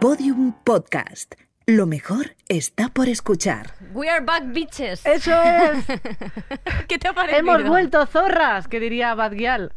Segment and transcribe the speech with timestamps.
[0.00, 1.34] Podium Podcast.
[1.66, 3.72] Lo mejor está por escuchar.
[3.92, 5.04] We are back, bitches.
[5.04, 5.84] ¡Eso es!
[6.88, 7.40] ¿Qué te ha parecido?
[7.40, 8.68] ¡Hemos vuelto zorras!
[8.68, 9.72] Que diría Badgial.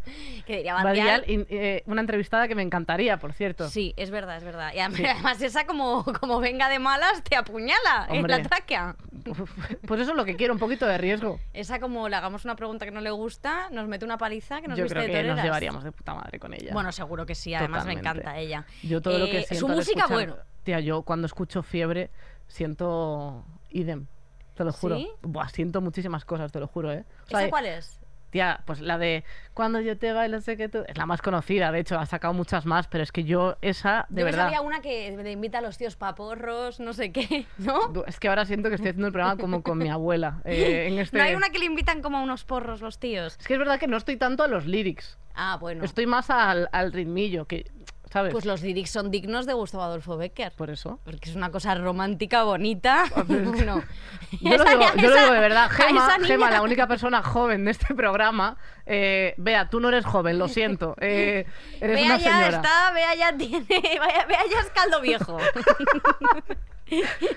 [0.46, 3.70] Que diría Badgial, eh, una entrevistada que me encantaría, por cierto.
[3.70, 4.72] Sí, es verdad, es verdad.
[4.74, 8.38] Y además esa como, como venga de malas te apuñala en Hombre.
[8.38, 8.96] la tráquea.
[9.86, 11.40] Pues eso es lo que quiero, un poquito de riesgo.
[11.54, 14.68] Esa como le hagamos una pregunta que no le gusta, nos mete una paliza que
[14.68, 16.72] nos Yo viste creo de nos llevaríamos de puta madre con ella.
[16.74, 18.66] Bueno, seguro que sí, además me encanta ella.
[18.82, 20.38] yo todo lo que Eh, siento Su música, escuchar- bueno.
[20.64, 22.12] Tía, yo cuando escucho fiebre
[22.52, 24.06] siento idem.
[24.56, 24.98] Te lo juro.
[24.98, 25.10] ¿Sí?
[25.22, 27.06] Buah, siento muchísimas cosas, te lo juro, ¿eh?
[27.26, 27.98] O sea, ¿Esa cuál es?
[28.32, 30.84] Tía, pues la de Cuando yo te bailo sé que tú...
[30.88, 34.06] Es la más conocida, de hecho, ha sacado muchas más, pero es que yo esa,
[34.08, 34.46] de Yo me verdad...
[34.46, 38.06] sabía una que le invita a los tíos paporros, no sé qué, ¿no?
[38.08, 40.42] Es que ahora siento que estoy haciendo el programa como con mi abuela.
[40.46, 41.18] eh, en este...
[41.18, 43.36] No hay una que le invitan como a unos porros los tíos.
[43.38, 45.18] Es que es verdad que no estoy tanto a los lyrics.
[45.36, 45.84] Ah, bueno.
[45.84, 47.70] Estoy más al, al ritmillo, que,
[48.12, 48.34] ¿sabes?
[48.34, 50.52] Pues los lyrics son dignos de Gustavo Adolfo Becker.
[50.54, 51.00] Por eso.
[51.04, 53.06] Porque es una cosa romántica, bonita.
[53.28, 53.84] bueno,
[54.42, 55.70] Yo lo, digo, yo lo digo de verdad.
[55.70, 58.58] Gema, Gema, la única persona joven de este programa.
[58.94, 60.96] Eh, Vea, tú no eres joven, lo siento.
[61.00, 61.46] Eh,
[61.80, 62.58] eres Vea una ya señora.
[62.58, 65.38] está, vea ya tiene, vea ya es caldo viejo.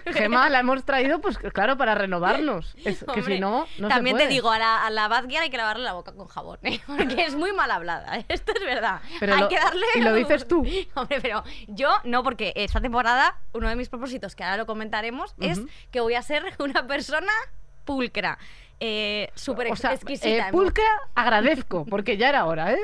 [0.07, 2.75] Gema la hemos traído, pues claro, para renovarnos.
[2.85, 4.35] Es que Hombre, si no, no También se te puede.
[4.35, 5.05] digo, a la, a la
[5.41, 6.81] hay que lavarle la boca con jabón, ¿eh?
[6.87, 8.25] porque es muy mal hablada, ¿eh?
[8.29, 9.01] esto es verdad.
[9.21, 9.87] Pero hay lo- que darle...
[9.95, 10.67] ¿y lo dices tú?
[10.95, 15.37] Hombre, pero yo no, porque esta temporada uno de mis propósitos, que ahora lo comentaremos,
[15.39, 15.61] es
[15.93, 17.33] que voy a ser una persona
[17.85, 18.39] pulcra,
[18.81, 20.49] eh, súper O sea, exquisita.
[20.49, 20.53] eh,
[21.15, 22.79] agradezco, porque ya era hora, ¿eh?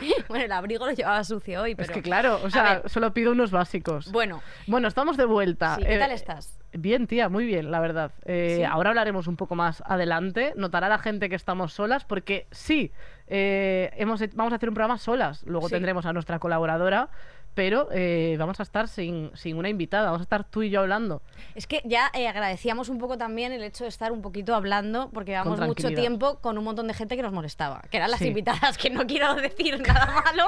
[0.28, 1.86] Bueno, el abrigo lo llevaba sucio hoy, pero...
[1.90, 4.10] Es que claro, o sea, solo pido unos básicos.
[4.10, 5.76] bueno, Bueno, estamos de vuelta.
[5.76, 6.58] sí, ¿qué Eh, tal estás?
[6.72, 8.12] Bien, tía, muy bien, la verdad.
[8.24, 8.64] Eh, ¿Sí?
[8.64, 10.54] Ahora hablaremos un poco más adelante.
[10.56, 12.90] Notará la gente que estamos solas, porque sí,
[13.26, 15.42] eh, hemos, he- vamos a hacer un programa solas.
[15.44, 15.74] Luego Sí.
[15.74, 17.10] tendremos a nuestra colaboradora,
[17.54, 20.06] pero eh, vamos a estar sin, sin una invitada.
[20.06, 21.22] Vamos a estar tú y yo hablando.
[21.54, 25.10] Es que ya eh, agradecíamos un poco también el hecho de estar un poquito hablando,
[25.12, 28.20] porque llevamos mucho tiempo con un montón de gente que nos molestaba, que eran las
[28.20, 28.28] Sí.
[28.28, 30.44] invitadas, que no quiero decir nada malo,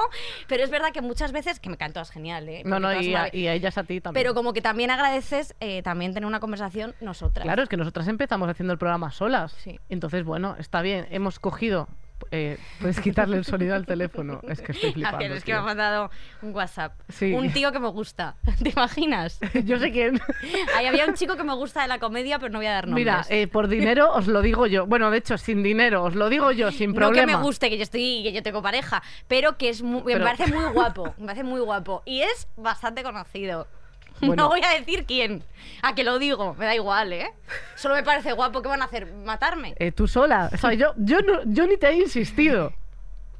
[0.47, 2.63] pero es verdad que muchas veces, que me caen todas genial, ¿eh?
[2.65, 4.21] No, no, y a, y a ellas a ti también.
[4.23, 7.43] Pero como que también agradeces eh, también tener una conversación nosotras.
[7.43, 9.53] Claro, es que nosotras empezamos haciendo el programa solas.
[9.59, 9.79] Sí.
[9.89, 11.05] Entonces, bueno, está bien.
[11.11, 11.87] Hemos cogido.
[12.31, 14.41] Eh, Puedes quitarle el sonido al teléfono.
[14.47, 15.35] Es que estoy flipando.
[15.35, 16.09] es que me ha mandado
[16.41, 16.93] un WhatsApp.
[17.09, 17.33] Sí.
[17.33, 18.35] Un tío que me gusta.
[18.63, 19.39] ¿Te imaginas?
[19.65, 20.19] Yo sé quién.
[20.75, 22.87] Ahí había un chico que me gusta de la comedia, pero no voy a dar
[22.87, 23.05] nombres.
[23.05, 24.85] Mira, eh, por dinero os lo digo yo.
[24.87, 27.31] Bueno, de hecho, sin dinero os lo digo yo, sin No problema.
[27.31, 30.13] que me guste, que yo estoy, que yo tengo pareja, pero que es mu- que
[30.13, 33.67] Pero- me parece muy guapo, me parece muy guapo y es bastante conocido.
[34.21, 34.43] Bueno.
[34.43, 35.43] No voy a decir quién,
[35.81, 37.31] a que lo digo, me da igual, ¿eh?
[37.75, 39.11] Solo me parece guapo, ¿qué van a hacer?
[39.13, 39.75] ¿Matarme?
[39.77, 40.49] Eh, tú sola.
[40.53, 42.73] O sea, yo, yo, no, yo ni te he insistido.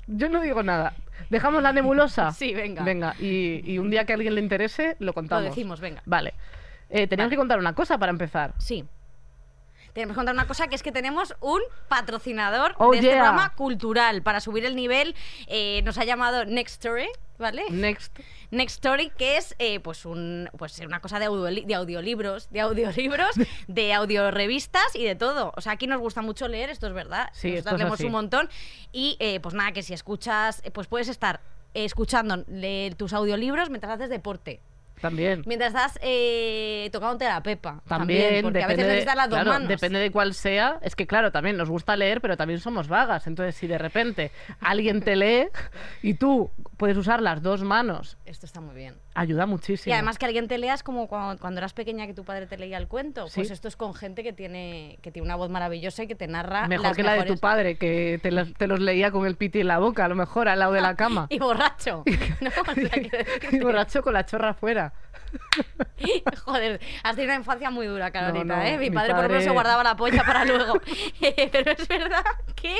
[0.07, 0.93] Yo no digo nada.
[1.29, 2.31] ¿Dejamos la nebulosa?
[2.37, 2.83] Sí, venga.
[2.83, 5.45] Venga, y, y un día que a alguien le interese, lo Lo contamos.
[5.45, 6.01] decimos, venga.
[6.05, 6.33] Vale.
[6.89, 7.29] Eh, teníamos Vale.
[7.31, 8.53] que contar una cosa para empezar.
[8.59, 8.85] Sí.
[9.95, 13.15] Tenemos que contar una cosa que es que tenemos un patrocinador Oh, de este yeah.
[13.15, 15.15] programa cultural para subir el nivel.
[15.47, 17.07] eh, nos ha llamado Next Story,
[17.39, 17.63] ¿vale?
[17.71, 18.13] Next.
[18.51, 22.59] Next Story, que es eh, pues un pues una cosa de, audioli- de audiolibros, de
[22.59, 23.31] audiolibros,
[23.67, 25.53] de audiorevistas y de todo.
[25.55, 27.29] O sea, aquí nos gusta mucho leer, esto es verdad.
[27.31, 28.49] Sí, Nosotras esto es un montón.
[28.91, 31.39] Y eh, pues nada, que si escuchas, pues puedes estar
[31.73, 34.59] escuchando le- tus audiolibros mientras haces deporte.
[35.01, 35.43] También.
[35.45, 37.81] Mientras estás eh, tocándote la pepa.
[37.87, 39.67] También, porque a depende, veces necesitas las dos claro, manos.
[39.67, 40.79] depende de cuál sea.
[40.81, 43.27] Es que, claro, también nos gusta leer, pero también somos vagas.
[43.27, 45.47] Entonces, si de repente alguien te lee
[46.01, 48.95] y tú puedes usar las dos manos, Esto está muy bien.
[49.15, 49.91] Ayuda muchísimo.
[49.91, 52.57] Y además que alguien te leas como cuando, cuando eras pequeña que tu padre te
[52.57, 53.21] leía el cuento.
[53.33, 53.53] Pues Sí.
[53.53, 56.67] esto es con gente que tiene, que tiene una voz maravillosa y que te narra
[56.67, 59.25] Mejor las que la de tu mejores- padre, que te los, te los leía con
[59.25, 61.27] el piti en la boca, a lo mejor al lado de la cama.
[61.29, 62.03] Y borracho.
[62.41, 62.49] ¿no?
[62.49, 64.93] O sea, decirte- y borracho con la chorra afuera.
[66.45, 68.77] Joder, has tenido una infancia muy dura, Carolina, No, no, ¿eh?
[68.77, 70.79] Mi, mi padre, por ejemplo, se padre- guardaba la polla para luego.
[71.51, 72.23] Pero es verdad
[72.55, 72.75] que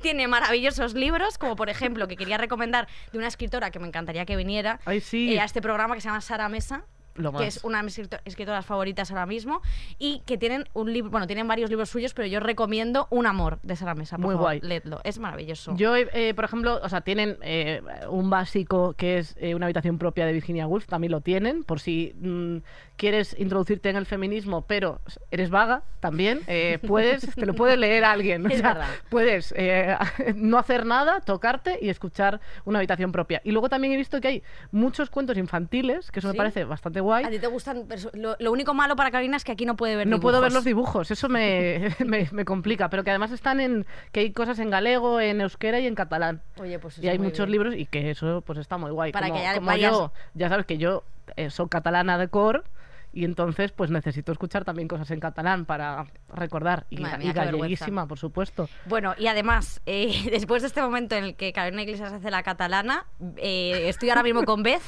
[0.00, 4.24] tiene maravillosos libros, como por ejemplo, que quería recomendar de una escritora que me encantaría
[4.26, 5.34] que viniera Ay, sí.
[5.34, 6.84] eh, a este programa que se llama Sara Mesa.
[7.14, 9.60] Lo que es una de mis escrito- escritoras favoritas ahora mismo
[9.98, 13.58] y que tienen un libro, bueno, tienen varios libros suyos, pero yo recomiendo Un amor
[13.62, 14.60] de Sara Mesa, por Muy favor, guay.
[14.60, 15.74] leedlo, es maravilloso.
[15.76, 19.98] Yo, eh, por ejemplo, o sea, tienen eh, un básico que es eh, una habitación
[19.98, 22.58] propia de Virginia Woolf, también lo tienen, por si mm,
[22.96, 28.04] quieres introducirte en el feminismo, pero eres vaga, también eh, puedes, te lo puede leer
[28.04, 28.46] alguien.
[28.46, 29.96] o sea, puedes eh,
[30.36, 33.40] no hacer nada, tocarte y escuchar una habitación propia.
[33.44, 36.32] Y luego también he visto que hay muchos cuentos infantiles, que eso ¿Sí?
[36.34, 37.24] me parece bastante guay.
[37.24, 39.96] A ti te gustan, lo, lo único malo para Carolina es que aquí no puede
[39.96, 40.54] ver No puedo ver dibujos.
[40.54, 44.58] los dibujos, eso me, me, me complica, pero que además están en, que hay cosas
[44.58, 46.42] en galego, en euskera y en catalán.
[46.60, 47.52] Oye, pues Y hay muchos bien.
[47.52, 49.12] libros y que eso pues está muy guay.
[49.12, 51.02] Para como, que haya como varias- yo, ya sabes que yo
[51.36, 52.64] eh, soy catalana de cor
[53.12, 56.86] y entonces pues necesito escuchar también cosas en catalán para recordar.
[56.90, 57.44] Y, y mía, vergüenza.
[57.44, 58.68] galleguísima, por supuesto.
[58.86, 62.42] Bueno, y además, eh, después de este momento en el que Carolina Iglesias hace la
[62.42, 64.82] catalana, eh, estoy ahora mismo con Beth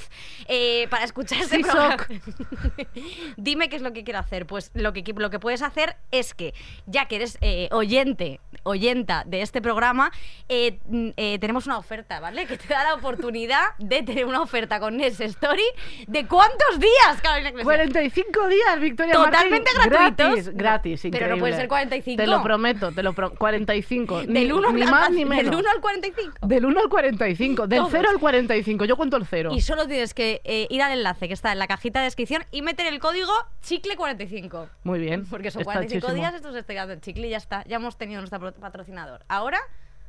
[0.49, 1.97] eh, para escuchar este Sí, programa.
[3.37, 4.47] Dime qué es lo que quiero hacer.
[4.47, 6.55] Pues lo que, lo que puedes hacer es que,
[6.87, 10.13] ya que eres eh, oyente, oyenta de este programa,
[10.49, 12.47] eh, mm, eh, tenemos una oferta, ¿vale?
[12.47, 15.63] Que te da la oportunidad de tener una oferta con Ness Story
[16.07, 17.65] de cuántos días, Carolina Iglesias.
[17.65, 19.91] 45 días, Victoria Totalmente Martín.
[19.93, 20.55] gratuitos.
[20.55, 21.41] Gratis, gratis, Pero no increíble.
[21.41, 22.23] puede ser 45.
[22.23, 24.23] Te lo prometo, te lo pro 45.
[24.27, 25.51] ni, Del 1 ni más ni menos.
[25.51, 26.47] Del 1 al 45.
[26.47, 27.93] Del 1 al 45, del Todos.
[27.93, 29.51] 0 al 45, yo cuento el 0.
[29.55, 32.45] Y solo tienes que eh, ir al enlace que está en la cajita de descripción
[32.51, 33.33] y meter el código
[33.67, 34.69] chicle45.
[34.85, 35.27] Muy bien.
[35.27, 36.15] Porque son está 45 chísimo.
[36.21, 37.65] días, estos estoy dando el chicle y ya está.
[37.67, 39.25] Ya hemos tenido nuestro patrocinador.
[39.29, 39.61] Ahora,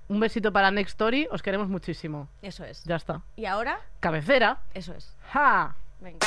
[0.09, 2.27] Un besito para Next Story, os queremos muchísimo.
[2.41, 2.83] eso es.
[2.83, 3.21] Ya está.
[3.37, 4.59] Y ahora, Cabecera.
[4.73, 5.15] eso es.
[5.31, 5.75] ¡Ja!
[6.01, 6.19] Venga.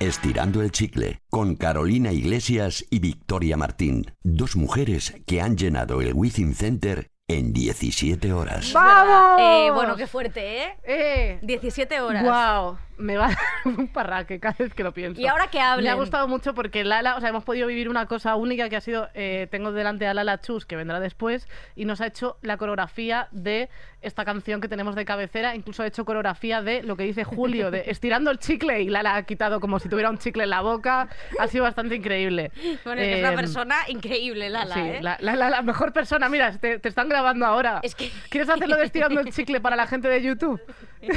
[0.00, 6.14] Estirando el chicle con Carolina Iglesias y Victoria Martín, dos mujeres que han llenado el
[6.14, 8.72] Within Center en 17 horas.
[8.72, 9.42] ¡Vamos!
[9.42, 10.78] Eh, bueno, qué fuerte, ¿eh?
[10.84, 11.38] ¡Eh!
[11.42, 12.24] 17 horas.
[12.24, 12.78] ¡Wow!
[13.00, 13.38] Me va a dar
[13.78, 15.20] un parraque cada vez que lo pienso.
[15.20, 15.84] Y ahora que hablen.
[15.84, 18.76] Me ha gustado mucho porque Lala, o sea, hemos podido vivir una cosa única que
[18.76, 22.36] ha sido, eh, tengo delante a Lala Chus, que vendrá después, y nos ha hecho
[22.42, 23.68] la coreografía de
[24.02, 27.70] esta canción que tenemos de cabecera, incluso ha hecho coreografía de lo que dice Julio,
[27.70, 30.60] de estirando el chicle, y Lala ha quitado como si tuviera un chicle en la
[30.62, 31.08] boca,
[31.38, 32.50] ha sido bastante increíble.
[32.84, 34.98] Bueno, es una Eh, persona increíble, Lala, sí, ¿eh?
[35.02, 37.80] la, la- la- la mejor persona, mira, te, te están grabando ahora.
[37.82, 40.60] Es que- ¿Quieres hacerlo de estirando el chicle para la gente de YouTube?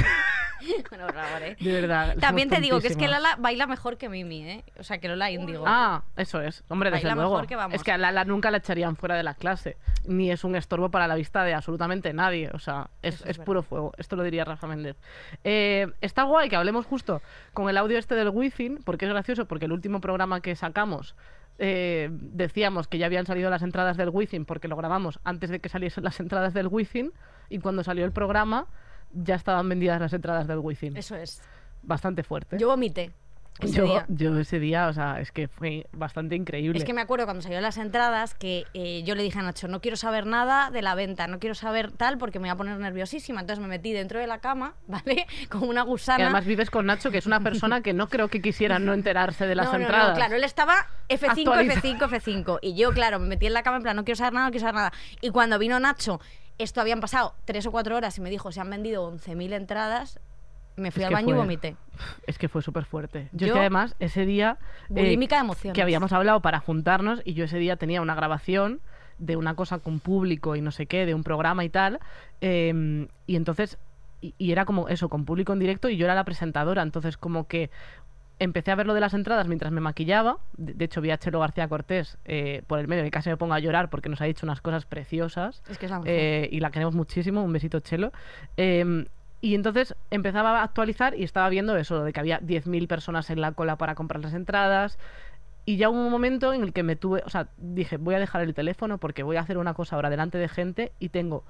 [0.88, 1.56] Bueno, por favor, ¿eh?
[1.80, 2.16] Verdad.
[2.18, 3.08] También te digo que es que.
[3.08, 4.64] Lala baila mejor que Mimi, ¿eh?
[4.78, 5.64] O sea, que Lola Índigo.
[5.66, 6.64] Ah, eso es.
[6.68, 7.34] Hombre, desde Baila luego.
[7.34, 7.74] mejor que vamos.
[7.74, 9.76] Es que a Lala nunca la echarían fuera de la clase.
[10.06, 12.50] Ni es un estorbo para la vista de absolutamente nadie.
[12.54, 13.92] O sea, es, es es puro fuego.
[13.98, 14.96] Esto lo diría Rafa Méndez.
[15.44, 17.20] Eh, está guay que hablemos justo
[17.52, 21.14] con el audio este del Wizzing, porque es gracioso, porque el último programa que sacamos.
[21.58, 25.60] eh, decíamos que ya habían salido las entradas del Wizzing porque lo grabamos antes de
[25.60, 27.12] que saliesen las entradas del Wizzing
[27.48, 28.66] y cuando salió el programa
[29.12, 30.96] ya estaban vendidas las entradas del Wizzing.
[30.96, 31.40] Eso es.
[31.84, 32.58] Bastante fuerte.
[32.58, 33.12] Yo vomité.
[33.60, 34.06] ese yo, día.
[34.08, 36.78] yo ese día, o sea, es que fue bastante increíble.
[36.78, 39.68] Es que me acuerdo cuando salieron las entradas que eh, yo le dije a Nacho,
[39.68, 42.56] no quiero saber nada de la venta, no quiero saber tal porque me voy a
[42.56, 43.40] poner nerviosísima.
[43.40, 45.26] Entonces me metí dentro de la cama, ¿vale?
[45.48, 46.24] Como una gusana.
[46.24, 49.46] además vives con Nacho, que es una persona que no creo que quisiera no enterarse
[49.46, 50.10] de las no, no, entradas.
[50.10, 51.80] No, claro, él estaba F5, Actualiza.
[51.80, 52.58] F5, F5.
[52.62, 54.50] Y yo, claro, me metí en la cama en plan, no quiero saber nada, no
[54.50, 54.92] quiero saber nada.
[55.20, 56.20] Y cuando vino Nacho,
[56.58, 60.20] esto habían pasado tres o cuatro horas y me dijo, se han vendido 11.000 entradas,
[60.76, 61.76] me fui Es al baño y vomité.
[62.26, 63.28] Es que fue súper fuerte.
[63.32, 64.58] Yo, es Yo- que además ese día...
[64.94, 68.80] eh, de que habíamos hablado para juntarnos y yo ese día tenía una grabación
[69.18, 72.00] de una cosa con público y no sé qué, de un programa y tal.
[72.40, 73.78] eh, y entonces...
[74.20, 76.80] Y, y era como eso, con público en directo y yo era la presentadora.
[76.82, 77.70] Entonces como que
[78.38, 80.38] empecé a ver lo de las entradas mientras me maquillaba.
[80.56, 83.52] De, hecho vi a Chelo García Cortés eh, por el medio y casi me pongo
[83.54, 85.62] a llorar porque nos ha dicho unas cosas preciosas.
[85.68, 86.10] Es que es la mejor.
[86.10, 88.12] Eh, y la queremos muchísimo, un besito Chelo.
[88.56, 89.04] Eh,
[89.44, 93.42] y entonces empezaba a actualizar y estaba viendo eso, de que había 10.000 personas en
[93.42, 94.98] la cola para comprar las entradas.
[95.66, 98.18] Y ya hubo un momento en el que me tuve, o sea, dije, voy a
[98.18, 101.44] dejar el teléfono porque voy a hacer una cosa ahora delante de gente y tengo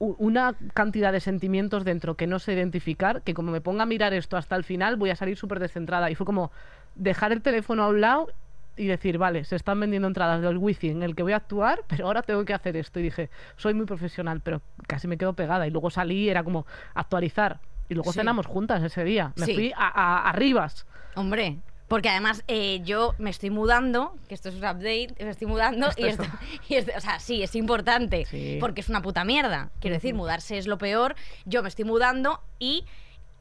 [0.00, 4.12] una cantidad de sentimientos dentro que no sé identificar, que como me ponga a mirar
[4.14, 6.10] esto hasta el final voy a salir súper descentrada.
[6.10, 6.50] Y fue como
[6.96, 8.32] dejar el teléfono a un lado
[8.76, 11.84] y decir, vale, se están vendiendo entradas del wifi en el que voy a actuar,
[11.88, 13.00] pero ahora tengo que hacer esto.
[13.00, 15.66] Y dije, soy muy profesional, pero casi me quedo pegada.
[15.66, 17.60] Y luego salí, era como actualizar.
[17.88, 18.20] Y luego Sí.
[18.20, 19.32] cenamos juntas ese día.
[19.36, 19.54] Me Sí.
[19.54, 20.86] fui a, a, a Rivas.
[21.14, 25.46] Hombre, porque además eh, yo me estoy mudando, que esto es un update, me estoy
[25.46, 26.38] mudando Esto y, es- esto,
[26.70, 28.56] y esto- o sea, sí, es importante, Sí.
[28.60, 29.68] porque es una puta mierda.
[29.80, 31.14] Quiero decir, mudarse es lo peor.
[31.44, 32.86] Yo me estoy mudando y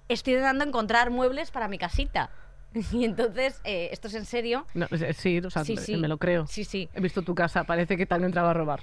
[0.10, 2.30] estoy intentando encontrar muebles para mi casita.
[2.92, 4.66] Y entonces, eh, esto es en serio.
[4.74, 5.98] No, es- sí, o sea, Sí, me- sí.
[5.98, 6.48] me lo creo.
[6.48, 6.90] Sí, sí.
[6.94, 8.82] He visto tu casa, parece que te han entrado a robar.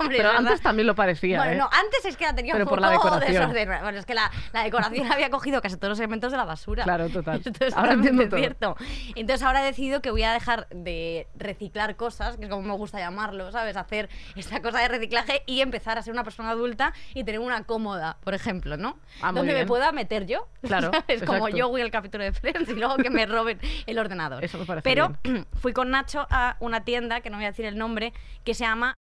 [0.00, 0.46] Hombre, Pero verdad.
[0.46, 1.56] antes también lo parecía, Bueno, ¿eh?
[1.56, 3.32] no, antes es que la tenía Pero un por poco la decoración.
[3.34, 3.82] desordenada.
[3.82, 6.84] Bueno, es que la, la decoración había cogido casi todos los elementos de la basura.
[6.84, 7.40] Claro, total.
[7.44, 8.38] Esto es Ahora entiendo todo.
[8.38, 8.76] cierto.
[9.14, 12.74] Entonces ahora he decidido que voy a dejar de reciclar cosas, que es como me
[12.74, 13.76] gusta llamarlo, ¿sabes?
[13.76, 17.64] Hacer esta cosa de reciclaje y empezar a ser una persona adulta y tener una
[17.64, 18.98] cómoda, por ejemplo, ¿no?
[19.20, 20.48] Ah, Donde me pueda meter yo.
[20.62, 23.98] Claro, Es como yo voy al capítulo de Friends y luego que me roben el
[23.98, 24.44] ordenador.
[24.44, 25.12] Eso me parece Pero
[25.60, 28.12] fui con Nacho a una tienda, que no voy a decir el nombre,
[28.44, 28.94] que se llama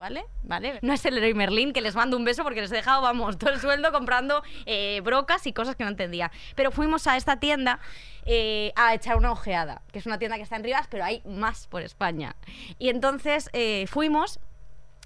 [0.00, 0.24] ¿Vale?
[0.44, 0.78] ¿Vale?
[0.80, 3.36] No es el Leroy Merlin, que les mando un beso porque les he dejado, vamos,
[3.36, 6.32] todo el sueldo comprando eh, brocas y cosas que no entendía.
[6.56, 7.80] Pero fuimos a esta tienda
[8.24, 11.20] eh, a echar una ojeada, que es una tienda que está en Rivas, pero hay
[11.26, 12.34] más por España.
[12.78, 14.40] Y entonces eh, fuimos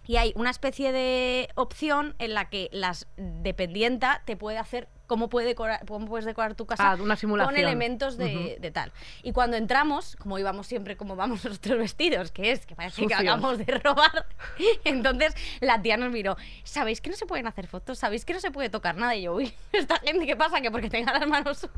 [0.07, 5.29] y hay una especie de opción en la que las dependienta te puede hacer cómo,
[5.29, 7.55] puede decorar, cómo puedes decorar tu casa Ah, una simulación.
[7.55, 8.93] con elementos de, de tal.
[9.23, 13.15] Y cuando entramos, como íbamos siempre como vamos nuestros vestidos, que es que parece que
[13.15, 14.27] acabamos de robar,
[14.85, 17.99] entonces la tía nos miró, ¿sabéis que no se pueden hacer fotos?
[17.99, 19.15] ¿Sabéis que no se puede tocar nada?
[19.17, 20.61] Y yo, uy, esta gente, ¿qué pasa?
[20.61, 21.69] Que porque tenga las manos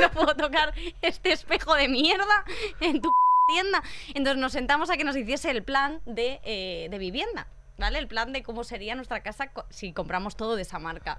[0.00, 2.44] no puedo tocar este espejo de mierda
[2.80, 3.10] en tu
[3.48, 3.82] tienda.
[4.14, 7.46] Entonces nos sentamos a que nos hiciese el plan de, eh, de vivienda.
[7.78, 7.98] ¿Vale?
[7.98, 11.18] El plan de cómo sería nuestra casa co- si compramos todo de esa marca.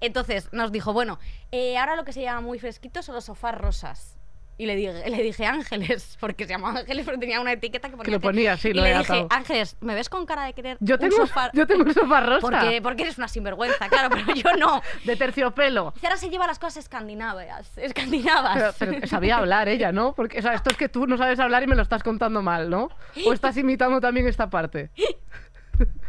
[0.00, 1.18] Entonces nos dijo, bueno,
[1.52, 4.14] eh, ahora lo que se llama muy fresquito son los sofás rosas.
[4.60, 7.96] Y le dije, le dije Ángeles, porque se llamaba Ángeles, pero tenía una etiqueta que
[7.96, 8.10] ponía.
[8.12, 9.28] lo ponía, sí, Y lo le he dije, atado.
[9.30, 11.50] Ángeles, ¿me ves con cara de querer Yo un tengo, sofá?
[11.52, 12.40] yo tengo un sofá rosa.
[12.40, 14.82] Porque, porque eres una sinvergüenza, claro, pero yo no.
[15.04, 15.92] De terciopelo.
[15.94, 17.78] Dice, ahora se lleva las cosas escandinavas.
[17.78, 18.74] Escandinavas.
[18.80, 20.12] Pero, pero sabía hablar ella, ¿no?
[20.14, 22.42] Porque o sea, esto es que tú no sabes hablar y me lo estás contando
[22.42, 22.88] mal, ¿no?
[23.26, 24.90] O estás imitando también esta parte.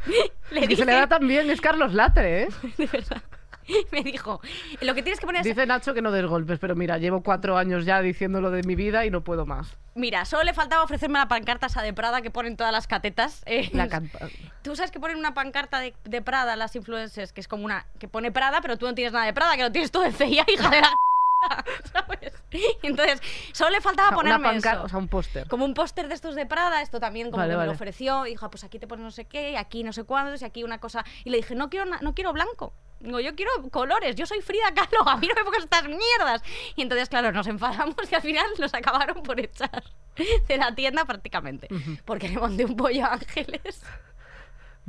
[0.52, 2.48] Le Que dije, se le da también es Carlos Latre, ¿eh?
[2.78, 3.22] de verdad.
[3.92, 4.42] Me dijo,
[4.82, 5.46] lo que tienes que poner es...
[5.48, 8.74] Dice Nacho que no des golpes, pero mira, llevo cuatro años ya diciéndolo de mi
[8.74, 9.78] vida y no puedo más.
[9.94, 13.44] Mira, solo le faltaba ofrecerme la pancarta esa de Prada que ponen todas las catetas.
[13.46, 14.28] eh, La canta-
[14.64, 17.86] Tú sabes que ponen una pancarta de, de Prada las influencers, que es como una...
[18.00, 20.14] que pone Prada, pero tú no tienes nada de Prada, que lo tienes todo de
[20.14, 20.90] CIA, hija de la...
[21.94, 22.34] ¿Sabes?
[22.52, 23.22] Y entonces,
[23.54, 24.86] solo le faltaba una ponerme pancarta, eso.
[24.86, 25.48] o sea, un póster.
[25.48, 27.68] Como un póster de estos de Prada, esto también como Vale, que me vale.
[27.68, 29.94] lo ofreció, y dijo, "Ah, pues aquí te pones no sé qué, y aquí no
[29.94, 31.06] sé cuántos, y aquí una cosa.
[31.24, 32.74] Y le dije, no quiero, no quiero blanco.
[33.00, 36.44] Digo, yo quiero colores, yo soy Frida Kahlo, a mí no me pongas estas mierdas.
[36.76, 39.84] Y entonces, claro, nos enfadamos y al final nos acabaron por echar
[40.48, 41.70] de la tienda prácticamente.
[42.04, 43.84] Porque le monté un pollo a Ángeles.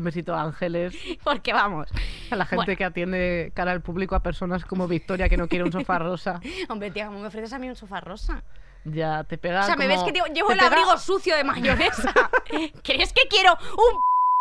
[0.00, 1.88] Un besito a Ángeles, Porque vamos.
[2.30, 2.78] a la gente Bueno.
[2.78, 6.40] que atiende cara al público, a personas como Victoria que no quiere un sofá rosa.
[6.71, 8.42] Hombre, tía, ¿cómo me ofreces a mí un sofá rosa?
[8.85, 11.37] Ya te pega O sea, me como- ves que te- llevo el pega- abrigo sucio
[11.37, 12.14] de mayonesa.
[12.83, 14.00] ¿Crees que quiero un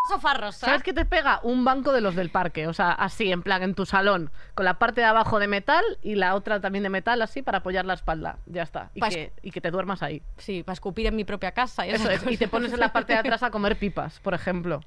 [0.09, 0.67] sofá rosa?
[0.67, 1.41] ¿Sabes qué te pega?
[1.43, 4.63] Un banco de los del parque, o sea, así, en plan, en tu salón, con
[4.63, 7.83] la parte de abajo de metal y la otra también de metal, así, para apoyar
[7.85, 8.37] la espalda.
[8.45, 8.91] Ya está.
[8.95, 10.21] Y, Pas- que, y que te duermas ahí.
[10.37, 11.85] Sí, para escupir en mi propia casa.
[11.85, 12.25] y Eso es.
[12.25, 14.79] Y te pones en la parte de atrás a comer pipas, por ejemplo.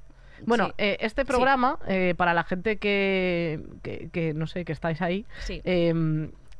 [0.45, 0.73] Bueno, Sí.
[0.79, 5.25] eh, este programa, eh, para la gente que, que, que, no sé, que estáis ahí,
[5.39, 5.61] Sí.
[5.63, 5.93] eh,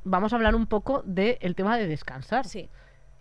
[0.03, 2.69] vamos a hablar un poco del tema de descansar Sí.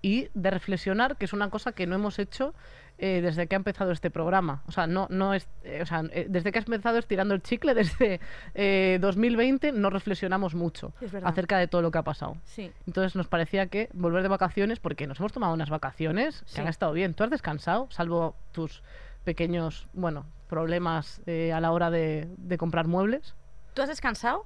[0.02, 2.54] y de reflexionar, que es una cosa que no hemos hecho
[2.98, 4.62] eh, desde que ha empezado este programa.
[4.66, 7.42] O sea, no, no es, eh, o sea, eh, desde que has empezado estirando el
[7.42, 8.20] chicle, desde
[8.54, 10.92] eh, 2020, no reflexionamos mucho
[11.24, 12.36] acerca de todo lo que ha pasado.
[12.44, 12.70] Sí.
[12.86, 16.60] Entonces nos parecía que volver de vacaciones, porque nos hemos tomado unas vacaciones que Sí.
[16.60, 17.14] han estado bien.
[17.14, 18.82] ¿Tú has descansado, salvo tus
[19.24, 23.34] pequeños, bueno, problemas eh, a la hora de, de comprar muebles?
[23.72, 24.44] ¿Tú has descansado?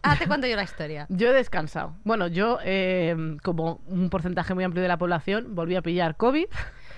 [0.00, 1.06] Ah, te cuento yo la historia.
[1.10, 1.96] Yo he descansado.
[2.04, 6.46] Bueno, yo, eh, como un porcentaje muy amplio de la población, volví a pillar COVID.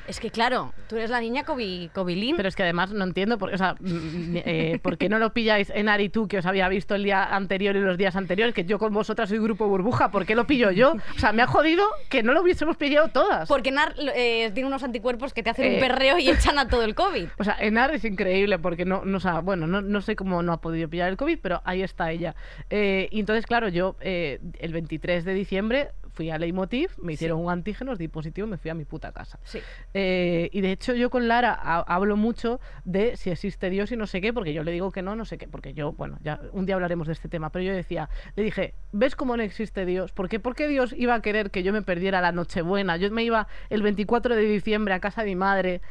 [0.09, 2.37] Es que claro, tú eres la niña Kobilín.
[2.37, 5.71] Pero es que además no entiendo, por, o sea, eh, ¿por qué no lo pilláis
[5.75, 8.55] en Ari tú, que os había visto el día anterior y los días anteriores?
[8.55, 10.93] Que yo con vosotras soy grupo burbuja, ¿por qué lo pillo yo?
[11.17, 13.49] O sea, me ha jodido que no lo hubiésemos pillado todas.
[13.49, 15.75] Porque Nar eh, tiene unos anticuerpos que te hacen Eh.
[15.75, 17.27] un perreo y echan a todo el COVID.
[17.39, 20.43] O sea, Enar es increíble porque no, no, o sea, bueno, no, no sé cómo
[20.43, 22.35] no ha podido pillar el COVID, pero ahí está ella.
[22.71, 27.39] Eh, y entonces, claro, yo eh, el 23 de diciembre fui a Leitmotiv, me hicieron
[27.41, 29.39] un antígeno, di positivo y me fui a mi puta casa.
[29.45, 29.61] Sí.
[29.93, 33.97] Eh, y de hecho yo con Lara ha- hablo mucho de si existe Dios y
[33.97, 36.19] no sé qué, porque yo le digo que no, no sé qué, porque yo, bueno,
[36.23, 39.43] ya un día hablaremos de este tema, pero yo decía, le dije, ¿ves cómo no
[39.43, 40.11] existe Dios?
[40.13, 42.97] ¿Por qué, ¿Por qué Dios iba a querer que yo me perdiera la Nochebuena?
[42.97, 45.83] Yo me iba el 24 de diciembre a casa de mi madre,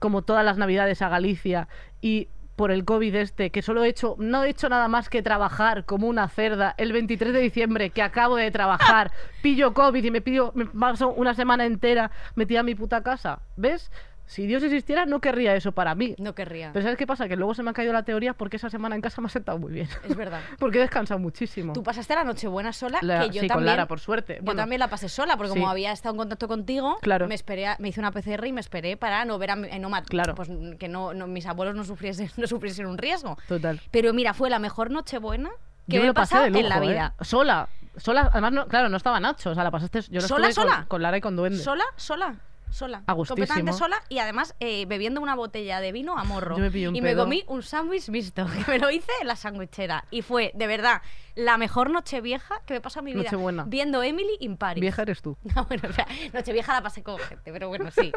[0.00, 1.68] como todas las navidades a Galicia,
[2.00, 5.22] y por el COVID este, que solo he hecho, no he hecho nada más que
[5.22, 9.12] trabajar como una cerda el 23 de diciembre, que acabo de trabajar,
[9.42, 13.42] pillo COVID y me pido, me paso una semana entera metida en mi puta casa.
[13.56, 13.92] ¿Ves?
[14.28, 16.14] Si Dios existiera, no querría eso para mí.
[16.18, 16.70] No querría.
[16.74, 17.26] Pero ¿sabes qué pasa?
[17.28, 19.30] Que luego se me ha caído la teoría porque esa semana en casa me ha
[19.30, 19.88] sentado muy bien.
[20.06, 20.40] Es verdad.
[20.58, 21.72] porque he descansado muchísimo.
[21.72, 23.54] Tú pasaste la Nochebuena sola, La- que yo sí, también.
[23.54, 24.36] con Lara, por suerte.
[24.36, 25.58] Yo Bueno, también la pasé sola, porque sí.
[25.58, 27.26] como había estado en contacto contigo, Claro.
[27.26, 29.68] me esperé, a- me hice una PCR y me esperé para no ver a mi-
[29.68, 30.34] eh, no Claro.
[30.34, 33.38] pues que no, no- mis abuelos no sufriesen, no sufriesen un riesgo.
[33.48, 33.80] Total.
[33.90, 35.48] Pero mira, fue la mejor Nochebuena
[35.88, 36.80] que Yo me he pasado lujo, en la ¿eh?
[36.88, 37.14] vida.
[37.22, 37.68] Sola.
[37.96, 38.28] Sola.
[38.30, 39.50] Además, no, claro, no estaba Nacho.
[39.50, 40.02] O sea, la pasaste.
[40.02, 40.84] Yo la ¿Sola, estuve con- sola?
[40.86, 41.58] Con, Lara y con Duende.
[41.58, 41.84] ¿Sola?
[41.96, 42.34] ¿Sola?
[42.70, 43.02] Sola.
[43.06, 46.56] A completamente sola y además eh, bebiendo una botella de vino a morro.
[46.56, 47.24] Yo me pillé un y me pedo.
[47.24, 50.04] comí un sándwich mixto, que me lo hice en la sandwichera.
[50.10, 51.02] Y fue, de verdad,
[51.34, 53.24] la mejor noche vieja que me pasa en mi vida.
[53.24, 53.64] Nochebuena.
[53.66, 54.80] Viendo Emily in Paris.
[54.80, 55.36] Vieja eres tú.
[55.54, 58.12] No, bueno, o sea, Nochevieja la pasé con gente, pero bueno, sí.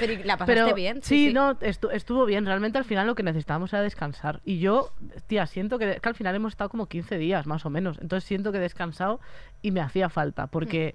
[0.00, 1.02] Pero ¿y ¿la pasaste Pero bien?
[1.02, 2.44] sí, no, estu- estuvo bien.
[2.46, 4.40] Realmente al final lo que necesitábamos era descansar.
[4.44, 4.90] Y yo,
[5.26, 7.98] tía, siento que, que al final hemos estado como 15 días más o menos.
[8.00, 9.20] Entonces siento que he descansado
[9.62, 10.46] y me hacía falta.
[10.48, 10.94] Porque eh,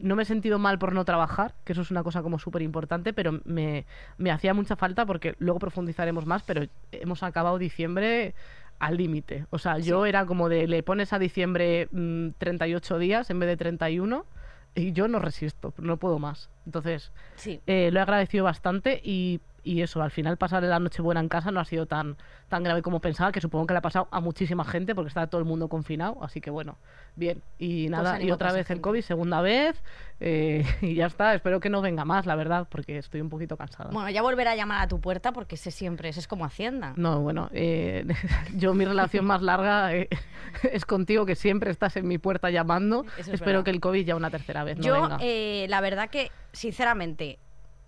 [0.00, 2.62] no me he sentido mal por no trabajar, que eso es una cosa como súper
[2.62, 3.86] importante, pero me,
[4.18, 8.34] me hacía mucha falta porque luego profundizaremos más, pero hemos acabado diciembre
[8.78, 9.46] al límite.
[9.50, 13.48] O sea, yo era como de, le pones a diciembre mm, 38 días en vez
[13.48, 14.26] de 31
[14.74, 16.50] y yo no resisto, no puedo más.
[16.66, 17.60] Entonces, Sí.
[17.66, 21.28] eh, lo he agradecido bastante y, y eso, al final pasar la noche buena en
[21.28, 22.16] casa no ha sido tan,
[22.48, 25.26] tan grave como pensaba, que supongo que le ha pasado a muchísima gente porque está
[25.28, 26.78] todo el mundo confinado, así que bueno,
[27.14, 27.42] bien.
[27.58, 28.82] Y nada, y otra vez el gente.
[28.82, 29.80] COVID, segunda vez,
[30.20, 33.56] eh, y ya está, espero que no venga más, la verdad, porque estoy un poquito
[33.56, 33.90] cansada.
[33.92, 36.92] Bueno, ya volverá a llamar a tu puerta porque ese siempre, ese es como Hacienda.
[36.96, 38.04] No, bueno, eh,
[38.56, 40.08] yo mi relación más larga eh,
[40.72, 43.04] es contigo, que siempre estás en mi puerta llamando.
[43.16, 43.64] Es Espero verdad.
[43.64, 45.18] que el COVID ya una tercera vez no Yo, venga.
[45.20, 47.38] eh, la verdad que, sinceramente,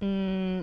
[0.00, 0.62] mm,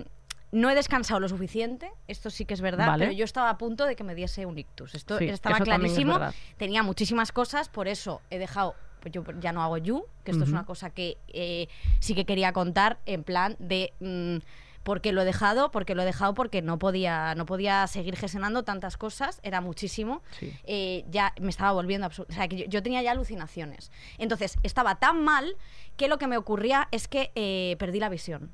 [0.52, 3.06] no he descansado lo suficiente, esto sí que es verdad, Vale.
[3.06, 4.94] pero yo estaba a punto de que me diese un ictus.
[4.94, 6.20] Esto Sí, estaba es clarísimo.
[6.58, 8.74] Tenía muchísimas cosas, por eso he dejado.
[9.00, 11.66] Pues yo ya no hago You, que esto es una cosa que eh,
[11.98, 13.92] sí que quería contar en plan de.
[13.98, 14.36] mm,
[14.84, 15.70] ¿Por qué lo he dejado?
[15.70, 20.22] Porque lo he dejado porque no podía, no podía seguir gestionando tantas cosas, era muchísimo.
[20.38, 20.52] Sí.
[20.64, 22.08] Eh, ya me estaba volviendo.
[22.08, 23.92] O sea, que yo, yo tenía ya alucinaciones.
[24.18, 25.56] Entonces, estaba tan mal
[25.96, 28.50] que lo que me ocurría es que eh, perdí la visión.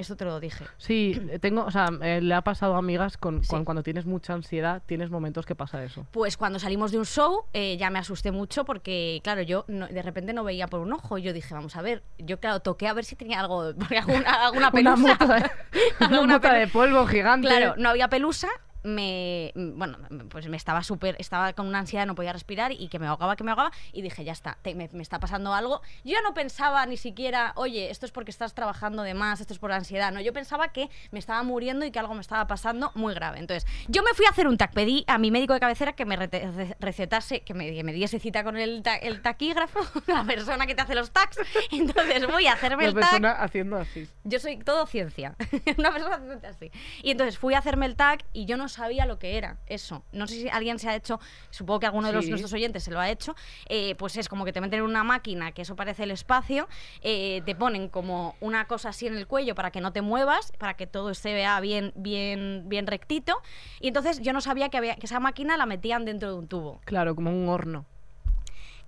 [0.00, 0.64] Esto te lo dije.
[0.78, 3.48] Sí, tengo, o sea, eh, le ha pasado a amigas con, Sí.
[3.50, 6.06] con- cuando tienes mucha ansiedad, tienes momentos que pasa eso.
[6.10, 9.88] Pues cuando salimos de un show eh, ya me asusté mucho porque, claro, yo no-
[9.88, 11.18] de repente no veía por un ojo.
[11.18, 13.60] Y yo dije, vamos a ver, yo claro, toqué a ver si tenía algo,
[14.24, 14.96] alguna, alguna Una pelusa.
[14.96, 15.50] mota de,
[16.06, 17.46] una mota de polvo gigante.
[17.48, 18.48] Claro, no había pelusa.
[18.82, 19.98] Me, bueno,
[20.30, 23.36] pues me estaba súper, estaba con una ansiedad, no podía respirar y que me ahogaba,
[23.36, 23.70] que me ahogaba.
[23.92, 25.80] Y dije, ya está, te- me, me está pasando algo.
[26.04, 29.52] Yo ya no pensaba ni siquiera, oye, esto es porque estás trabajando de más, esto
[29.52, 30.12] es por la ansiedad.
[30.12, 33.38] No, yo pensaba que me estaba muriendo y que algo me estaba pasando muy grave.
[33.38, 36.04] Entonces, yo me fui a hacer un TAC, pedí a mi médico de cabecera que
[36.06, 40.24] me re- recetase, que me, que me diese cita con el, ta- el taquígrafo, la
[40.24, 41.38] persona que te hace los TACs.
[41.70, 43.02] Entonces, voy a hacerme el TAC.
[43.02, 44.08] persona haciendo así.
[44.24, 45.36] Yo soy todo ciencia.
[45.78, 46.70] Una persona totalmente así.
[47.02, 50.02] Y entonces fui a hacerme el tag y yo no sabía lo que era eso.
[50.12, 52.30] No sé si alguien se ha hecho, supongo que alguno de los, Sí.
[52.30, 53.36] nuestros oyentes se lo ha hecho.
[53.68, 56.68] eh, pues es como que te meten en una máquina, que eso parece el espacio,
[57.02, 60.52] eh, te ponen como una cosa así en el cuello para que no te muevas,
[60.58, 63.36] para que todo se vea bien, bien, bien rectito.
[63.80, 66.46] Y entonces yo no sabía que, había, que esa máquina la metían dentro de un
[66.48, 66.80] tubo.
[66.84, 67.84] Claro, como un horno.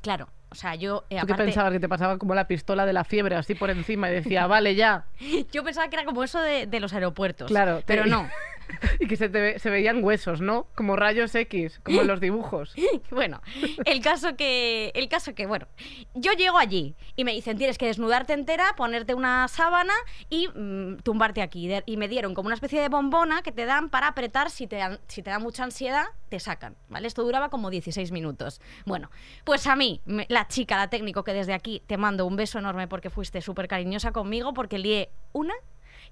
[0.01, 0.29] Claro.
[0.51, 1.73] O sea, yo eh, ¿Tú qué aparte- pensabas?
[1.73, 4.75] Que te pasaba como la pistola de la fiebre así por encima y decía, vale,
[4.75, 5.07] ya.
[5.53, 7.49] yo pensaba que era como eso de, de los aeropuertos.
[7.49, 8.29] Claro, te- Pero no.
[9.01, 10.67] y que se, te ve- se veían huesos, ¿no?
[10.75, 12.75] Como rayos X, como en los dibujos.
[13.11, 13.41] Bueno,
[13.85, 15.67] el caso que, el caso que, bueno,
[16.15, 19.93] yo llego allí y me dicen tienes que desnudarte entera, ponerte una sábana
[20.31, 21.71] y mm, tumbarte aquí.
[21.87, 24.77] Y me dieron como una especie de bombona que te dan para apretar si te
[24.77, 27.07] dan, si te da mucha ansiedad, te sacan, ¿vale?
[27.07, 28.61] Esto duraba como 16 minutos.
[28.87, 29.11] Bueno,
[29.45, 32.89] pues a mí, la chica, la técnico, que desde aquí te mando un beso enorme
[32.89, 35.55] porque fuiste súper cariñosa conmigo, porque lié una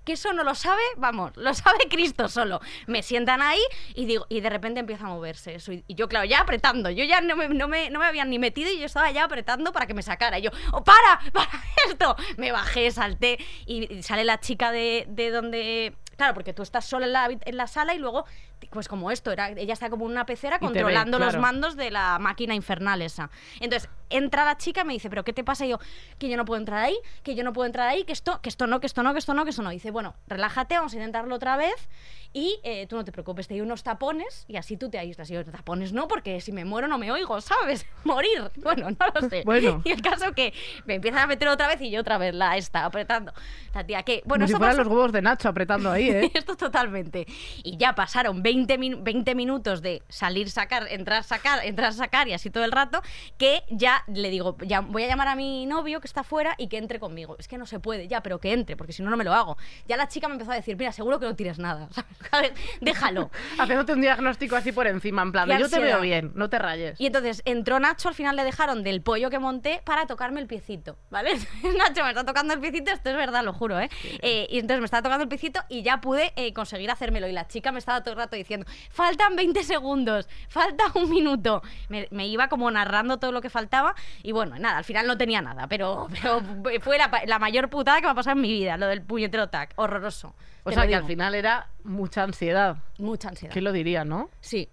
[0.05, 2.61] que eso no lo sabe, vamos, lo sabe Cristo solo.
[2.87, 3.61] Me sientan ahí
[3.95, 5.73] y digo y de repente empieza a moverse eso.
[5.73, 6.91] Y, yo, claro, ya apretando.
[6.91, 9.25] Yo ya no me, no, me, no me habían ni metido y yo estaba ya
[9.25, 10.39] apretando para que me sacara.
[10.39, 11.21] Y yo, ¡oh, para!
[11.33, 11.51] ¡Para
[11.89, 12.17] esto!
[12.37, 15.95] Me bajé, salté y, sale la chica de, de donde...
[16.17, 18.27] Claro, porque tú estás sola en la, en la sala y luego,
[18.71, 21.41] pues como esto, era, ella está como en una pecera te ve, controlando los claro.
[21.43, 23.31] mandos de la máquina infernal esa.
[23.61, 25.65] Entonces, entra la chica y me dice, ¿pero qué te pasa?
[25.65, 25.79] Y yo,
[26.19, 28.49] que yo no puedo entrar ahí, que yo no puedo entrar ahí, que esto, que
[28.49, 29.71] esto no, que esto no, que esto no, que esto no.
[29.73, 31.89] Y dice, bueno, relájate, vamos a intentarlo otra vez
[32.33, 35.31] y eh, tú no te preocupes, te doy unos tapones y así tú te aíslas.
[35.31, 37.87] Y yo, tapones no, porque si me muero no me oigo, ¿sabes?
[38.05, 38.51] Morir.
[38.61, 39.43] Bueno, no lo sé.
[39.51, 39.81] Bueno.
[39.85, 40.53] Y el caso que
[40.85, 43.33] me empiezan a meter otra vez y yo otra vez la esta apretando.
[43.75, 46.31] La tía, que, bueno, Como si fueran pasa- los huevos de Nacho apretando ahí, ¿eh?
[46.35, 47.27] esto totalmente.
[47.63, 52.33] Y ya pasaron 20, min- 20 minutos de salir, sacar, entrar, sacar, entrar, sacar y
[52.33, 53.03] así todo el rato,
[53.39, 56.69] que ya le digo, ya voy a llamar a mi novio que está fuera y
[56.69, 57.37] que entre conmigo.
[57.39, 59.33] Es que no se puede, ya, pero que entre, porque si no, no me lo
[59.33, 59.57] hago.
[59.89, 61.89] Ya la chica me empezó a decir, mira, seguro que no tires nada.
[62.31, 62.53] ¿sabes?
[62.81, 63.31] Déjalo.
[63.59, 67.01] Haciéndote un diagnóstico así por encima, en plan, yo te veo bien, no te rayes.
[67.01, 70.47] Y entonces entró Nacho, al final le dejaron del pollo que monté para tocarme el
[70.47, 71.33] piecito, ¿vale?
[71.79, 73.89] Nacho me está tocando el piecito, esto es verdad, lo juro, ¿eh?
[74.23, 77.29] Eh, y entonces me estaba tocando el piecito y ya pude eh, conseguir hacérmelo.
[77.29, 81.63] Y la chica me estaba todo el rato diciendo, faltan 20 segundos, falta un minuto.
[81.89, 83.95] Me, me iba como narrando todo lo que faltaba.
[84.23, 86.41] Y bueno, nada, al final no tenía nada, pero, pero
[86.81, 89.73] fue la, mayor putada que me ha pasado en mi vida, lo del puñetero tac.
[89.77, 90.35] Horroroso.
[90.65, 92.77] O sea que al final era mucha ansiedad.
[92.99, 93.53] Mucha ansiedad.
[93.53, 94.29] ¿Quién lo diría, no?
[94.41, 94.69] Sí,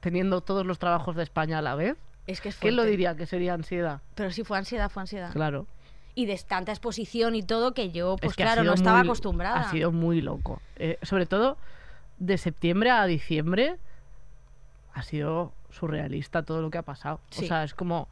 [0.00, 1.96] Teniendo todos los trabajos de España a la vez.
[2.26, 4.00] es que es ¿Quién lo diría que sería ansiedad?
[4.14, 5.30] Pero sí fue ansiedad, fue ansiedad.
[5.32, 5.66] Claro.
[6.14, 8.98] Y de tanta exposición y todo que yo, pues Es que ha claro, no estaba
[8.98, 9.60] muy- acostumbrada.
[9.60, 10.60] Ha sido muy loco.
[10.76, 11.58] Eh, sobre todo
[12.20, 13.78] de septiembre a diciembre
[14.94, 17.20] ha sido surrealista todo lo que ha pasado.
[17.30, 17.46] Sí.
[17.46, 18.08] O sea, es como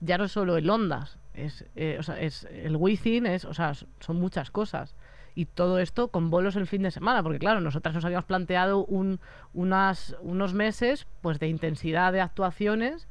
[0.00, 3.72] ya no solo el Ondas, es, eh, o sea, es el Wizzing, es, o sea,
[4.00, 4.94] son muchas cosas.
[5.34, 8.84] Y todo esto con bolos el fin de semana, porque claro, nosotras nos habíamos planteado
[8.84, 9.18] un,
[9.54, 13.08] unas, unos meses pues de intensidad de actuaciones,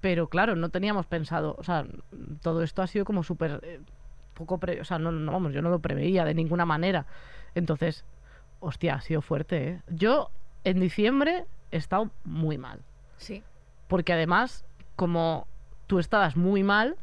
[0.00, 1.86] pero claro, no teníamos pensado, o sea,
[2.42, 3.80] todo esto ha sido como súper eh,
[4.34, 7.06] poco, pre- o sea, no, no, vamos, yo no lo preveía de ninguna manera.
[7.54, 8.04] Entonces,
[8.60, 9.82] hostia, ha sido fuerte, ¿eh?
[9.88, 10.30] Yo
[10.64, 12.80] en diciembre he estado muy mal,
[13.16, 13.42] Sí.
[13.88, 14.64] porque además,
[14.96, 15.46] como
[15.86, 16.96] tú estabas muy mal,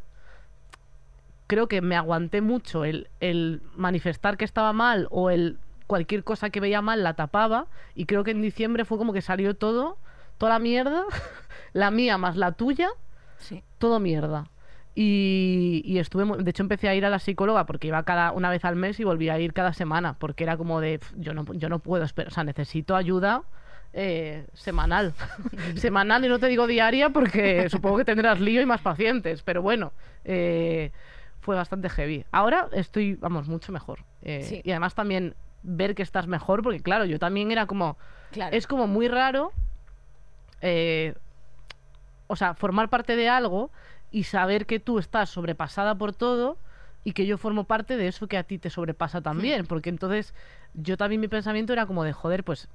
[1.47, 6.49] creo que me aguanté mucho el, el manifestar que estaba mal o el cualquier cosa
[6.49, 9.97] que veía mal la tapaba y creo que en diciembre fue como que salió todo,
[10.39, 11.03] toda la mierda,
[11.73, 12.89] la mía más la tuya,
[13.37, 13.63] Sí.
[13.77, 14.47] todo mierda.
[14.97, 18.49] Y, y estuve, de hecho empecé a ir a la psicóloga porque iba cada una
[18.49, 21.33] vez al mes y volvía a ir cada semana porque era como de, "Pf, yo
[21.33, 23.43] no, yo no puedo esperar, o sea, necesito ayuda
[23.97, 25.13] eh, semanal.
[25.75, 29.61] semanal y no te digo diaria porque supongo que tendrás lío y más pacientes, pero
[29.61, 29.91] bueno,
[30.23, 30.91] eh,
[31.41, 32.25] fue bastante heavy.
[32.31, 33.99] Ahora estoy, vamos, mucho mejor.
[34.21, 34.61] Eh, Sí.
[34.63, 37.97] Y además también ver que estás mejor porque claro, yo también era como,
[38.31, 38.55] Claro.
[38.55, 39.51] es como muy raro,
[42.27, 43.71] o sea, formar parte de algo
[44.11, 46.57] y saber que tú estás sobrepasada por todo
[47.03, 50.33] y que yo formo parte de eso que a ti te sobrepasa también, porque entonces
[50.73, 52.67] yo también mi pensamiento era como de joder, pues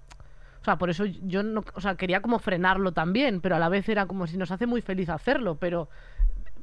[0.61, 3.69] o sea, por eso yo no, o sea, quería como frenarlo también, pero a la
[3.71, 5.89] vez era como si nos hace muy feliz hacerlo, pero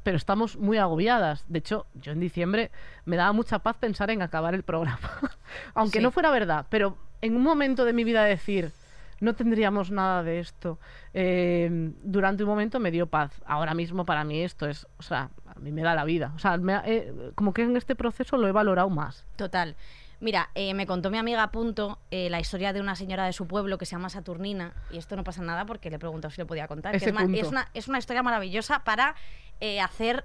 [0.03, 1.43] pero estamos muy agobiadas.
[1.49, 2.71] De hecho, yo en diciembre
[3.03, 4.99] me daba mucha paz pensar en acabar el programa.
[5.73, 6.03] Aunque Sí.
[6.03, 8.71] no fuera verdad, pero en un momento de mi vida decir,
[9.19, 10.79] no tendríamos nada de esto,
[11.13, 13.41] eh, durante un momento me dio paz.
[13.45, 16.31] Ahora mismo para mí esto es, o sea, a mí me da la vida.
[16.35, 19.25] O sea, me ha- eh, como que en este proceso lo he valorado más.
[19.35, 19.75] Total.
[20.19, 23.45] Mira, eh, me contó mi amiga Punto eh, la historia de una señora de su
[23.47, 26.41] pueblo que se llama Saturnina, y esto no pasa nada porque le he preguntado si
[26.41, 26.91] le podía contar.
[26.99, 27.05] que
[27.39, 29.15] es, una, es una historia maravillosa para
[29.59, 30.23] eh, hacer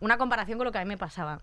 [0.00, 1.40] una comparación con lo que a mí me pasaba.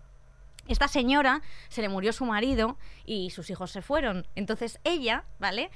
[0.66, 4.26] Esta señora se le murió su marido y sus hijos se fueron.
[4.34, 5.70] Entonces ella, ¿vale?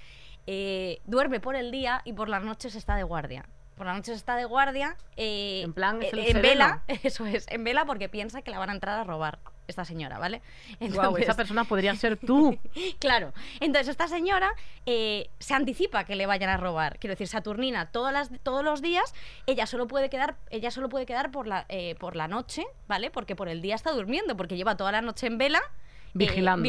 [0.50, 3.44] Eh, duerme por el día y por las noches está de guardia.
[3.76, 4.96] Por las noches está de guardia.
[5.16, 6.42] eh, En plan, es el en sereno.
[6.48, 9.84] vela, eso es, en vela porque piensa que la van a entrar a robar esta
[9.84, 10.40] señora, ¿vale?
[10.80, 12.58] Entonces- esa persona podría ser tú.
[12.98, 13.34] Claro.
[13.61, 14.50] Entonces, esta señora
[14.87, 16.98] eh, se anticipa que le vayan a robar.
[16.98, 19.14] Quiero decir, Saturnina, todas las, todos los días,
[19.46, 23.11] ella solo puede quedar, ella solo puede quedar por la, eh, por la noche, ¿vale?
[23.11, 25.58] Porque por el día está durmiendo, porque lleva toda la noche en vela.
[25.58, 26.68] eh, Vigilando.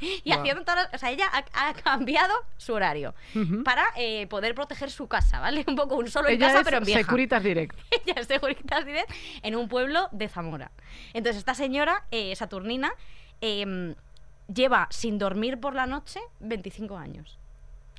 [0.24, 3.14] Y haciendo todas las- O sea, ella ha, ha cambiado su horario
[3.64, 5.64] para eh, poder proteger su casa, ¿vale?
[5.68, 7.00] Un poco un solo en Ella casa, es pero en vieja.
[7.00, 7.76] Securitas Direct.
[8.06, 9.10] Ella es Securitas Direct
[9.42, 10.70] en un pueblo de Zamora.
[11.12, 12.92] Entonces, esta señora, eh, Saturnina,
[13.40, 13.94] em,
[14.52, 17.38] lleva sin dormir por la noche 25 años.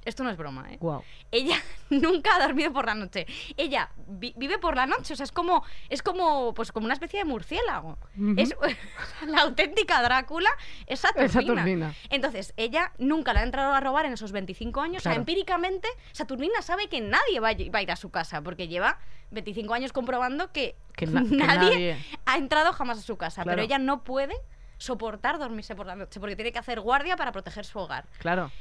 [0.03, 0.77] Esto no es broma, ¿eh?
[0.79, 1.03] Guau.
[1.31, 1.57] Ella
[1.91, 3.25] nunca ha dormido por la noche.
[3.55, 6.93] Ella vi- vive por la noche, o sea, es como, es como, pues como una
[6.95, 7.97] especie de murciélago.
[8.37, 8.55] Es
[9.27, 10.49] la auténtica Drácula,
[10.87, 11.25] es Saturnina.
[11.25, 11.93] Es Saturnina.
[12.09, 15.01] Entonces, ella nunca la ha entrado a robar en esos 25 años.
[15.01, 18.97] O sea, empíricamente, Saturnina sabe que nadie va a, ir a su casa, porque lleva
[19.31, 21.97] 25 años comprobando que, Que na- que nadie, nadie.
[22.25, 23.43] ha entrado jamás a su casa.
[23.43, 23.55] Claro.
[23.57, 24.33] Pero ella no puede
[24.77, 28.05] soportar dormirse por la noche, porque tiene que hacer guardia para proteger su hogar.
[28.17, 28.51] Claro.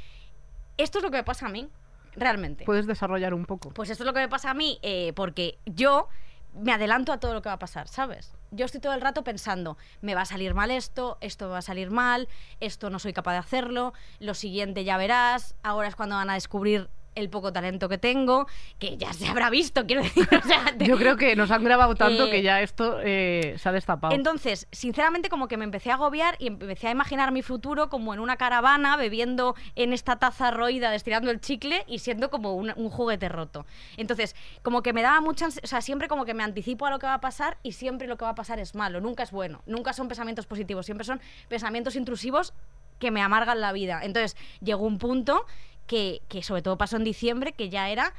[0.77, 1.69] Esto es lo que me pasa a mí,
[2.17, 2.65] realmente.
[2.65, 3.71] Puedes desarrollar un poco.
[3.71, 6.09] Pues esto es lo que me pasa a mí, eh, porque yo
[6.55, 8.33] me adelanto a todo lo que va a pasar, ¿sabes?
[8.51, 11.59] Yo estoy todo el rato pensando, me va a salir mal esto, esto me va
[11.59, 12.29] a salir mal,
[12.59, 16.35] esto no soy capaz de hacerlo, lo siguiente ya verás, ahora es cuando van a
[16.35, 18.47] descubrir el poco talento que tengo,
[18.79, 20.29] que ya se habrá visto, quiero decir.
[20.33, 23.57] O sea, te- Yo creo que nos han grabado tanto Eh, que ya esto eh,
[23.59, 24.15] se ha destapado.
[24.15, 28.15] entonces, sinceramente, como que me empecé a agobiar y empecé a imaginar mi futuro como
[28.15, 32.73] en una caravana, bebiendo en esta taza roída, estirando el chicle y siendo como un,
[32.77, 33.67] un juguete roto.
[33.97, 35.49] Entonces, como que me daba mucha.
[35.49, 38.07] O sea, siempre como que me anticipo a lo que va a pasar y siempre
[38.07, 39.63] lo que va a pasar es malo, nunca es bueno.
[39.67, 42.53] Nunca son pensamientos positivos, siempre son pensamientos intrusivos
[42.99, 44.01] que me amargan la vida.
[44.03, 45.47] Entonces, llegó un punto
[45.91, 48.13] que, que sobre todo pasó en diciembre, que ya era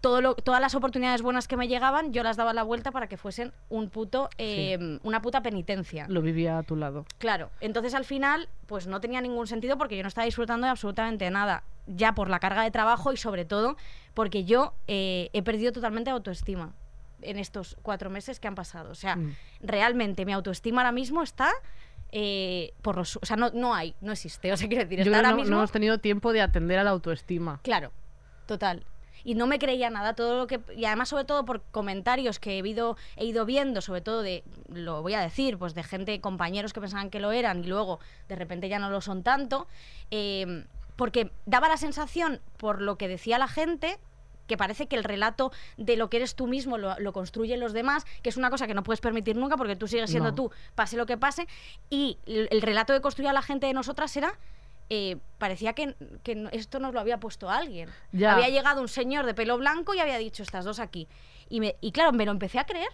[0.00, 3.08] todo lo- todas las oportunidades buenas que me llegaban, yo las daba la vuelta para
[3.08, 6.06] que fuesen un puto, eh, una puta penitencia.
[6.08, 7.04] Lo vivía a tu lado.
[7.18, 10.70] Claro, entonces al final, pues no tenía ningún sentido porque yo no estaba disfrutando de
[10.70, 13.76] absolutamente nada, ya por la carga de trabajo y sobre todo
[14.14, 16.72] porque yo eh, he perdido totalmente autoestima.
[17.20, 18.92] en estos cuatro meses que han pasado.
[18.92, 19.34] O sea, Mm.
[19.60, 21.50] realmente mi autoestima ahora mismo está
[22.12, 23.16] eh, por los...
[23.16, 24.52] O sea, no, no hay, no existe.
[24.52, 25.50] O sea, quiero decir, Yo está creo que ahora no, mismo...
[25.50, 27.60] no hemos tenido tiempo de atender a la autoestima.
[27.62, 27.92] Claro,
[28.46, 28.84] total.
[29.24, 30.60] Y no me creía nada, todo lo que.
[30.76, 34.44] Y además, sobre todo por comentarios que he ido, he ido viendo, sobre todo de,
[34.72, 37.98] lo voy a decir, pues de gente, compañeros que pensaban que lo eran y luego
[38.28, 39.66] de repente ya no lo son tanto.
[40.10, 40.64] eh,
[40.98, 44.00] porque daba la sensación, por lo que decía la gente,
[44.48, 47.72] que parece que el relato de lo que eres tú mismo lo, lo construyen los
[47.72, 50.34] demás, que es una cosa que no puedes permitir nunca porque tú sigues siendo No.
[50.34, 51.46] tú, pase lo que pase.
[51.90, 54.36] Y el, el relato que construía la gente de nosotras era.
[54.90, 57.90] eh, parecía que, que esto nos lo había puesto alguien.
[58.10, 58.32] Ya.
[58.34, 61.06] Había llegado un señor de pelo blanco y había dicho estas dos aquí.
[61.50, 62.88] Y, me, y claro, me lo empecé a creer.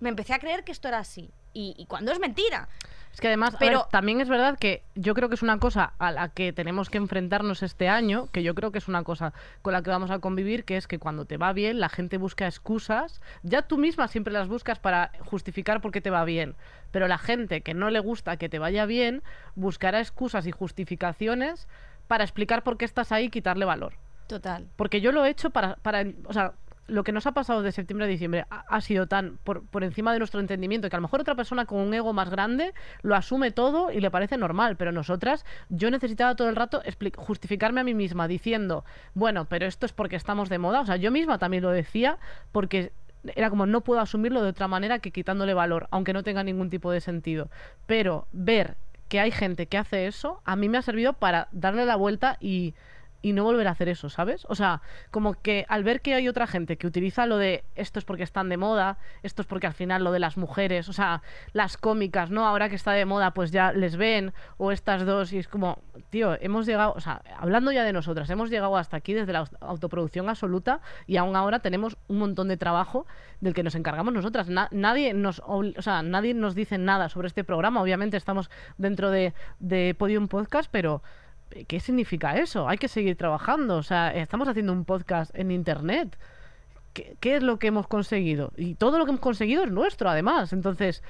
[0.00, 1.30] Me empecé a creer que esto era así.
[1.54, 2.68] Y, y cuando es mentira.
[3.12, 5.92] Es que además, Pero- ver, también es verdad que yo creo que es una cosa
[5.98, 9.34] a la que tenemos que enfrentarnos este año, que yo creo que es una cosa
[9.60, 12.16] con la que vamos a convivir, que es que cuando te va bien, la gente
[12.16, 13.20] busca excusas.
[13.42, 16.54] Ya tú misma siempre las buscas para justificar por qué te va bien.
[16.90, 19.22] Pero la gente que no le gusta que te vaya bien,
[19.54, 21.68] buscará excusas y justificaciones
[22.08, 23.94] para explicar por qué estás ahí y quitarle valor.
[24.26, 24.66] Total.
[24.76, 26.54] Porque yo lo he hecho para, para o sea,
[26.86, 30.12] lo que nos ha pasado de septiembre a diciembre ha, sido tan por, por encima
[30.12, 33.14] de nuestro entendimiento que a lo mejor otra persona con un ego más grande lo
[33.14, 36.82] asume todo y le parece normal, pero nosotras, yo necesitaba todo el rato
[37.16, 40.96] justificarme a mí misma diciendo, bueno, pero esto es porque estamos de moda, o sea,
[40.96, 42.18] yo misma también lo decía
[42.50, 42.92] porque
[43.36, 46.70] era como no puedo asumirlo de otra manera que quitándole valor, aunque no tenga ningún
[46.70, 47.50] tipo de sentido.
[47.86, 48.76] Pero ver
[49.08, 52.36] que hay gente que hace eso, a mí me ha servido para darle la vuelta
[52.40, 52.74] y,
[53.22, 54.44] y no volver a hacer eso, ¿sabes?
[54.48, 57.98] O sea, como que al ver que hay otra gente que utiliza lo de esto
[58.00, 60.92] es porque están de moda, esto es porque al final lo de las mujeres, o
[60.92, 62.46] sea, las cómicas, ¿no?
[62.46, 65.78] Ahora que está de moda, pues ya les ven, o estas dos, y es como,
[66.10, 69.48] tío, hemos llegado, o sea, hablando ya de nosotras, hemos llegado hasta aquí desde la
[69.60, 73.06] autoproducción absoluta y aún ahora tenemos un montón de trabajo
[73.40, 74.48] del que nos encargamos nosotras.
[74.48, 79.10] Na- nadie nos, o sea, nadie nos dice nada sobre este programa, obviamente estamos dentro
[79.10, 81.02] de, de Podium Podcast, pero
[81.68, 82.68] ¿Qué significa eso?
[82.68, 83.76] Hay que seguir trabajando.
[83.76, 86.18] O sea, estamos haciendo un podcast en internet.
[86.92, 88.52] ¿Qué, qué es lo que hemos conseguido?
[88.56, 90.52] Y todo lo que hemos conseguido es nuestro, además.
[90.52, 91.02] Entonces,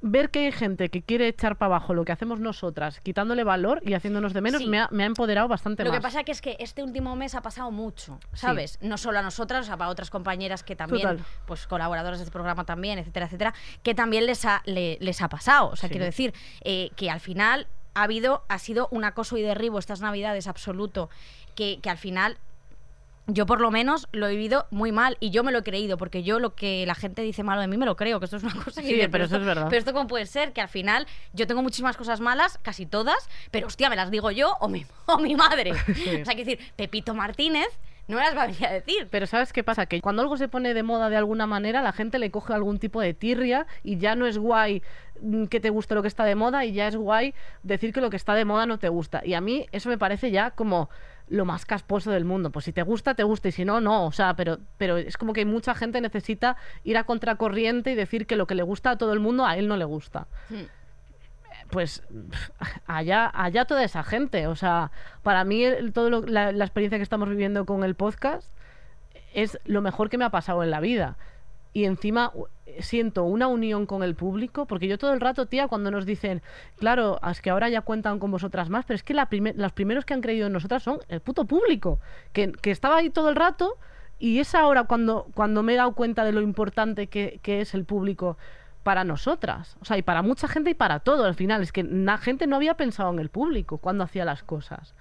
[0.00, 3.80] ver que hay gente que quiere echar para abajo lo que hacemos nosotras, quitándole valor
[3.84, 4.68] y haciéndonos de menos, Sí.
[4.68, 5.98] me, ha, me ha empoderado bastante Lo más.
[5.98, 8.78] que pasa que es que este último mes ha pasado mucho, ¿sabes?
[8.80, 11.24] No solo a nosotras, o sea, para otras compañeras que también, Total.
[11.48, 15.28] pues colaboradoras de este programa también, etcétera, etcétera, que también les ha, le- les ha
[15.28, 15.70] pasado.
[15.70, 15.94] O sea, Sí.
[15.94, 17.66] quiero decir, eh, que al final
[17.98, 21.10] ha habido, ha sido un acoso y derribo estas navidades absoluto,
[21.54, 22.36] que, que al final
[23.30, 25.98] yo por lo menos lo he vivido muy mal y yo me lo he creído,
[25.98, 28.38] porque yo lo que la gente dice malo de mí me lo creo, que esto
[28.38, 29.66] es una cosa que Sí, pero eso esto- es verdad.
[29.68, 33.28] Pero esto cómo puede ser, que al final yo tengo muchísimas cosas malas, casi todas,
[33.50, 35.72] pero hostia, me las digo yo o mi, o mi madre.
[35.94, 36.22] Sí.
[36.22, 37.68] O sea, que decir, Pepito Martínez
[38.06, 39.06] no me las va a venir a decir.
[39.10, 39.84] Pero ¿sabes qué pasa?
[39.84, 42.78] Que cuando algo se pone de moda de alguna manera, la gente le coge algún
[42.78, 44.82] tipo de tirria y ya no es guay
[45.50, 48.10] que te guste lo que está de moda y ya es guay decir que lo
[48.10, 49.22] que está de moda no te gusta.
[49.24, 50.88] Y a mí eso me parece ya como
[51.28, 52.50] lo más casposo del mundo.
[52.50, 54.06] Pues si te gusta, te gusta y si no, no.
[54.06, 58.26] O sea, pero, pero es como que mucha gente necesita ir a contracorriente y decir
[58.26, 60.64] que lo que le gusta a todo el mundo, a él no le gusta Hmm.
[61.70, 62.02] pues
[62.86, 64.46] allá, allá toda esa gente.
[64.46, 64.90] O sea,
[65.22, 68.50] para mí el- todo lo- la, la experiencia que estamos viviendo con el podcast
[69.34, 71.16] es lo mejor que me ha pasado en la vida.
[71.72, 72.32] Y encima
[72.80, 76.42] siento una unión con el público, porque yo todo el rato, tía, cuando nos dicen,
[76.76, 80.04] claro, es que ahora ya cuentan con vosotras más, pero es que la los primeros
[80.04, 82.00] que han creído en nosotras son el puto público,
[82.32, 83.76] que, que estaba ahí todo el rato
[84.18, 87.74] y es ahora cuando, cuando me he dado cuenta de lo importante que, que es
[87.74, 88.36] el público
[88.82, 89.76] para nosotras.
[89.80, 91.62] O sea, y para mucha gente y para todo al final.
[91.62, 94.94] Es que la gente no había pensado en el público cuando hacía las cosas.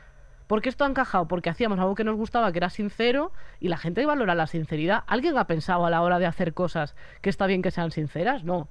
[0.48, 1.28] ¿Por qué esto ha encajado?
[1.28, 5.04] Porque hacíamos algo que nos gustaba, que era sincero, y la gente valora la sinceridad.
[5.08, 8.44] ¿Alguien ha pensado a la hora de hacer cosas que está bien que sean sinceras?
[8.44, 8.70] No.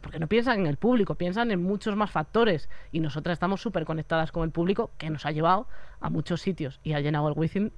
[0.00, 2.68] Porque no piensan en el público, piensan en muchos más factores.
[2.90, 5.68] Y nosotras estamos súper conectadas con el público, que nos ha llevado
[6.00, 7.70] a muchos sitios y ha llenado el Wizzing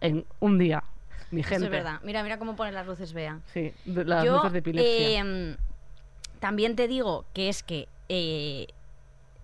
[0.00, 0.84] en un día.
[1.30, 1.56] Mi gente.
[1.56, 2.00] Eso es verdad.
[2.04, 3.40] Mira, mira cómo ponen las luces, vea.
[3.46, 5.18] Sí, las Yo, luces de epilepsia.
[5.20, 5.56] em,
[6.40, 8.68] también te digo que es que, eh,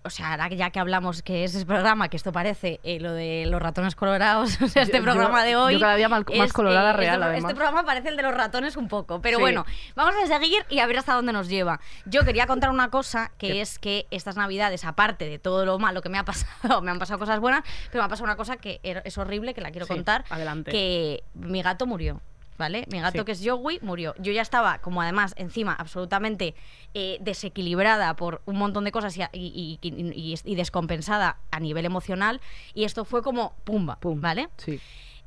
[0.05, 2.99] o sea, ahora que ya que hablamos que es ese programa, que esto parece eh,
[2.99, 5.73] lo de los ratones colorados, o sea, este Yo- programa yo- de hoy.
[5.73, 7.43] yo cada día mal- más es, colorada este real, además.
[7.51, 9.41] Este programa parece el de los ratones un poco, pero Sí.
[9.41, 9.65] bueno,
[9.95, 11.79] vamos a seguir y a ver hasta dónde nos lleva.
[12.05, 13.61] Yo quería contar una cosa, que ¿Qué?
[13.61, 16.99] es que estas navidades, aparte de todo lo malo que me ha pasado, me han
[16.99, 19.71] pasado cosas buenas, pero me ha pasado una cosa que er- es horrible, que la
[19.71, 20.71] quiero Sí, contar, adelante.
[20.71, 22.21] que mi gato murió.
[22.57, 22.85] ¿Vale?
[22.89, 23.25] Mi gato Sí.
[23.25, 24.15] que es Joey murió.
[24.17, 26.55] Yo ya estaba, como además, encima, absolutamente
[26.93, 31.83] eh, desequilibrada por un montón de cosas y, y- y- y- y descompensada a nivel
[31.85, 32.39] emocional.
[32.73, 34.21] Y esto fue como pumba, Pum.
[34.21, 34.47] ¿vale?
[34.57, 34.79] Sí.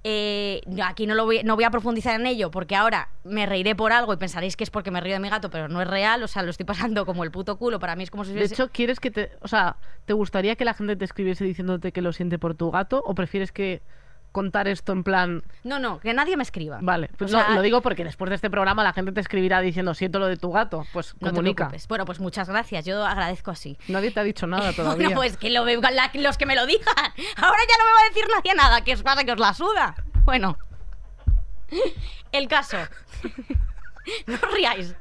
[0.05, 3.75] Eh, aquí no, lo voy, no voy a profundizar en ello porque ahora me reiré
[3.75, 5.89] por algo y pensaréis que es porque me río de mi gato, pero no es
[5.89, 6.23] real.
[6.23, 7.79] O sea, lo estoy pasando como el puto culo.
[7.81, 9.33] Para mí es como si De hubiese- hecho, ¿quieres que te...
[9.43, 12.71] O sea, ¿te gustaría que la gente te escribiese diciéndote que lo siente por tu
[12.71, 13.03] gato?
[13.05, 13.83] ¿O prefieres que
[14.33, 15.43] contar esto en plan...
[15.65, 16.79] No, no, que nadie me escriba.
[16.81, 19.61] Vale, pues sea, no, lo digo porque después de este programa la gente te escribirá
[19.61, 20.85] diciendo siento lo de tu gato.
[20.93, 21.71] Pues No comunica.
[21.89, 22.85] Bueno, pues muchas gracias.
[22.85, 23.77] Yo agradezco así.
[23.89, 25.09] Nadie te ha dicho nada todavía.
[25.09, 26.85] Bueno, pues que lo veo la- los que me lo digan.
[27.37, 28.81] Ahora ya no me va a decir nadie nada.
[28.83, 29.25] ¿Qué os pasa?
[29.25, 29.95] Que os la suda.
[30.25, 30.57] Bueno.
[32.33, 32.77] El caso.
[34.27, 34.95] No os riáis.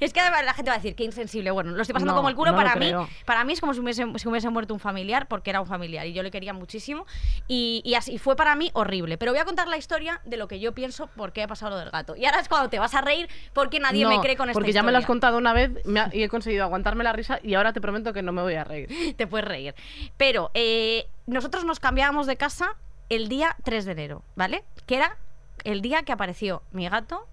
[0.00, 1.50] Es que además la gente va a decir que insensible.
[1.50, 2.86] Bueno, lo estoy pasando No, como el culo no para mí.
[2.86, 3.06] creo.
[3.26, 6.06] Para mí es como si hubiese, si hubiese muerto un familiar, porque era un familiar
[6.06, 7.04] y yo le quería muchísimo.
[7.48, 9.18] Y, y así fue para mí horrible.
[9.18, 11.72] Pero voy a contar la historia de lo que yo pienso por qué ha pasado
[11.72, 12.16] lo del gato.
[12.16, 14.58] Y ahora es cuando te vas a reír porque nadie No, me cree con esta
[14.58, 17.38] Porque ya me lo has contado una vez ha- y he conseguido aguantarme la risa
[17.42, 18.88] y ahora te prometo que no me voy a reír.
[19.18, 19.74] te puedes reír.
[20.16, 22.74] Pero eh, nosotros nos cambiábamos de casa
[23.10, 24.64] el día 3 de enero, ¿vale?
[24.86, 25.18] Que era
[25.64, 27.26] el día que apareció mi gato.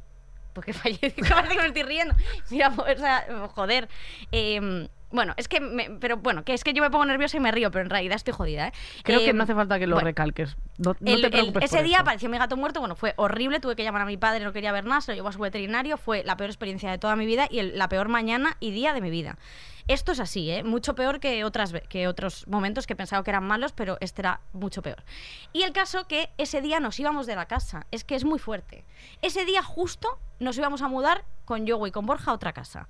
[0.55, 2.15] Porque falleció, que parece que me riendo.
[2.49, 3.87] Mira, o sea, joder.
[4.31, 7.39] Eh, bueno, es que, me- pero bueno, que es que yo me pongo nerviosa y
[7.39, 8.71] me río, pero en realidad estoy jodida, ¿eh?
[9.03, 10.57] Creo Eh, que no hace falta que lo bueno, recalques.
[10.77, 12.01] No, no el- te el- preocupes ese por día eso.
[12.01, 14.71] apareció mi gato muerto, bueno, fue horrible, tuve que llamar a mi padre, no quería
[14.71, 17.25] ver nada, se lo llevó a su veterinario, fue la peor experiencia de toda mi
[17.25, 19.37] vida y el- la peor mañana y día de mi vida.
[19.87, 20.63] Esto es así, ¿eh?
[20.63, 24.23] mucho peor que, otras, que otros momentos que he pensado que eran malos, pero este
[24.23, 25.03] era mucho peor.
[25.53, 28.39] Y el caso que ese día nos íbamos de la casa, es que es muy
[28.39, 28.83] fuerte.
[29.21, 32.87] Ese día justo nos íbamos a mudar con Yogo y con Borja a otra casa.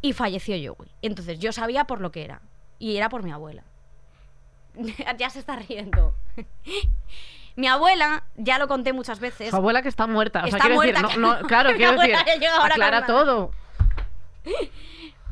[0.00, 0.90] Y falleció Yogi.
[1.02, 2.40] Entonces yo sabía por lo que era.
[2.78, 3.64] Y era por mi abuela.
[5.18, 6.14] ya se está riendo.
[7.56, 9.50] mi abuela, ya lo conté muchas veces.
[9.50, 10.40] Su abuela que está muerta.
[10.40, 12.14] O sea, Está quiero muerta, decir, que- no, no, claro, quiero decir,
[12.62, 13.50] aclara todo.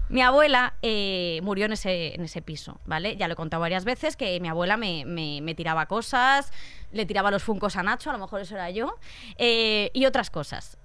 [0.08, 3.16] Mi abuela eh, murió en ese, en ese piso, ¿vale?
[3.16, 6.52] Ya lo he contado varias veces que mi abuela me, me- me tiraba cosas,
[6.92, 8.96] le tiraba los funcos a Nacho, a lo mejor eso era yo,
[9.36, 10.78] eh, y otras cosas.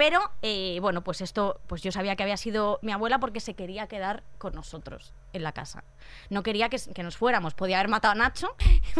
[0.00, 3.52] Pero, eh, bueno, pues esto, pues yo sabía que había sido mi abuela porque se
[3.52, 5.84] quería quedar con nosotros en la casa.
[6.30, 7.52] No quería que, que nos fuéramos.
[7.52, 8.56] Podía haber matado a Nacho.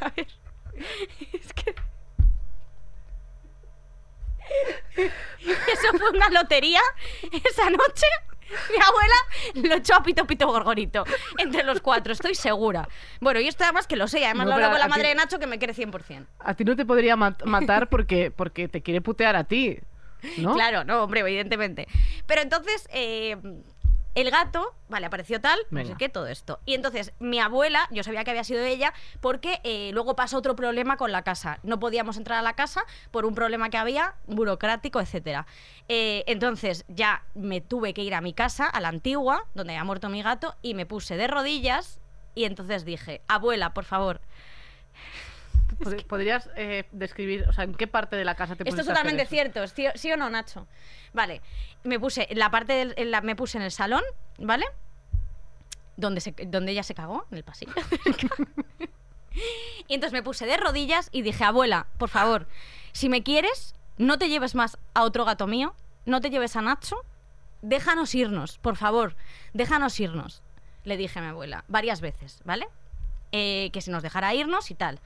[0.00, 0.26] A ver,
[1.32, 1.76] es que...
[5.72, 6.80] Eso fue una lotería
[7.30, 8.06] esa noche.
[8.70, 11.04] Mi abuela lo echó a Pito Pito Gorgorito.
[11.38, 12.88] Entre los cuatro, estoy segura.
[13.20, 14.24] Bueno, y esto además que lo sé.
[14.24, 15.74] Además No, lo hablo pero con la a ti- madre de Nacho que me quiere
[15.74, 16.26] 100%.
[16.38, 19.78] A ti no te podría mat- matar porque, porque te quiere putear a ti.
[20.38, 20.54] ¿No?
[20.54, 21.86] Claro, no, hombre, evidentemente.
[22.26, 23.36] Pero entonces, eh,
[24.14, 25.98] el gato, vale, apareció tal, no sé Venga.
[25.98, 26.60] qué, todo esto.
[26.64, 30.54] Y entonces, mi abuela, yo sabía que había sido ella, porque eh, luego pasó otro
[30.54, 31.58] problema con la casa.
[31.62, 35.46] No podíamos entrar a la casa por un problema que había, burocrático, etcétera.
[35.88, 39.84] Eh, entonces, ya me tuve que ir a mi casa, a la antigua, donde había
[39.84, 41.98] muerto mi gato, y me puse de rodillas.
[42.36, 44.20] Y entonces dije, abuela, por favor,
[46.08, 49.26] ¿Podrías eh, describir, o sea, en qué parte de la casa te Esto es totalmente
[49.26, 50.66] cierto, ¿es ¿sí, sí o no, Nacho?
[51.12, 51.42] Vale,
[51.82, 54.02] me puse en la parte del, en la- me puse en el salón,
[54.38, 54.64] ¿vale?
[55.96, 57.72] Donde, se, donde ella se cagó, en el pasillo.
[59.88, 62.46] y entonces me puse de rodillas y dije, abuela, por favor,
[62.92, 65.74] si me quieres, no te lleves más a otro gato mío,
[66.06, 66.96] no te lleves a Nacho,
[67.62, 69.16] déjanos irnos, por favor,
[69.52, 70.42] déjanos irnos.
[70.84, 72.68] Le dije a mi abuela varias veces, ¿vale?
[73.32, 75.00] Eh, que se nos dejara irnos y tal.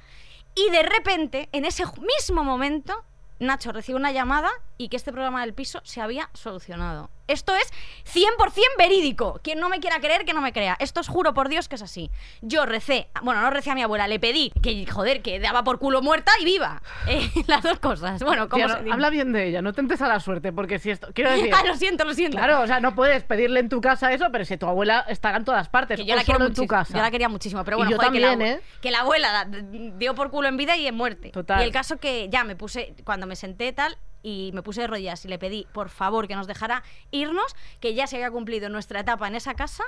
[0.55, 1.85] Y de repente, en ese
[2.17, 3.05] mismo momento,
[3.39, 7.11] Nacho recibe una llamada y que este programa del piso se había solucionado.
[7.29, 7.73] Esto es
[8.13, 9.41] 100% verídico.
[9.43, 10.77] Quien no me quiera creer, que no me crea.
[10.81, 12.11] Esto os juro por Dios que es así.
[12.41, 15.79] Yo recé, bueno, no recé a mi abuela, le pedí que, joder, que daba por
[15.79, 16.83] culo muerta y viva.
[17.09, 18.23] Eh, las dos cosas.
[18.23, 18.93] Bueno, ¿cómo Tía, se no, dice?
[18.93, 21.09] habla bien de ella, no tentes a la suerte, porque si esto.
[21.15, 21.55] Quiero decir.
[21.55, 22.37] Ah, lo siento, lo siento.
[22.37, 25.39] Claro, o sea, no puedes pedirle en tu casa eso, pero si tu abuela estará
[25.39, 25.99] en todas partes.
[25.99, 26.95] Que yo o la quiero solo en tu casa.
[26.95, 28.61] Yo la quería muchísimo, pero bueno, joder, que, la, ¿eh?
[28.83, 31.31] que la abuela dio por culo en vida y en muerte.
[31.31, 31.61] Total.
[31.61, 34.87] Y el caso que ya me puse, cuando me senté tal, y me puse de
[34.87, 38.69] rodillas y le pedí, por favor, que nos dejara irnos, que ya se había cumplido
[38.69, 39.85] nuestra etapa en esa casa,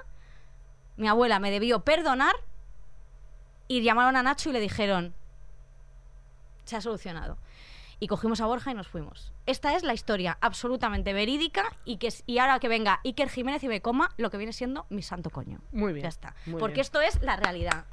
[0.96, 2.34] mi abuela me debió perdonar
[3.68, 5.14] y llamaron a Nacho y le dijeron,
[6.64, 7.38] se ha solucionado.
[8.02, 9.32] Y cogimos a Borja y nos fuimos.
[9.44, 13.68] Esta es la historia absolutamente verídica y que y ahora que venga Iker Jiménez y
[13.68, 15.60] me coma lo que viene siendo mi santo coño.
[15.72, 16.34] Muy bien, Ya está.
[16.46, 16.80] muy Porque bien.
[16.82, 17.84] esto es la realidad.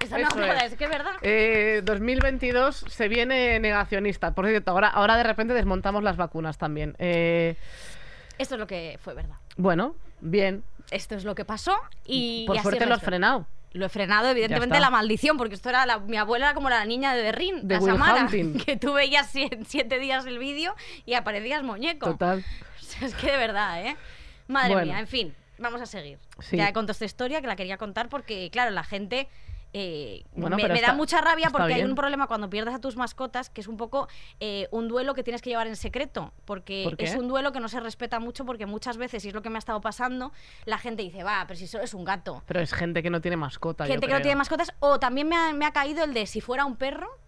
[0.00, 0.72] Esto no Eso jodas, es.
[0.72, 1.12] es que es verdad.
[1.22, 4.34] Eh, 2022 se viene negacionista.
[4.34, 6.94] Por cierto, ahora, ahora de repente desmontamos las vacunas también.
[6.98, 7.56] Eh,
[8.38, 9.36] Esto es lo que fue verdad.
[9.56, 10.62] bueno, bien.
[10.90, 12.44] Esto es lo que pasó y.
[12.46, 13.46] Por y así suerte lo has frenado.
[13.72, 14.80] Lo he frenado, evidentemente, está.
[14.80, 17.74] la maldición, porque esto era la- mi abuela era como la niña de Derrin, De
[17.74, 18.58] la Will Samara, Hunting.
[18.64, 20.74] que tú veías sie- siete días el vídeo
[21.06, 22.06] y aparecías muñeco.
[22.10, 22.44] Total.
[22.80, 23.96] O sea, es que de verdad, ¿eh?
[24.46, 24.86] Madre Bueno.
[24.92, 25.34] mía, en fin.
[25.58, 26.18] vamos a seguir.
[26.40, 26.56] Sí.
[26.58, 29.26] Ya he contado esta historia que la quería contar porque, claro, la gente.
[29.74, 33.50] Eh, Bueno, me, da mucha rabia porque hay un problema cuando pierdes a tus mascotas
[33.50, 34.08] que es un poco
[34.40, 37.68] eh, un duelo que tienes que llevar en secreto porque es un duelo que no
[37.68, 40.32] se respeta mucho porque muchas veces y es lo que me ha estado pasando
[40.64, 43.20] la gente dice va pero si solo es un gato Pero es gente que no
[43.20, 43.84] tiene mascota.
[43.84, 46.26] yo gente que no tiene mascotas o también me ha, me ha caído el de
[46.26, 47.23] si fuera un perro ¿En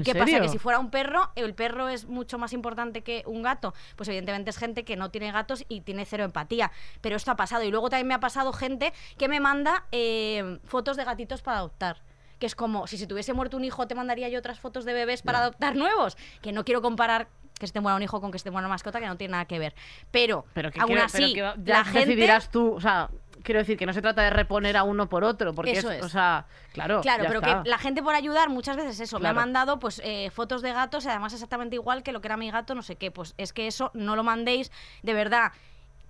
[0.00, 0.24] ¿Y qué serio?
[0.24, 0.40] pasa?
[0.40, 3.74] Que si fuera un perro, el perro es mucho más importante que un gato.
[3.96, 6.70] Pues evidentemente es gente que no tiene gatos y tiene cero empatía.
[7.00, 7.62] Pero esto ha pasado.
[7.64, 11.58] Y luego también me ha pasado gente que me manda eh, fotos de gatitos para
[11.58, 12.02] adoptar.
[12.38, 14.92] Que es como, si se tuviese muerto un hijo, te mandaría yo otras fotos de
[14.92, 16.16] bebés para adoptar nuevos.
[16.40, 17.28] Que no quiero comparar
[17.60, 19.16] que se te muera un hijo con que se te muera una mascota, que no
[19.16, 19.74] tiene nada que ver.
[20.10, 22.38] Pero, Pero que, aún quiero- así, pero que va- ya la gente...
[22.50, 23.08] tú, o sea,
[23.42, 25.98] quiero decir que no se trata de reponer a uno por otro, porque Eso es,
[25.98, 26.04] es.
[26.04, 27.62] o sea, claro, Claro, pero está.
[27.62, 30.72] que la gente por ayudar muchas veces eso, me ha mandado pues eh, fotos de
[30.72, 33.34] gatos y además exactamente igual que lo que era mi gato, no sé qué, pues
[33.38, 34.70] es que eso no lo mandéis,
[35.02, 35.52] de verdad.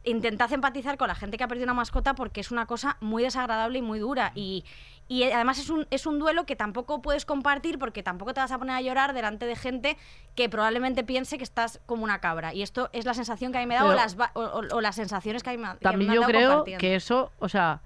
[0.05, 3.23] Intentad empatizar con la gente que ha perdido una mascota porque es una cosa muy
[3.23, 4.33] desagradable y muy dura.
[4.35, 4.65] Y,
[5.09, 8.41] y eh, además es un, es un duelo que tampoco puedes compartir porque tampoco te
[8.41, 9.97] vas a poner a llorar delante de gente
[10.35, 12.53] que probablemente piense que estás como una cabra.
[12.53, 14.81] Y esto es la sensación que a mí me da o las, o, o- o
[14.81, 17.31] las sensaciones que a mí me, que me También han yo dado creo que eso,
[17.39, 17.81] o sea,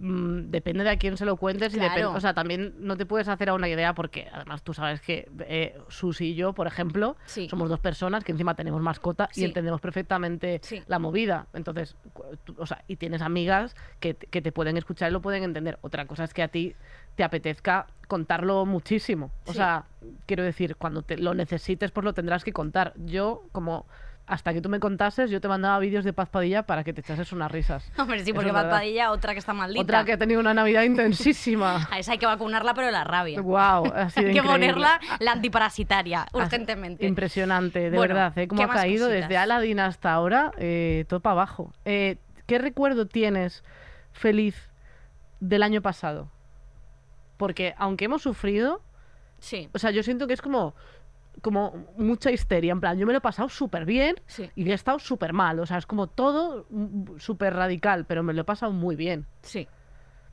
[0.00, 3.06] mm, depende de a quién se lo cuentes y depende, o sea, también no te
[3.06, 6.66] puedes hacer a una idea porque además tú sabes que eh, Susi y yo, por
[6.66, 7.48] ejemplo, Sí.
[7.48, 9.42] somos dos personas que encima tenemos mascota Sí.
[9.42, 10.82] y entendemos perfectamente Sí.
[10.86, 11.46] la movida.
[11.52, 11.96] Entonces,
[12.44, 15.78] tú- o sea, y tienes amigas que, que te pueden escuchar y lo pueden entender.
[15.82, 16.74] Otra cosa es que a ti
[17.14, 19.30] te apetezca contarlo muchísimo.
[19.46, 19.84] O sea,
[20.26, 22.94] quiero decir, cuando te lo necesites, pues lo tendrás que contar.
[22.96, 23.86] Yo, como
[24.30, 27.00] hasta que tú me contases, yo te mandaba vídeos de Paz Padilla para que te
[27.00, 27.90] echases unas risas.
[27.98, 28.78] Hombre, sí, porque es Bad verdad.
[28.78, 29.82] Padilla, otra que está maldita.
[29.82, 31.86] Otra que ha tenido una Navidad intensísima.
[31.90, 33.40] A esa hay que vacunarla, pero de la rabia.
[33.40, 34.42] wow, ha sido Hay que increíble.
[34.42, 37.06] ponerla la antiparasitaria, urgentemente.
[37.06, 38.46] Impresionante, de Bueno, verdad, ¿eh?
[38.48, 39.28] Cómo ¿qué ha caído cositas?
[39.28, 41.72] desde Aladdin hasta ahora, eh, todo para abajo.
[41.84, 42.16] Eh,
[42.46, 43.64] ¿Qué recuerdo tienes
[44.12, 44.70] feliz
[45.40, 46.30] del año pasado?
[47.36, 48.82] Porque aunque hemos sufrido,
[49.38, 50.74] Sí, o sea, yo siento que es como,
[51.40, 52.72] como mucha histeria.
[52.72, 55.58] En plan, yo me lo he pasado súper bien sí, y he estado súper mal.
[55.60, 56.66] O sea, es como todo
[57.18, 59.26] súper radical, pero me lo he pasado muy bien.
[59.42, 59.68] sí.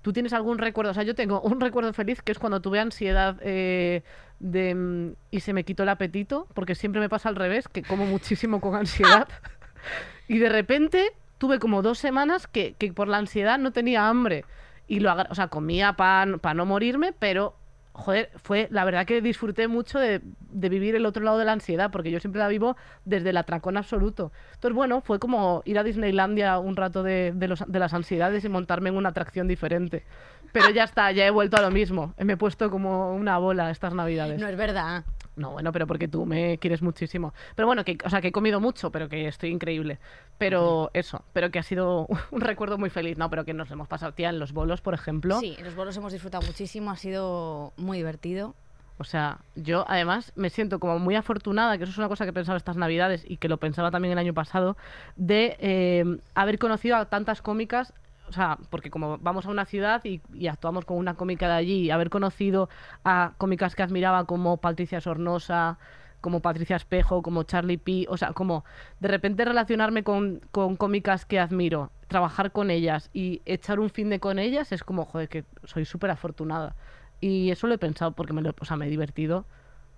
[0.03, 0.91] ¿Tú tienes algún recuerdo?
[0.91, 4.03] O sea, yo tengo un recuerdo feliz que es cuando tuve ansiedad eh,
[4.39, 7.83] de, mm, y se me quitó el apetito, porque siempre me pasa al revés, que
[7.83, 9.27] como muchísimo con ansiedad.
[10.29, 14.45] y de repente tuve como dos semanas que, que por la ansiedad no tenía hambre.
[14.87, 17.57] Y lo o sea, comía pan para no morirme, pero
[17.97, 20.21] joder, fue la verdad que disfruté mucho de,
[20.51, 23.75] vivir el otro lado de la ansiedad, porque yo siempre la vivo desde el atracón
[23.75, 24.31] absoluto.
[24.53, 28.89] Entonces, bueno, fue como ir a Disneylandia un rato de, de las ansiedades y montarme
[28.89, 30.05] en una atracción diferente.
[30.51, 32.13] Pero ya está, ya he vuelto a lo mismo.
[32.17, 34.39] Me he puesto como una bola estas navidades.
[34.39, 35.03] No es verdad.
[35.37, 37.33] No, bueno, pero porque tú me quieres muchísimo.
[37.55, 39.99] Pero bueno, que, o sea, que he comido mucho, pero que estoy increíble.
[40.39, 43.29] Pero eso, pero que ha sido un recuerdo muy feliz, ¿no?
[43.29, 45.39] Pero que nos hemos pasado, tía, en los bolos, por ejemplo.
[45.39, 48.55] Sí, en los bolos hemos disfrutado muchísimo, ha sido muy divertido.
[48.99, 52.31] O sea, yo además me siento como muy afortunada, que eso es una cosa que
[52.31, 54.75] he pensado estas navidades y que lo pensaba también el año pasado,
[55.15, 57.93] de eh, haber conocido a tantas cómicas.
[58.27, 61.53] O sea, porque como vamos a una ciudad y, y actuamos con una cómica de
[61.53, 62.69] allí, haber conocido
[63.03, 65.77] a cómicas que admiraba como Patricia Sornosa,
[66.21, 68.05] como Patricia Espejo, como Charlie P.
[68.09, 68.65] O sea, como
[68.99, 74.09] de repente relacionarme con, con cómicas que admiro, trabajar con ellas y echar un fin
[74.09, 76.75] de con ellas es como, joder, que soy súper afortunada.
[77.19, 79.45] Y eso lo he pensado porque me, lo, o sea, me he divertido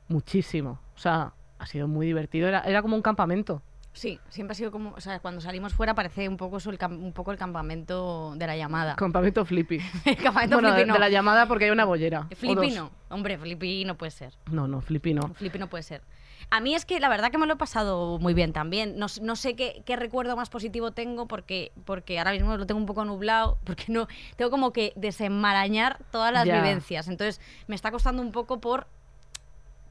[0.08, 0.80] muchísimo.
[0.96, 2.48] O sea, ha sido muy divertido.
[2.48, 3.62] Era, era como un campamento.
[3.92, 6.78] Sí, siempre ha sido como, o sea, cuando salimos fuera parece un poco eso, el
[6.78, 8.96] cam- un poco el campamento de la llamada.
[8.98, 9.80] Campamento flippy.
[10.06, 10.94] el campamento bueno, de, flippy no.
[10.94, 12.28] de la llamada porque hay una bollera.
[12.36, 12.92] Flippy no.
[13.10, 14.34] Hombre, flippy no puede ser.
[14.52, 15.34] No, no, flippy no.
[15.34, 16.04] Flippy no puede ser.
[16.52, 18.98] A mí es que la verdad que me lo he pasado muy bien también.
[18.98, 22.80] No, no sé qué, qué recuerdo más positivo tengo porque, porque ahora mismo lo tengo
[22.80, 26.62] un poco nublado, porque no tengo como que desenmarañar todas las Ya.
[26.62, 27.08] vivencias.
[27.08, 28.88] Entonces me está costando un poco por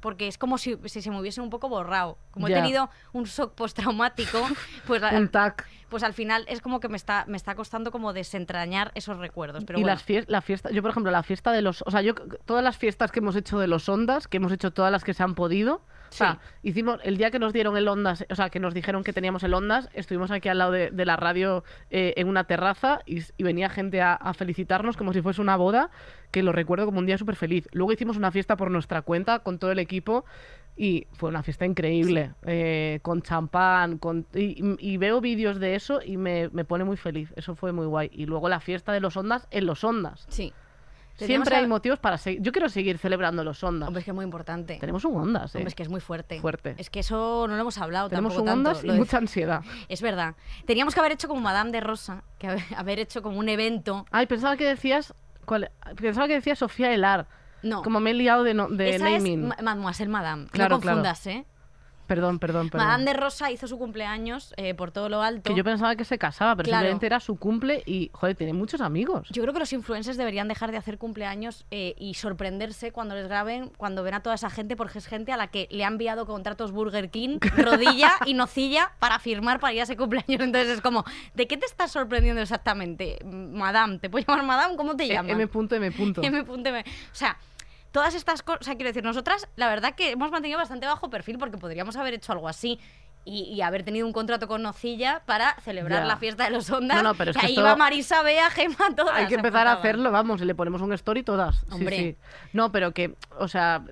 [0.00, 2.18] porque es como si, si se me hubiese un poco borrado.
[2.30, 4.38] Como he tenido un shock postraumático,
[4.86, 5.66] pues, la- Un tac.
[5.88, 9.64] pues al final es como que me está, me está costando como desentrañar esos recuerdos.
[9.64, 11.90] Pero y bueno, las fies- la fiesta, yo por ejemplo, la fiesta de los, o
[11.90, 14.92] sea, yo todas las fiestas que hemos hecho de los Ondas, que hemos hecho todas
[14.92, 18.24] las que se han podido, o sea, hicimos el día que nos dieron el Ondas,
[18.28, 21.04] o sea, que nos dijeron que teníamos el Ondas, estuvimos aquí al lado de, de
[21.04, 25.22] la radio eh, en una terraza y, y venía gente a, a felicitarnos como si
[25.22, 25.90] fuese una boda,
[26.30, 27.68] que lo recuerdo como un día súper feliz.
[27.72, 30.24] Luego hicimos una fiesta por nuestra cuenta con todo el equipo
[30.76, 36.00] y fue una fiesta increíble, eh, con champán, con, y, y veo vídeos de eso
[36.04, 37.32] y me, me pone muy feliz.
[37.34, 38.10] Eso fue muy guay.
[38.12, 40.26] Y luego la fiesta de los Ondas en los Ondas.
[40.28, 40.52] Sí.
[41.26, 42.40] Siempre hay motivos para seguir.
[42.42, 43.88] Yo quiero seguir celebrando los Ondas.
[43.88, 44.76] Hombre, es que es muy importante.
[44.78, 45.58] Tenemos un Ondas, ¿eh?
[45.58, 46.40] Hombre, es que es muy fuerte.
[46.40, 46.74] Fuerte.
[46.78, 48.70] Es que eso no lo hemos hablado Tenemos tampoco un tanto.
[48.70, 49.62] Ondas y de- mucha ansiedad.
[49.88, 50.34] Es verdad.
[50.66, 54.06] Teníamos que haber hecho como Madame de Rosa, que haber, haber hecho como un evento.
[54.10, 55.14] Ay, pensaba que decías.
[55.44, 55.70] ¿cuál?
[55.96, 57.26] Pensaba que decías Sofía Elar.
[57.62, 57.82] No.
[57.82, 59.40] Como me he liado de, no- de Esa naming.
[59.42, 60.46] es Ma- Mademoiselle Madame.
[60.52, 60.96] Claro, no claro.
[60.98, 61.44] confundas, ¿eh?
[62.08, 62.86] Perdón, perdón, perdón.
[62.86, 65.42] Madame de Rosa hizo su cumpleaños eh, por todo lo alto.
[65.50, 66.80] Que yo pensaba que se casaba, pero Claro.
[66.80, 69.28] simplemente era su cumple y, joder, tiene muchos amigos.
[69.30, 73.28] Yo creo que los influencers deberían dejar de hacer cumpleaños eh, y sorprenderse cuando les
[73.28, 75.88] graben, cuando ven a toda esa gente, porque es gente a la que le ha
[75.88, 80.40] enviado contratos Burger King, rodilla y nocilla para firmar para ir a ese cumpleaños.
[80.40, 81.04] Entonces es como,
[81.34, 83.18] ¿de qué te estás sorprendiendo exactamente?
[83.24, 84.76] Madame, ¿te puedo llamar Madame?
[84.76, 85.32] ¿Cómo te Eh, llamas?
[85.32, 85.46] M.
[85.46, 85.86] punto, M.
[85.92, 86.80] M.
[86.80, 87.36] O sea,
[87.92, 91.10] todas estas cosas, o sea, quiero decir, nosotras, la verdad que hemos mantenido bastante bajo
[91.10, 92.78] perfil porque podríamos haber hecho algo así.
[93.24, 96.06] Y, y haber tenido un contrato con Nocilla para celebrar Ya.
[96.06, 96.96] la fiesta de los Ondas.
[97.02, 99.16] No, no, pero es que ahí esto- va Marisa, Bea, Gema, todas.
[99.16, 101.56] Hay que empezar a hacerlo, vamos, y le ponemos un story todas.
[101.58, 101.96] Sí, Hombre.
[101.98, 102.16] sí.
[102.54, 103.82] No, pero que, o sea,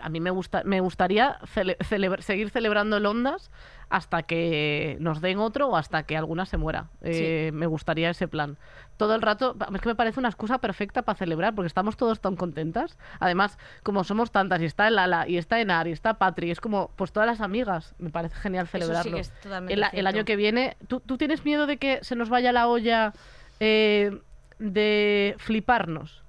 [0.00, 3.50] a mí me gusta, me gustaría cele- celebra- seguir celebrando el Ondas
[3.88, 6.86] hasta que nos den otro o hasta que alguna se muera.
[7.02, 8.56] Eh, Me gustaría ese plan.
[8.96, 12.20] Todo el rato, es que me parece una excusa perfecta para celebrar, porque estamos todos
[12.20, 12.98] tan contentas.
[13.20, 16.60] Además, como somos tantas, y está el Lala, y está Enar, y está Patri, es
[16.60, 17.94] como, pues todas las amigas.
[17.98, 19.18] Me parece genial Eso sí que celebrarlo.
[19.18, 19.32] es
[19.70, 22.68] el, el año que viene, ¿tú, tú tienes miedo de que se nos vaya la
[22.68, 23.12] olla
[23.60, 24.18] eh,
[24.58, 26.22] de fliparnos?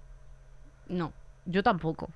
[0.89, 1.13] No.
[1.45, 2.09] Yo tampoco.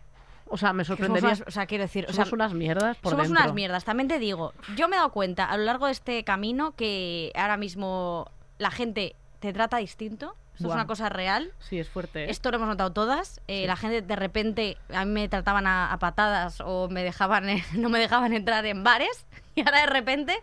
[0.54, 1.30] O sea, me sorprendería.
[1.30, 3.44] unas- o sea, quiero decir, o somos sea, unas mierdas por somos dentro.
[3.44, 3.84] unas mierdas.
[3.86, 7.32] También te digo, yo me he dado cuenta a lo largo de este camino que
[7.36, 10.36] ahora mismo la gente te trata distinto.
[10.54, 10.76] Esto Buah.
[10.76, 11.52] es una cosa real.
[11.60, 12.26] Sí, es fuerte.
[12.26, 12.30] ¿eh?
[12.30, 13.40] Esto lo hemos notado todas.
[13.48, 13.68] Eh, Sí.
[13.68, 17.64] La gente de repente a mí me trataban a, a patadas o me dejaban, eh,
[17.74, 19.26] no me dejaban entrar en bares
[19.56, 20.36] y ahora de repente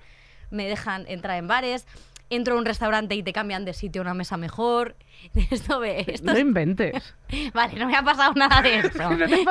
[0.50, 1.86] me dejan entrar en bares.
[2.30, 4.96] Entro a un restaurante y te cambian de sitio a una mesa mejor.
[5.50, 7.14] Esto ve, esto No es- inventes.
[7.54, 9.10] Vale, no me ha pasado nada de esto.
[9.10, 9.48] No te ha.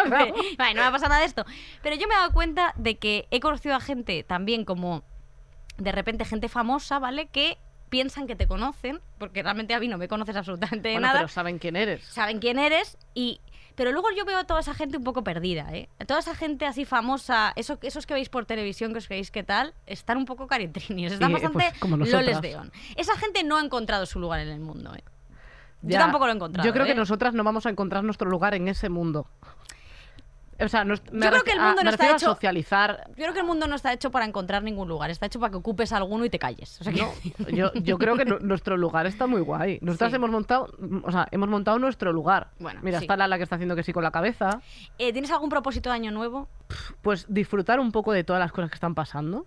[0.58, 1.46] Vale, no me ha pasado nada de esto.
[1.82, 5.04] Pero yo me he dado cuenta de que he conocido a gente también como
[5.78, 7.28] de repente gente famosa, ¿vale?
[7.28, 7.58] Que
[7.90, 11.20] piensan que te conocen, porque realmente a mí no me conoces absolutamente de Bueno, nada.
[11.20, 12.04] pero saben quién eres.
[12.04, 13.40] Saben quién eres y
[13.78, 15.88] pero luego yo veo a toda esa gente un poco perdida, ¿eh?
[16.00, 19.30] A toda esa gente así famosa, eso, esos que veis por televisión, que os creéis
[19.30, 22.26] que tal, están un poco caritrinis, están eh, bastante pues, como nosotras.
[22.26, 22.72] loles de on.
[22.96, 25.04] Esa gente no ha encontrado su lugar en el mundo, ¿eh?
[25.84, 26.68] Yo tampoco lo he encontrado.
[26.68, 26.90] Yo creo ¿eh?
[26.90, 29.28] que nosotras no vamos a encontrar nuestro lugar en ese mundo.
[30.60, 33.06] O sea, nos- me Yo creo que el a- mundo no está hecho- socializar.
[33.10, 35.52] Yo creo que el mundo no está hecho para encontrar ningún lugar, está hecho para
[35.52, 36.82] que ocupes alguno y te calles.
[36.82, 37.00] O sea que-
[37.56, 39.78] yo, yo creo que nu- nuestro lugar está muy guay.
[39.82, 40.16] Nosotras Sí.
[40.16, 40.68] hemos montado,
[41.04, 42.50] o sea, hemos montado nuestro lugar.
[42.60, 43.06] Bueno, Mira, sí.
[43.06, 44.62] está Lala que está haciendo que sí con la cabeza.
[44.98, 46.48] Eh, ¿Tienes algún propósito de año nuevo?
[47.02, 49.46] Pues disfrutar un poco de todas las cosas que están pasando.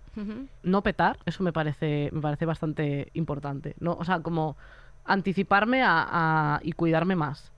[0.63, 3.75] No petar, eso me parece, me parece bastante importante.
[3.81, 3.95] ¿no?
[3.95, 4.57] O sea, como
[5.05, 6.07] anticiparme a,
[6.57, 7.51] a- y cuidarme más.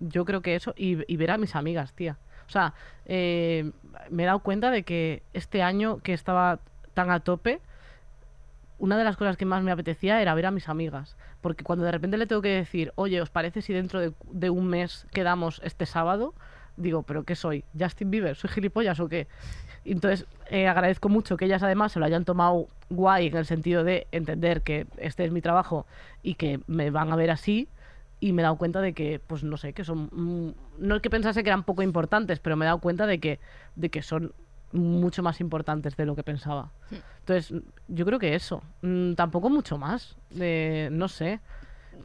[0.00, 2.18] Yo creo que eso, y, y ver a mis amigas, tía.
[2.46, 2.74] O sea,
[3.06, 3.70] eh,
[4.10, 6.60] me he dado cuenta de que este año que estaba
[6.94, 7.60] tan a tope,
[8.78, 11.16] una de las cosas que más me apetecía era ver a mis amigas.
[11.40, 14.66] Porque cuando de repente le tengo que decir, oye, ¿os parece si dentro de, un
[14.66, 16.34] mes quedamos este sábado?
[16.76, 17.64] Digo, ¿pero qué soy?
[17.78, 18.36] ¿Justin Bieber?
[18.36, 19.28] ¿Soy gilipollas o qué?
[19.84, 23.84] Entonces, eh, agradezco mucho que ellas además se lo hayan tomado guay en el sentido
[23.84, 25.86] de entender que este es mi trabajo
[26.22, 27.68] y que me van a ver así.
[28.24, 30.08] Y me he dado cuenta de que, pues no sé, que son.
[30.10, 33.20] mm, No es que pensase que eran poco importantes, pero me he dado cuenta de
[33.20, 33.38] que,
[33.76, 34.32] de que son
[34.72, 36.70] mucho más importantes de lo que pensaba.
[37.20, 37.52] Entonces,
[37.86, 38.62] yo creo que eso.
[38.80, 40.16] Mm, tampoco mucho más.
[40.30, 41.40] de- no sé.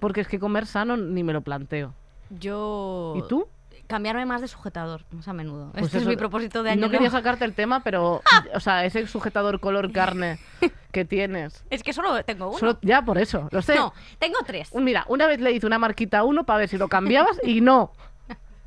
[0.01, 1.93] Porque es que comer sano ni me lo planteo.
[2.37, 3.13] Yo...
[3.15, 3.47] ¿Y tú?
[3.89, 5.71] Cambiarme más de sujetador, más a menudo.
[5.71, 8.21] Pues este eso- es mi propósito de año No quería sacarte el tema, pero,
[8.53, 10.37] o sea, ese sujetador color carne
[10.91, 11.65] que tienes.
[11.71, 12.57] Es que solo tengo uno.
[12.59, 13.73] Solo- ya por eso, lo sé.
[13.73, 14.69] No, tengo tres.
[14.75, 17.61] Mira, una vez le hice una marquita a uno para ver si lo cambiabas y
[17.61, 17.91] no.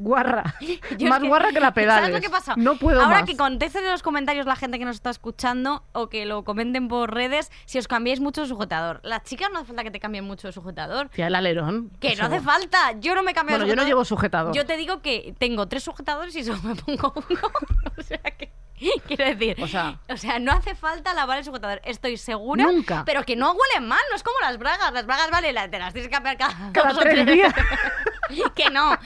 [0.02, 0.54] Guarra.
[0.98, 2.06] Yo más es guarra que la pedales.
[2.06, 2.54] ¿Sabes lo que pasa?
[2.56, 3.24] No puedo Ahora más.
[3.28, 6.88] que contesten en los comentarios la gente que nos está escuchando o que lo comenten
[6.88, 9.00] por redes si os cambiáis mucho de sujetador.
[9.04, 11.08] Las chicas no hace falta que te cambien mucho de sujetador.
[11.10, 11.90] Tía, el alerón.
[12.00, 12.22] Que eso.
[12.22, 12.92] no hace falta.
[13.00, 13.88] Yo no me cambio Bueno, de yo no sujetador.
[13.88, 14.54] llevo sujetador.
[14.54, 17.40] Yo te digo que tengo tres sujetadores y solo me pongo uno.
[17.98, 18.50] o sea que.
[19.06, 22.64] Quiero decir, O sea- o sea, no hace falta lavar el sujetador, estoy segura.
[22.64, 23.04] Nunca.
[23.06, 24.92] Pero que no huelen mal, no es como las bragas.
[24.92, 27.54] Las bragas, vale, te las tienes que cambiar cada, Cada dos o tres días.
[28.54, 28.96] que no.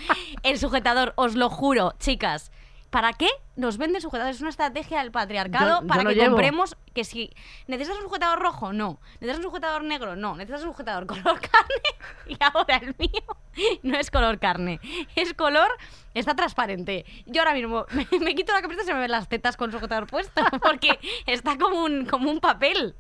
[0.43, 2.51] El sujetador, os lo juro, chicas.
[2.91, 4.37] ¿Para qué nos venden sujetadores?
[4.37, 6.31] Es una estrategia del patriarcado Yo- yo para no que llevo.
[6.31, 7.31] compremos que si
[7.67, 9.01] necesitas un sujetador rojo, no.
[9.15, 10.35] Necesitas un sujetador negro, no.
[10.37, 11.83] Necesitas un sujetador color carne
[12.29, 13.37] y ahora el mío
[13.83, 14.81] no es color carne.
[15.17, 15.69] Es color,
[16.15, 17.05] está transparente.
[17.27, 19.73] Yo ahora mismo me, me quito la camiseta y se me ven las tetas con
[19.73, 22.95] sujetador puesto porque está como un, como un papel.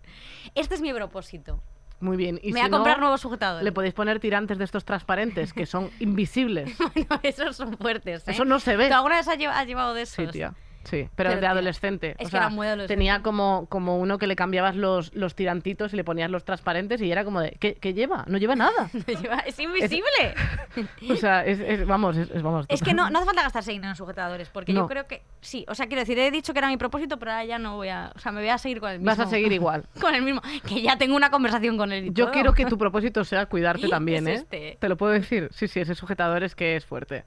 [0.56, 1.62] Este es mi propósito.
[2.00, 2.38] Muy bien.
[2.42, 3.64] Y Me si voy a comprar no, nuevos sujetadores.
[3.64, 6.76] Le podéis poner tirantes de estos transparentes que son invisibles.
[6.78, 8.32] Bueno, esos son fuertes, ¿eh?
[8.32, 8.88] Eso no se ve.
[8.88, 10.14] ¿Tú alguna vez has lleva- has llevado de esos?
[10.16, 10.52] Sí, tía.
[10.88, 12.10] Sí, pero, Pero, de adolescente.
[12.10, 12.94] es o que sea, era muy adolescente.
[12.94, 17.02] Tenía como, como uno que le cambiabas los, los tirantitos y le ponías los transparentes
[17.02, 18.24] y era como de, ¿qué, qué lleva?
[18.28, 18.88] No lleva nada.
[19.06, 20.34] Lleva- es invisible.
[21.10, 22.66] O sea, es, es- vamos, es, vamos.
[22.68, 24.88] Es que no, no hace falta gastarse dinero en sujetadores, porque yo No.
[24.88, 25.64] creo que sí.
[25.68, 27.88] O sea, quiero decir, he dicho que era mi propósito, pero ahora ya no voy
[27.88, 28.12] a.
[28.14, 29.10] O sea, me voy a seguir con el mismo.
[29.10, 29.84] Vas a seguir igual.
[30.00, 30.42] Con el mismo.
[30.68, 32.06] Que ya tengo una conversación con él.
[32.06, 32.32] y Yo todo.
[32.32, 34.34] quiero que tu propósito sea cuidarte también, ¿eh?
[34.34, 34.76] este.
[34.78, 35.48] Te lo puedo decir.
[35.52, 37.24] Sí, sí, ese sujetador es que es fuerte.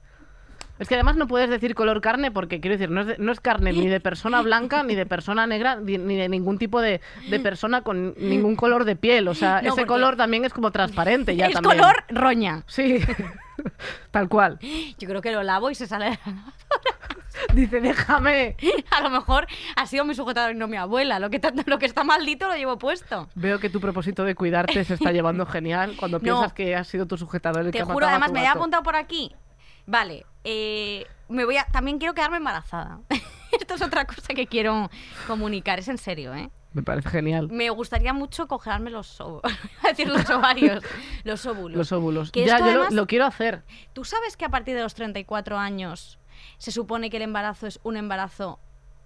[0.80, 3.30] Es que además no puedes decir color carne porque, quiero decir, no es, de- no
[3.32, 6.80] es carne ni de persona blanca, ni de persona negra, ni, ni de ningún tipo
[6.80, 9.28] de, de persona con ningún color de piel.
[9.28, 11.78] O sea, No, ese porque- color también es como transparente ya es también.
[11.78, 12.62] color roña.
[12.66, 12.98] Sí,
[14.10, 14.58] tal cual.
[14.98, 16.18] Yo creo que lo lavo y se sale.
[17.54, 18.56] Dice, déjame.
[18.90, 21.18] A lo mejor ha sido mi sujetador y no mi abuela.
[21.18, 23.28] Lo que, lo que está maldito lo llevo puesto.
[23.34, 26.22] Veo que tu propósito de cuidarte se está llevando genial cuando No.
[26.22, 28.34] piensas que ha sido tu sujetador el Te que ha juro, matado a además tu
[28.34, 29.34] me he apuntado por aquí.
[29.90, 33.00] Vale, eh, me voy a, también quiero quedarme embarazada.
[33.60, 34.88] Esto es otra cosa que quiero
[35.26, 36.48] comunicar, es en serio, ¿eh?
[36.72, 37.48] Me parece genial.
[37.50, 39.18] Me gustaría mucho cogerme los
[39.82, 40.84] decir los ovarios,
[41.24, 41.76] los óvulos.
[41.76, 42.30] Los óvulos.
[42.30, 43.64] Que Ya, esto yo lo- lo quiero hacer.
[43.92, 46.20] ¿Tú sabes que a partir de los 34 años
[46.58, 48.60] se supone que el embarazo es un embarazo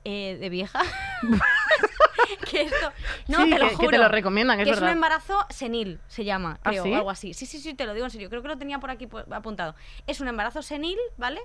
[0.04, 0.80] eh, de vieja?
[2.50, 2.92] que esto...
[3.28, 6.00] No, Sí, te lo que- que te lo recomiendan, es que es un embarazo senil,
[6.08, 6.92] se llama, ¿Ah, creo, sí?
[6.92, 7.34] o algo así.
[7.34, 8.30] Sí, sí, sí, te lo digo en serio.
[8.30, 9.74] Creo que lo tenía por aquí pu- apuntado.
[10.06, 11.40] Es un embarazo senil, ¿vale?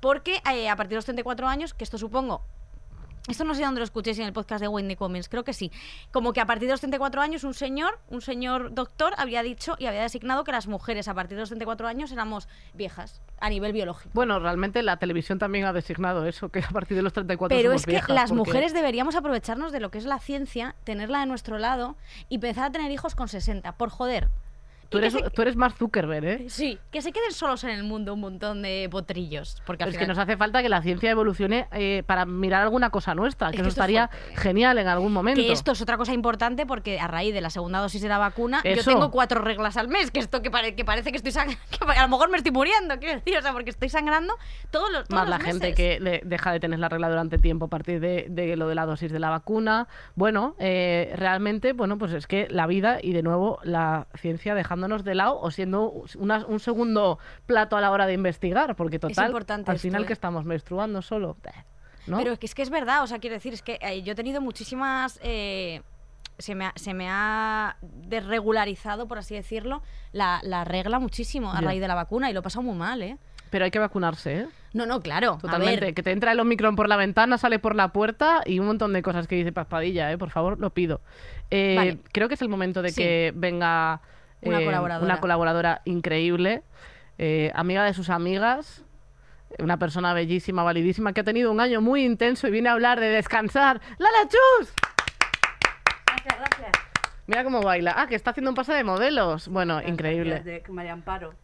[0.00, 2.44] Porque eh, a partir de los 34 años, que esto supongo
[3.28, 5.52] esto no sé dónde lo escuché, si en el podcast de Wendy Cummings, creo que
[5.54, 5.72] sí.
[6.12, 9.76] Como que a partir de los 34 años un señor, un señor doctor, había dicho
[9.78, 13.48] y había designado que las mujeres a partir de los 34 años éramos viejas a
[13.48, 14.10] nivel biológico.
[14.12, 17.70] Bueno, realmente la televisión también ha designado eso, que a partir de los 34 Pero
[17.70, 20.74] somos es que viejas, las porque- mujeres deberíamos aprovecharnos de lo que es la ciencia,
[20.84, 21.96] tenerla de nuestro lado
[22.28, 24.28] y empezar a tener hijos con 60, por joder.
[24.94, 26.44] Tú que eres, se- tú eres más Zuckerberg, ¿eh?
[26.48, 29.60] Sí, que se queden solos en el mundo un montón de potrillos.
[29.66, 32.90] Porque al Es que nos hace falta que la ciencia evolucione eh, para mirar alguna
[32.90, 35.40] cosa nuestra, que Es que eso es estaría genial en algún momento.
[35.40, 38.18] Que esto es otra cosa importante porque a raíz de la segunda dosis de la
[38.18, 38.76] vacuna Eso.
[38.76, 41.62] yo tengo cuatro reglas al mes, que esto que, pare- que parece que estoy sangrando,
[41.96, 44.34] a lo mejor me estoy muriendo, quiero decir, o sea, porque estoy sangrando
[44.70, 47.66] todos los, todos Más la gente que le- deja de tener la regla durante tiempo
[47.66, 49.88] a partir de, de lo de la dosis de la vacuna.
[50.14, 54.54] Bueno, eh, realmente, bueno, pues es que la vida y de nuevo la ciencia
[54.84, 58.98] dejándonos de lado o siendo una- un segundo plato a la hora de investigar, porque
[58.98, 60.06] total, importante al esto, final ¿eh?
[60.06, 61.36] que estamos menstruando solo,
[62.06, 62.18] ¿no?
[62.18, 64.12] Pero es que, es que es verdad, o sea, quiero decir, es que eh, yo
[64.12, 65.18] he tenido muchísimas...
[65.22, 65.82] eh,
[66.36, 69.82] se me, ha, se me ha desregularizado, por así decirlo,
[70.12, 73.02] la, la regla muchísimo a raíz de la vacuna y lo he pasado muy mal,
[73.04, 73.18] ¿eh?
[73.50, 74.46] Pero hay que vacunarse, ¿eh?
[74.72, 75.38] No, no, claro.
[75.40, 75.76] Totalmente.
[75.76, 78.58] A ver, Que te entra el Omicron por la ventana, sale por la puerta y
[78.58, 80.18] un montón de cosas que dice Paspadilla, ¿eh?
[80.18, 81.00] Por favor, lo pido.
[81.52, 81.98] Eh, Vale.
[82.10, 83.00] Creo que es el momento de Sí.
[83.00, 84.00] que venga
[84.44, 85.04] Una eh, colaboradora.
[85.04, 86.62] una colaboradora increíble,
[87.18, 88.84] eh, amiga de sus amigas,
[89.58, 93.00] una persona bellísima, validísima, que ha tenido un año muy intenso y viene a hablar
[93.00, 93.80] de descansar.
[93.98, 94.74] ¡Lala Chus!
[96.06, 96.72] Gracias, gracias.
[97.26, 97.94] Mira cómo baila.
[97.96, 99.48] Ah, que está haciendo un pase de modelos.
[99.48, 100.40] Bueno, increíble.
[100.40, 101.34] De María Amparo.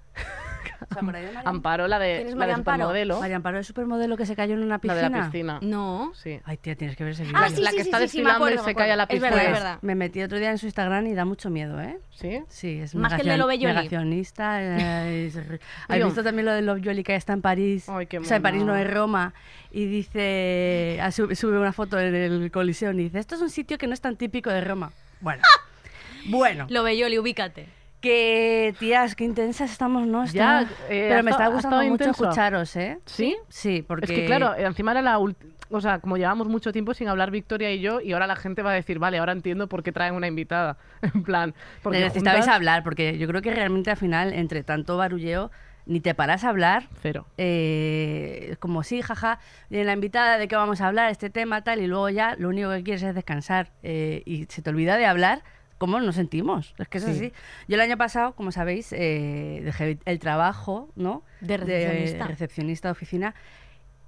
[0.90, 2.76] ¿Os acordáis de María Amparo, la de, ¿Quién es la María de Amparo?
[2.78, 3.20] supermodelo.
[3.20, 5.02] María Amparo es supermodelo que se cayó en una La piscina.
[5.02, 5.58] de la piscina.
[5.62, 6.12] No.
[6.14, 6.40] Sí.
[6.44, 7.36] Ay, tía, tienes que ver ese vídeo.
[7.38, 8.74] Ah, La- sí, la sí, que sí, está sí, sí, me desfilando acuerdo, y se
[8.74, 9.26] cae a la acuerdo.
[9.26, 9.56] Es verdad, piscina.
[9.58, 9.78] es verdad.
[9.82, 11.98] Me metí otro día en su Instagram y da mucho miedo, ¿eh?
[12.10, 12.42] ¿Sí?
[12.48, 13.74] Sí, es Más que el de Lovelloli.
[13.74, 14.58] negacionista.
[14.62, 15.30] eh,
[15.88, 17.88] ¿Has visto también lo de Lovelloli que está en París?
[17.88, 19.32] Ay, qué o sea, en París no es Roma.
[19.72, 23.78] Y dice, ah, sube, una foto en el Coliseo y dice, esto es un sitio
[23.78, 24.92] que no es tan típico de Roma.
[25.20, 25.42] Bueno,
[26.26, 26.66] bueno.
[26.68, 27.79] Lo ubícate.
[28.00, 30.24] Que, tías, qué intensas estamos, ¿no?
[30.26, 32.24] Ya, eh, Pero me está gustando mucho intenso.
[32.24, 32.98] escucharos, ¿eh?
[33.04, 33.36] ¿Sí?
[33.48, 34.06] Sí, porque...
[34.06, 37.08] Es que claro, eh, encima era la última, o sea, como llevamos mucho tiempo sin
[37.08, 39.82] hablar Victoria y yo, y ahora la gente va a decir, vale, ahora entiendo por
[39.82, 40.78] qué traen una invitada.
[41.14, 44.96] En plan, porque necesitabais juntas- hablar, porque yo creo que realmente al final, entre tanto
[44.96, 45.50] barulleo,
[45.86, 46.88] ni te paras a hablar.
[47.02, 47.26] Cero.
[47.36, 49.38] eh, como sí, jaja,
[49.68, 52.48] viene la invitada de qué vamos a hablar, este tema, tal, y luego ya lo
[52.48, 55.42] único que quieres es descansar eh, y se te olvida de hablar
[55.80, 56.74] cómo nos sentimos.
[56.78, 57.10] Es que es Sí.
[57.10, 57.32] así.
[57.66, 61.22] Yo el año pasado, como sabéis, eh, dejé el trabajo, ¿no?
[61.40, 62.26] De recepcionista.
[62.26, 63.34] recepcionista de oficina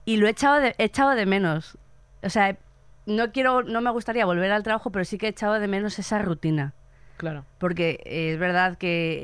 [0.05, 1.79] y lo he echado de, he echado de menos.
[2.23, 2.59] O sea,
[3.07, 5.99] no quiero, no me gustaría volver al trabajo, pero sí que he echado de menos
[5.99, 6.75] esa rutina.
[7.17, 7.47] Claro.
[7.59, 9.21] Porque eh, es verdad que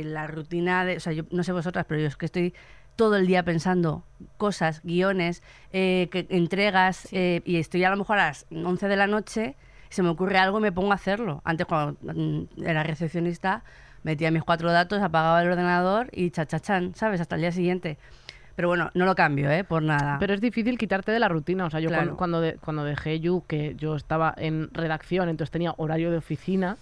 [0.00, 0.98] eh, la rutina de.
[0.98, 2.52] O sea, yo no sé vosotras, pero yo es que estoy
[2.96, 4.04] todo el día pensando
[4.36, 5.42] cosas, guiones,
[5.72, 9.54] eh, que, entregas, y estoy a lo mejor a las 11 de la noche,
[9.96, 11.40] se me ocurre algo y me pongo a hacerlo.
[11.44, 13.64] Antes, cuando mm, era recepcionista,
[14.04, 17.20] metía mis cuatro datos, apagaba el ordenador y chachachan, ¿sabes?
[17.20, 17.98] Hasta el día siguiente.
[18.54, 19.64] Pero bueno, no lo cambio, ¿eh?
[19.64, 20.16] Por nada.
[20.18, 21.66] Pero es difícil quitarte de la rutina.
[21.66, 22.16] O sea, yo Claro.
[22.16, 26.18] cuando, cuando, de- cuando dejé You, que yo estaba en redacción, entonces tenía horario de
[26.18, 26.76] oficina,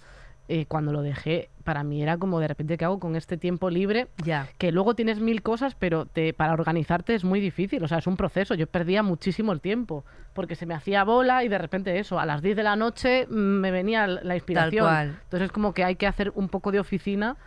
[0.47, 3.69] eh, cuando lo dejé, para mí era como de repente, ¿qué hago con este tiempo
[3.71, 4.07] libre?
[4.23, 4.47] Ya.
[4.59, 7.83] Que luego tienes mil cosas, pero te, para organizarte es muy difícil.
[7.83, 8.53] O sea, es un proceso.
[8.53, 12.25] Yo perdía muchísimo el tiempo porque se me hacía bola y de repente eso, a
[12.27, 14.85] las 10 de la noche mm, me venía la inspiración.
[14.85, 15.07] cual.
[15.23, 17.37] Entonces es como que hay que hacer un poco de oficina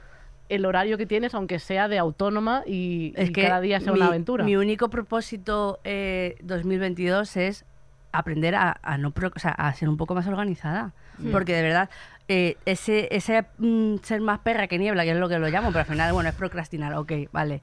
[0.49, 3.93] el horario que tienes, aunque sea de autónoma y, Es y que cada día sea
[3.93, 4.45] mi, una aventura.
[4.45, 7.65] Mi único propósito eh, 2022 es
[8.13, 10.93] aprender a, a no pro- o sea, a ser un poco más organizada.
[11.33, 11.91] Porque de verdad,
[12.29, 15.69] eh, ese, ese mm, ser más perra que niebla, que es lo que lo llamo,
[15.73, 17.63] pero al final, bueno, es procrastinar, ok, vale.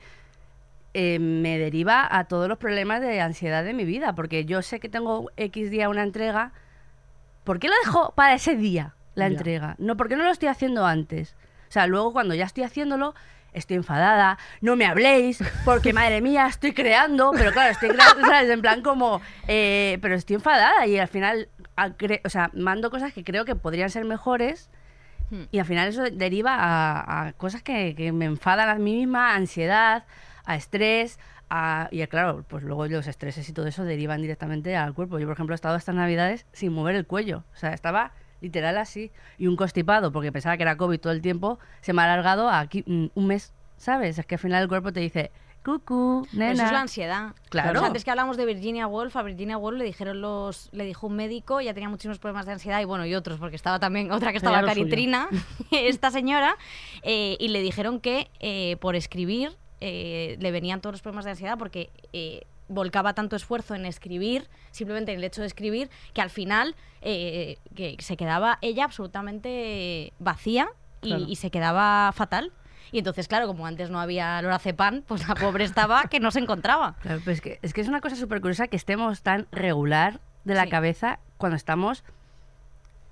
[0.97, 4.79] eh, me deriva a todos los problemas de ansiedad de mi vida, porque yo sé
[4.79, 6.53] que tengo X día una entrega.
[7.43, 9.37] ¿Por qué lo dejo para ese día la Ya.
[9.37, 9.75] entrega?
[9.77, 11.35] No, ¿por qué no lo estoy haciendo antes?
[11.67, 13.13] O sea, luego cuando ya estoy haciéndolo,
[13.51, 18.49] estoy enfadada, no me habléis, porque madre mía, estoy creando, pero claro, estoy creando, ¿sabes?
[18.49, 21.49] En plan como, eh, pero estoy enfadada y al final,
[22.23, 24.69] o sea, mando cosas que creo que podrían ser mejores
[25.31, 25.45] Hmm.
[25.51, 29.31] y al final eso deriva a, a cosas que, que me enfadan a mí misma,
[29.31, 30.03] a ansiedad,
[30.45, 31.17] a estrés,
[31.49, 35.17] a- y claro, pues luego los estreses y todo eso derivan directamente al cuerpo.
[35.17, 38.77] Yo, por ejemplo, he estado estas navidades sin mover el cuello, o sea, estaba literal
[38.77, 42.05] así, y un constipado, porque pensaba que era COVID todo el tiempo, se me ha
[42.05, 44.19] alargado a aquí, un mes, ¿sabes?
[44.19, 45.31] Es que al final el cuerpo te dice,
[45.65, 46.51] cucú, nena.
[46.53, 47.33] eso es la ansiedad.
[47.49, 47.83] Claro.
[47.83, 51.15] Antes que hablamos de Virginia Woolf, a Virginia Woolf le dijeron los, le dijo un
[51.15, 54.31] médico, ya tenía muchísimos problemas de ansiedad y bueno, y otros, porque estaba también otra
[54.31, 54.61] que estaba.
[54.63, 55.27] Caritrina,
[55.71, 56.55] esta señora,
[57.01, 61.31] eh, y le dijeron que eh, por escribir eh, le venían todos los problemas de
[61.31, 61.89] ansiedad porque
[62.67, 67.97] volcaba tanto esfuerzo en escribir, simplemente en el hecho de escribir, que al final que
[67.99, 70.67] se quedaba ella absolutamente vacía
[71.01, 71.25] y, Claro.
[71.27, 72.51] y se quedaba fatal.
[72.91, 76.39] Y entonces, claro, como antes no había lorazepam, pues la pobre estaba que no se
[76.39, 76.95] encontraba.
[77.01, 80.19] Claro, pues es, que, es que es una cosa súper curiosa que estemos tan regular
[80.43, 80.69] de la Sí.
[80.69, 82.03] cabeza cuando estamos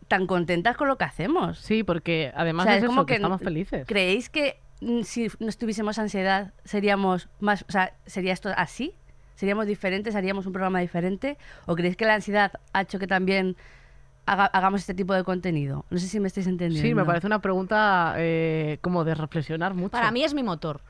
[0.08, 1.58] tan contentas con lo que hacemos.
[1.60, 3.86] Sí, porque además O sea, es, es eso, como que que estamos felices.
[3.88, 4.60] ¿Creéis que
[5.04, 8.94] si no tuviésemos ansiedad seríamos más, o sea, sería esto así?
[9.36, 10.16] ¿Seríamos diferentes?
[10.16, 11.38] ¿Haríamos un programa diferente?
[11.66, 13.56] ¿O creéis que la ansiedad ha hecho que también
[14.26, 15.86] haga- hagamos este tipo de contenido?
[15.90, 16.88] No sé si me estáis entendiendo.
[16.88, 19.92] Sí, me parece una pregunta eh, como de reflexionar mucho.
[19.92, 20.82] Para mí es mi motor.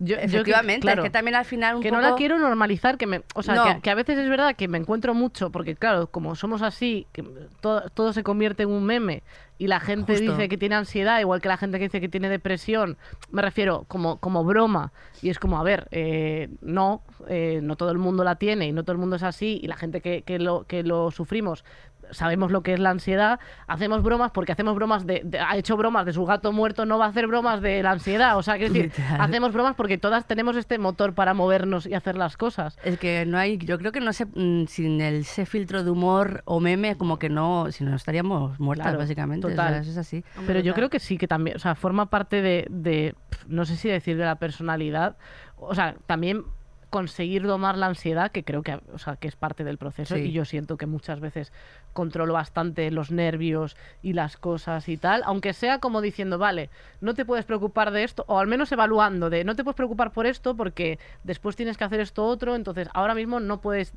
[0.00, 2.00] Yo- Efectivamente, claro, es que también al final un que poco...
[2.00, 3.64] no la quiero normalizar, que me, o sea, No.
[3.64, 7.08] que, que a veces es verdad que me encuentro mucho, porque claro, como somos así,
[7.12, 7.24] que
[7.60, 9.24] todo, todo se convierte en un meme
[9.58, 10.30] y la gente Justo.
[10.36, 12.96] dice que tiene ansiedad, igual que la gente que dice que tiene depresión,
[13.32, 17.90] me refiero como, como broma, y es como, a ver, eh, no, eh, no todo
[17.90, 20.22] el mundo la tiene y no todo el mundo es así, y la gente que,
[20.22, 21.64] que lo, que lo sufrimos
[22.10, 25.76] sabemos lo que es la ansiedad, hacemos bromas porque hacemos bromas de, de- ha hecho
[25.76, 28.56] bromas de su gato muerto, no va a hacer bromas de la ansiedad, o sea,
[28.56, 29.20] quiero decir, Literal.
[29.20, 32.78] hacemos bromas porque todas tenemos este motor para movernos y hacer las cosas.
[32.84, 35.90] Es que no hay, yo creo que no sé, mm, sin el, ese filtro de
[35.90, 39.46] humor o meme, como que no, si no estaríamos muertas, Claro, básicamente.
[39.46, 39.72] o total.
[39.74, 40.24] sea, eso es así.
[40.46, 43.14] Pero yo creo que sí, que también, o sea, forma parte de,
[43.46, 45.16] no sé si decir de la personalidad,
[45.56, 46.44] o sea, también
[46.90, 50.22] conseguir domar la ansiedad, que creo que, o sea, que es parte del proceso, Sí.
[50.22, 51.52] y yo siento que muchas veces
[51.92, 56.70] controlo bastante los nervios y las cosas y tal, aunque sea como diciendo, vale,
[57.00, 60.12] no te puedes preocupar de esto, o al menos evaluando de, no te puedes preocupar
[60.12, 63.92] por esto porque después tienes que hacer esto otro, entonces ahora mismo no puedes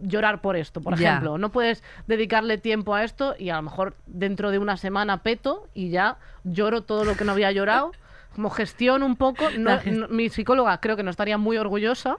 [0.00, 1.36] llorar por esto, por ejemplo.
[1.36, 5.68] No puedes dedicarle tiempo a esto y a lo mejor dentro de una semana peto
[5.74, 7.92] y ya lloro todo lo que no había llorado.
[8.34, 11.56] Como gestión un poco, no- La gest- no- mi psicóloga creo que no estaría muy
[11.58, 12.16] orgullosa,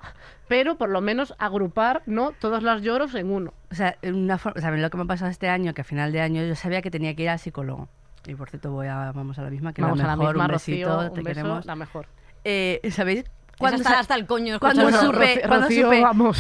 [0.48, 3.54] pero por lo menos agrupar no todos los lloros en uno.
[3.72, 6.12] O sea, una o sea, lo que me ha pasado este año, que a final
[6.12, 7.88] de año yo sabía que tenía que ir al psicólogo.
[8.28, 10.36] Y por cierto, voy a, vamos a la misma, que Vamos la a la mejor,
[10.36, 11.66] misma, un besito, Rocío, un te beso, queremos.
[11.66, 12.06] la mejor.
[12.44, 13.24] Eh, ¿Sabéis?
[13.62, 16.40] Cuando está hasta el coño cuando escuchando- supe- cuando Rocío, supe- vamos.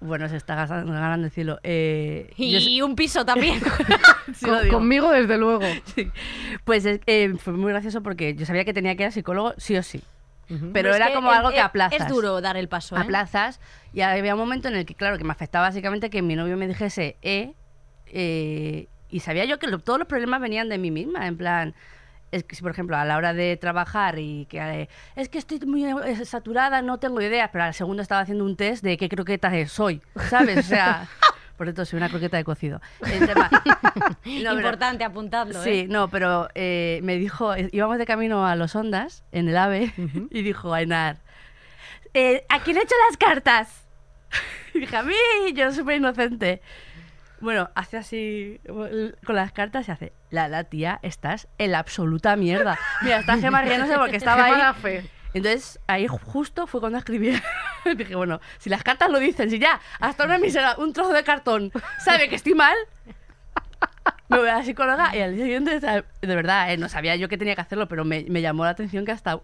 [0.00, 1.58] Bueno, se está ganando, ganando el cielo.
[1.62, 3.60] Eh, yo Y un piso también.
[4.34, 5.60] sí Con- conmigo, desde luego.
[5.94, 6.10] Sí.
[6.64, 9.54] Pues es- eh, fue muy gracioso porque yo sabía que tenía que ir al psicólogo
[9.58, 10.02] sí o sí.
[10.72, 12.00] Pero era como algo que aplazas.
[12.00, 12.96] Es duro dar el paso.
[12.96, 13.00] ¿eh?
[13.00, 13.60] aplazas
[13.92, 16.56] y había un momento en el que, claro, que me afectaba básicamente que mi novio
[16.56, 17.54] me dijese, eh,
[18.06, 21.74] eh, y sabía yo que lo- todos los problemas venían de mí misma, en plan,
[22.32, 25.38] es que si por ejemplo a la hora de trabajar y que eh, es que
[25.38, 28.96] estoy muy eh, saturada, no tengo ideas, pero al segundo estaba haciendo un test de
[28.96, 30.58] qué croqueta soy, ¿sabes?
[30.58, 31.08] O sea,
[31.56, 32.80] por cierto, soy una croqueta de cocido.
[33.04, 35.62] El tema- No, pero- Importante apuntarlo.
[35.62, 35.86] Sí, ¿eh?
[35.88, 39.92] no, pero eh, me dijo, eh, íbamos de camino a los Ondas, en el AVE,
[40.30, 41.18] y dijo Ainar,
[42.14, 43.86] eh, ¿a quién he hecho las cartas?
[44.72, 45.14] Y dije, a mí,
[45.54, 46.62] yo súper inocente.
[47.40, 52.36] Bueno, hace así con las cartas y hace, la, la tía, estás en la absoluta
[52.36, 52.78] mierda.
[53.02, 54.74] Mira, está Gemma riéndose porque estaba ahí.
[54.80, 55.10] fe.
[55.32, 57.40] Entonces, ahí justo fue cuando escribí.
[57.96, 61.22] Dije, bueno, si las cartas lo dicen, si ya hasta una misera, un trozo de
[61.24, 62.76] cartón sabe que estoy mal,
[64.28, 67.28] me voy a la psicóloga y al día siguiente, de verdad, eh, no sabía yo
[67.28, 69.40] que tenía que hacerlo, pero me, me llamó la atención que hasta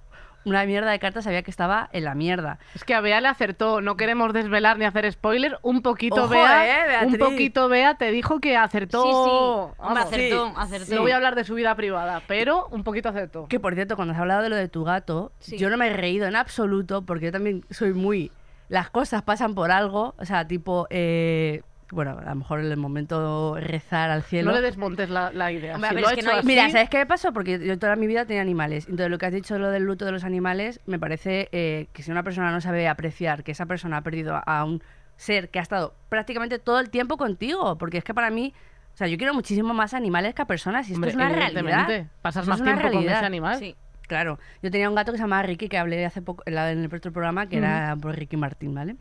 [0.47, 2.59] una mierda de cartas sabía que estaba en la mierda.
[2.74, 6.28] Es que a Bea le acertó, no queremos desvelar ni hacer spoiler, un poquito Ojo,
[6.28, 9.03] Bea, eh, un poquito Bea te dijo que acertó.
[9.03, 9.82] Sí, sí.
[9.82, 10.55] Vamos, acertó, sí.
[10.57, 10.94] acertó.
[10.94, 13.49] No voy a hablar de su vida privada, pero un poquito acertó.
[13.49, 15.59] Que por cierto, cuando has hablado de lo de tu gato, Sí.
[15.59, 18.30] yo no me he reído en absoluto porque yo también soy muy...
[18.68, 20.86] Las cosas pasan por algo, o sea, tipo...
[20.90, 24.51] eh, bueno, a lo mejor en el momento rezar al cielo.
[24.51, 25.74] No le desmontes la, la idea.
[25.74, 26.99] Hombre, a Si ver, lo es ha que hecho no hay- así- Mira, ¿sabes qué
[26.99, 27.32] me pasó?
[27.32, 28.84] Porque yo toda mi vida tenía animales.
[28.89, 32.03] Entonces, lo que has dicho, lo del luto de los animales, me parece eh, que
[32.03, 34.82] si una persona no sabe apreciar que esa persona ha perdido a un
[35.16, 38.53] ser que ha estado prácticamente todo el tiempo contigo, porque es que para mí,
[38.93, 41.28] o sea, yo quiero muchísimo más animales que a personas y esto Hombre, es una
[41.28, 42.07] realidad.
[42.20, 43.16] Pasas más tiempo con realidad.
[43.18, 43.59] ese animal.
[43.59, 43.76] Sí.
[44.09, 46.70] Claro, yo tenía un gato que se llamaba Ricky, que hablé hace poco en, la-
[46.70, 48.95] el otro programa, que era por Ricky Martín, ¿vale?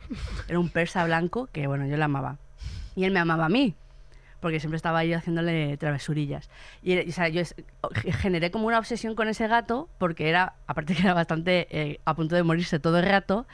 [0.48, 2.38] Era un persa blanco que, bueno, yo le amaba.
[2.96, 3.76] Y él me amaba a mí,
[4.40, 6.50] porque siempre estaba ahí haciéndole travesurillas.
[6.82, 7.42] Y, o sea, yo
[8.20, 12.16] generé como una obsesión con ese gato, porque era, aparte que era bastante eh, a
[12.16, 13.48] punto de morirse todo el rato,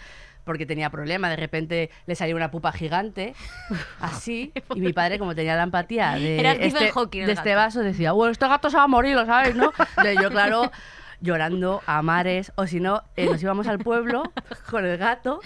[0.43, 3.35] porque tenía problemas, de repente le salía una pupa gigante,
[3.99, 7.55] así, y mi padre, como tenía la empatía de, Era Stephen este, el de este
[7.55, 9.71] vaso, decía, bueno, este gato se va a morir, ¿lo sabes, no?
[10.11, 10.71] Y yo, claro,
[11.21, 14.23] llorando a mares, o si no, eh, nos íbamos al pueblo
[14.69, 15.39] con el gato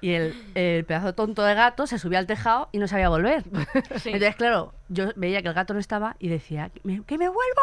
[0.00, 3.44] y el, el pedazo tonto de gato se subía al tejado y no sabía volver.
[3.74, 7.28] Entonces, claro, yo veía que el gato no estaba y decía, "Que me- que me
[7.28, 7.60] vuelvo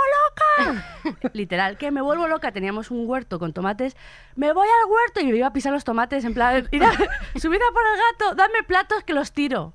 [0.64, 0.86] loca.
[1.34, 2.52] Literal, que me vuelvo loca.
[2.52, 3.96] Teníamos un huerto con tomates,
[4.36, 6.92] me voy al huerto y me iba a pisar los tomates en plan, "Id a-
[7.40, 9.74] subid a por el gato, dame platos que los tiro.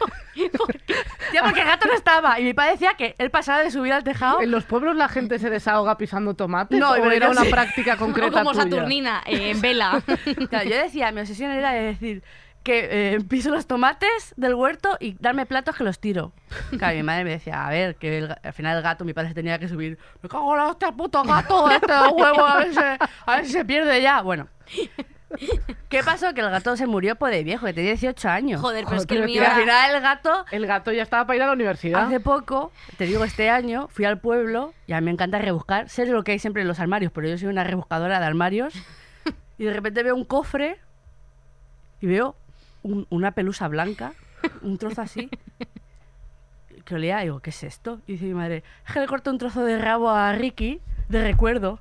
[0.00, 0.06] O
[1.30, 2.40] Tía, porque el gato no estaba.
[2.40, 4.40] Y mi padre decía que él pasaba de subir al tejado.
[4.40, 6.78] ¿En los pueblos la gente se desahoga pisando tomates?
[6.78, 7.50] No, ¿O era una sí.
[7.50, 8.62] práctica O concreta como tuya?
[8.64, 10.02] Saturnina, eh, en vela.
[10.48, 12.22] Claro, yo decía, mi obsesión era de decir
[12.62, 16.32] que eh, piso los tomates del huerto y darme platos que los tiro.
[16.78, 19.28] Claro, mi madre me decía, a ver, que el al final el gato, mi padre
[19.28, 19.98] se tenía que subir.
[20.22, 23.52] Me cago en la hostia, puto gato, este huevo, a ver, si, a ver si
[23.52, 24.20] se pierde ya.
[24.22, 24.48] Bueno.
[25.88, 26.34] ¿Qué pasó?
[26.34, 28.60] Que el gato se murió pues de viejo, que tenía 18 años.
[28.60, 29.56] Joder, pero es que el Y mío al era...
[29.60, 32.04] final el gato El gato ya estaba para ir a la universidad.
[32.06, 35.88] Hace poco, te digo, este año, fui al pueblo y a mí me encanta rebuscar.
[35.88, 38.74] Sé lo que hay siempre en los armarios, pero yo soy una rebuscadora de armarios.
[39.58, 40.78] Y de repente veo un cofre
[42.00, 42.34] y veo
[42.82, 44.14] un- una pelusa blanca,
[44.62, 45.28] un trozo así.
[46.84, 48.00] Que olía, y digo, ¿qué es esto?
[48.06, 51.22] Y dice mi madre, es que le corto un trozo de rabo a Ricky de
[51.22, 51.78] recuerdo.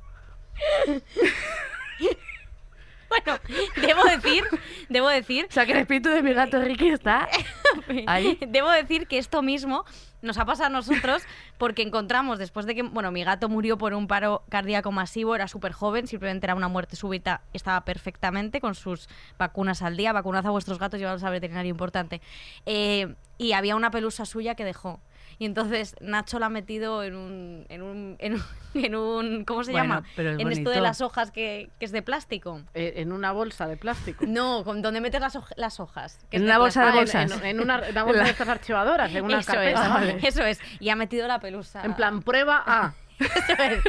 [3.26, 3.40] Bueno,
[3.76, 4.44] debo decir,
[4.88, 7.28] debo decir O sea, que el espíritu de mi gato Ricky está
[8.08, 8.38] ahí.
[8.48, 9.84] Debo decir que esto mismo
[10.22, 11.24] nos ha pasado a nosotros
[11.58, 15.48] porque encontramos después de que, bueno, mi gato murió por un paro cardíaco masivo, era
[15.48, 20.46] súper joven, simplemente era una muerte súbita, estaba perfectamente con sus vacunas al día, vacunad
[20.46, 22.22] a vuestros gatos, llevados al veterinario importante.
[22.66, 25.00] Eh, y había una pelusa suya que dejó.
[25.38, 28.44] Y entonces Nacho la ha metido en un, en un, en un,
[28.74, 30.04] en un- ¿cómo se Bueno, llama?
[30.16, 32.62] pero es en esto de las hojas que, que es de plástico.
[32.74, 34.26] Eh, en una bolsa de plástico.
[34.28, 36.20] No, con donde metes las, las hojas.
[36.30, 36.90] que En una bolsa de.
[36.90, 37.32] Ah, bolsas.
[37.32, 39.84] En, en una, una bolsa de estas archivadoras, en una eso carpeta.
[39.84, 40.18] es, vale.
[40.24, 40.60] eso es.
[40.80, 41.84] Y ha metido la pelusa.
[41.84, 42.94] En plan, prueba A.
[43.20, 43.84] Eso es.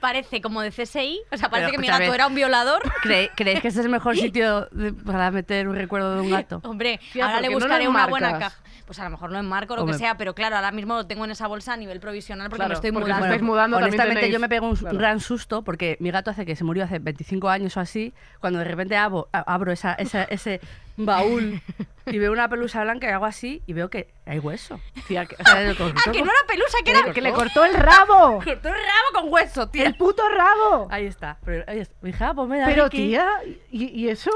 [0.00, 1.20] Parece como de CSI.
[1.32, 2.82] O sea, parece Pero, que mi gato era un violador.
[3.02, 6.30] ¿Cree- ¿Creéis que este es el mejor sitio de- para meter un recuerdo de un
[6.30, 6.60] gato?
[6.62, 8.56] Hombre, Tía, ahora le ¿por qué no lo buscaré una buena caja.
[8.86, 11.24] Pues a lo mejor lo enmarco lo que sea, pero claro, ahora mismo lo tengo
[11.24, 13.26] en esa bolsa a nivel provisional porque Claro, me estoy porque mudando.
[13.26, 14.96] estáis mudando, honestamente tenéis- yo me pego un, claro.
[14.96, 18.60] gran susto porque mi gato hace que se murió hace 25 años o así, cuando
[18.60, 20.60] de repente abro, abro esa, esa- ese
[20.96, 21.60] baúl
[22.06, 24.80] y veo una pelusa blanca y hago así y veo que hay hueso.
[25.08, 25.70] Tía, que- O sea, el
[26.06, 27.12] Ah, que no era pelusa, que era.
[27.12, 28.36] que le cortó el rabo.
[28.44, 29.86] Cortó el rabo con hueso, tía.
[29.86, 30.86] ¡El puto rabo!
[30.92, 31.38] Ahí está.
[31.44, 32.08] Pero, ahí está.
[32.08, 32.96] Hija, pues me da Pero Ricky.
[33.08, 33.28] tía,
[33.72, 34.30] ¿y, y eso?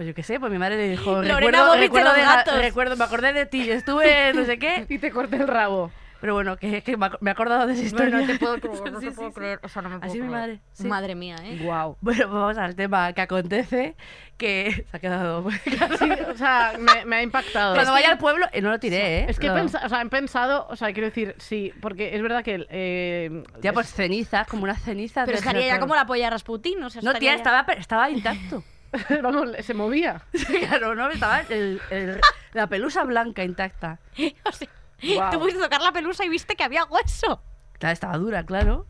[0.00, 2.56] Pues yo qué sé, pues mi madre le dijo, Lorena recuerdo, recuerdo, de ga- gatos.
[2.58, 4.86] recuerdo, me acordé de ti, estuve no sé qué.
[4.88, 5.90] Y te corté el rabo.
[6.22, 8.16] Pero bueno, que, que me he acordado de esa No, historia.
[8.20, 9.34] no te puedo creer, no Sí, te sí, puedo sí.
[9.34, 9.60] creer.
[9.62, 10.40] O sea, no me puedo Así mi creer.
[10.40, 10.86] madre, sí.
[10.86, 11.58] Madre mía, ¿eh?
[11.62, 11.98] Guau.
[12.00, 13.94] Bueno, pues vamos al tema que acontece,
[14.38, 15.50] que se ha quedado...
[15.50, 17.74] Sí, o sea, me, me ha impactado.
[17.74, 19.26] Cuando vaya al pueblo, eh, no lo tiré, ¿eh?
[19.28, 22.14] Es que he, Lo- pensa- o sea, he pensado, o sea, quiero decir, sí, porque
[22.16, 22.66] es verdad que...
[22.70, 25.26] Eh, Tía, pues cenizas, como unas cenizas.
[25.26, 27.60] Pero de estaría ya como la polla de Rasputín, o sea, No, tía, ya- estaba,
[27.74, 28.62] estaba intacto.
[29.22, 30.22] vamos, se movía.
[30.68, 32.20] claro, no, estaba el- el-
[32.52, 33.98] la pelusa blanca intacta.
[34.44, 34.68] O sea,
[35.02, 35.30] Guau.
[35.32, 37.42] Tú pudiste tocar la pelusa y viste que había hueso.
[37.78, 38.86] Claro, estaba dura, claro.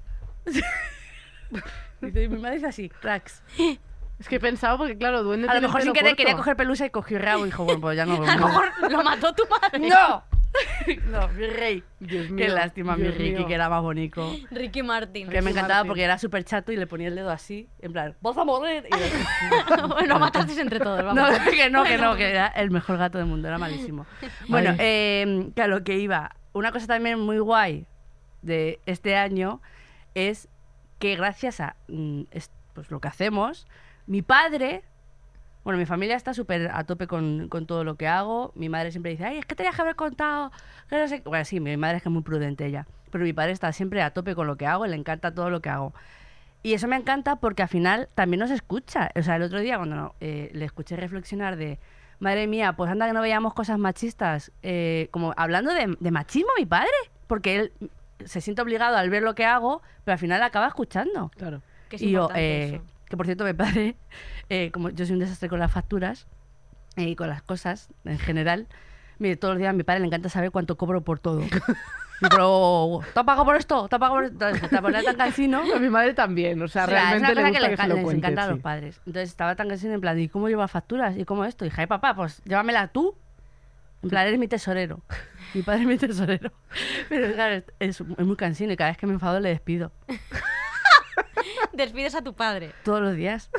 [2.00, 3.42] Dice, mi madre dice así, cracks.
[4.18, 6.16] Es que he pensado, porque claro, duende A lo mejor sin querer corto.
[6.16, 8.14] quería coger pelusa y cogió rabo y dijo, bueno, pues ya no.
[8.22, 9.78] A lo mejor lo mató tu madre.
[9.88, 10.24] ¡No!
[11.06, 11.84] no, mi rey.
[12.00, 13.46] Dios Qué mío, lástima, mi Ricky, mío.
[13.46, 14.34] que era más bonito.
[14.50, 15.28] Ricky Martin.
[15.28, 15.88] Que me encantaba Martin.
[15.88, 18.84] porque era súper chato y le ponía el dedo así, en plan, ¡vas a morir!
[20.02, 21.14] Y lo mataste entre todos, vamos.
[21.14, 24.06] No, que no, que no, que era el mejor gato del mundo, era malísimo.
[24.48, 26.34] Bueno, eh, que a lo que iba.
[26.52, 27.86] una cosa también muy guay
[28.42, 29.60] de este año
[30.14, 30.48] es
[30.98, 33.66] que gracias a mm, es- pues, lo que hacemos,
[34.06, 34.82] mi padre,
[35.64, 38.52] bueno, mi familia está súper a tope con, con todo lo que hago.
[38.54, 40.52] Mi madre siempre dice, ay, es que tenías que haber contado.
[40.88, 41.28] que no sé qué".
[41.28, 42.86] Bueno, sí, mi madre es que es muy prudente ella.
[43.10, 45.60] Pero mi padre está siempre a tope con lo que hago, le encanta todo lo
[45.60, 45.92] que hago.
[46.62, 49.10] Y eso me encanta porque al final también nos escucha.
[49.16, 51.78] O sea, el otro día cuando eh, le escuché reflexionar de,
[52.20, 56.50] madre mía, pues anda que no veíamos cosas machistas, eh, como hablando de, de machismo
[56.56, 56.90] mi padre,
[57.26, 57.72] porque él
[58.24, 61.30] se siente obligado al ver lo que hago, pero al final acaba escuchando.
[61.36, 61.62] Claro.
[61.88, 62.84] Que es y yo, eh, eso.
[63.08, 63.96] que por cierto, mi padre,
[64.50, 66.26] eh, como yo soy un desastre con las facturas
[66.96, 68.66] eh, y con las cosas en general,
[69.18, 71.40] mire, todos los días a mi padre le encanta saber cuánto cobro por todo.
[71.42, 71.48] Y,
[72.28, 73.88] Pero, ¿te has pagado por esto?
[73.88, 74.68] ¿Te has pagado por esto?
[74.68, 75.62] Te pones tan cansino.
[75.74, 77.64] A mi madre también, o sea, O sea, realmente es una le cosa gusta que,
[77.64, 78.26] que, les, se lo les cuente.
[78.26, 78.62] encanta a los sí.
[78.62, 79.00] padres.
[79.06, 81.16] Entonces estaba tan cansino en plan, ¿y cómo llevas facturas?
[81.16, 81.64] ¿Y cómo esto?
[81.64, 83.16] Y dije, ay papá, pues llévamela tú.
[84.02, 85.00] En plan, eres mi tesorero.
[85.54, 86.52] Mi padre es mi tesorero.
[87.08, 89.92] Pero claro, es, es muy cansino y cada vez que me enfado le despido.
[91.72, 92.72] Despides a tu padre.
[92.84, 93.50] Todos los días.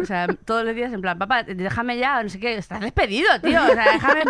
[0.00, 3.28] O sea, todos los días en plan, papá, déjame ya, no sé qué, estás despedido,
[3.42, 3.62] tío.
[3.62, 4.22] O sea, déjame.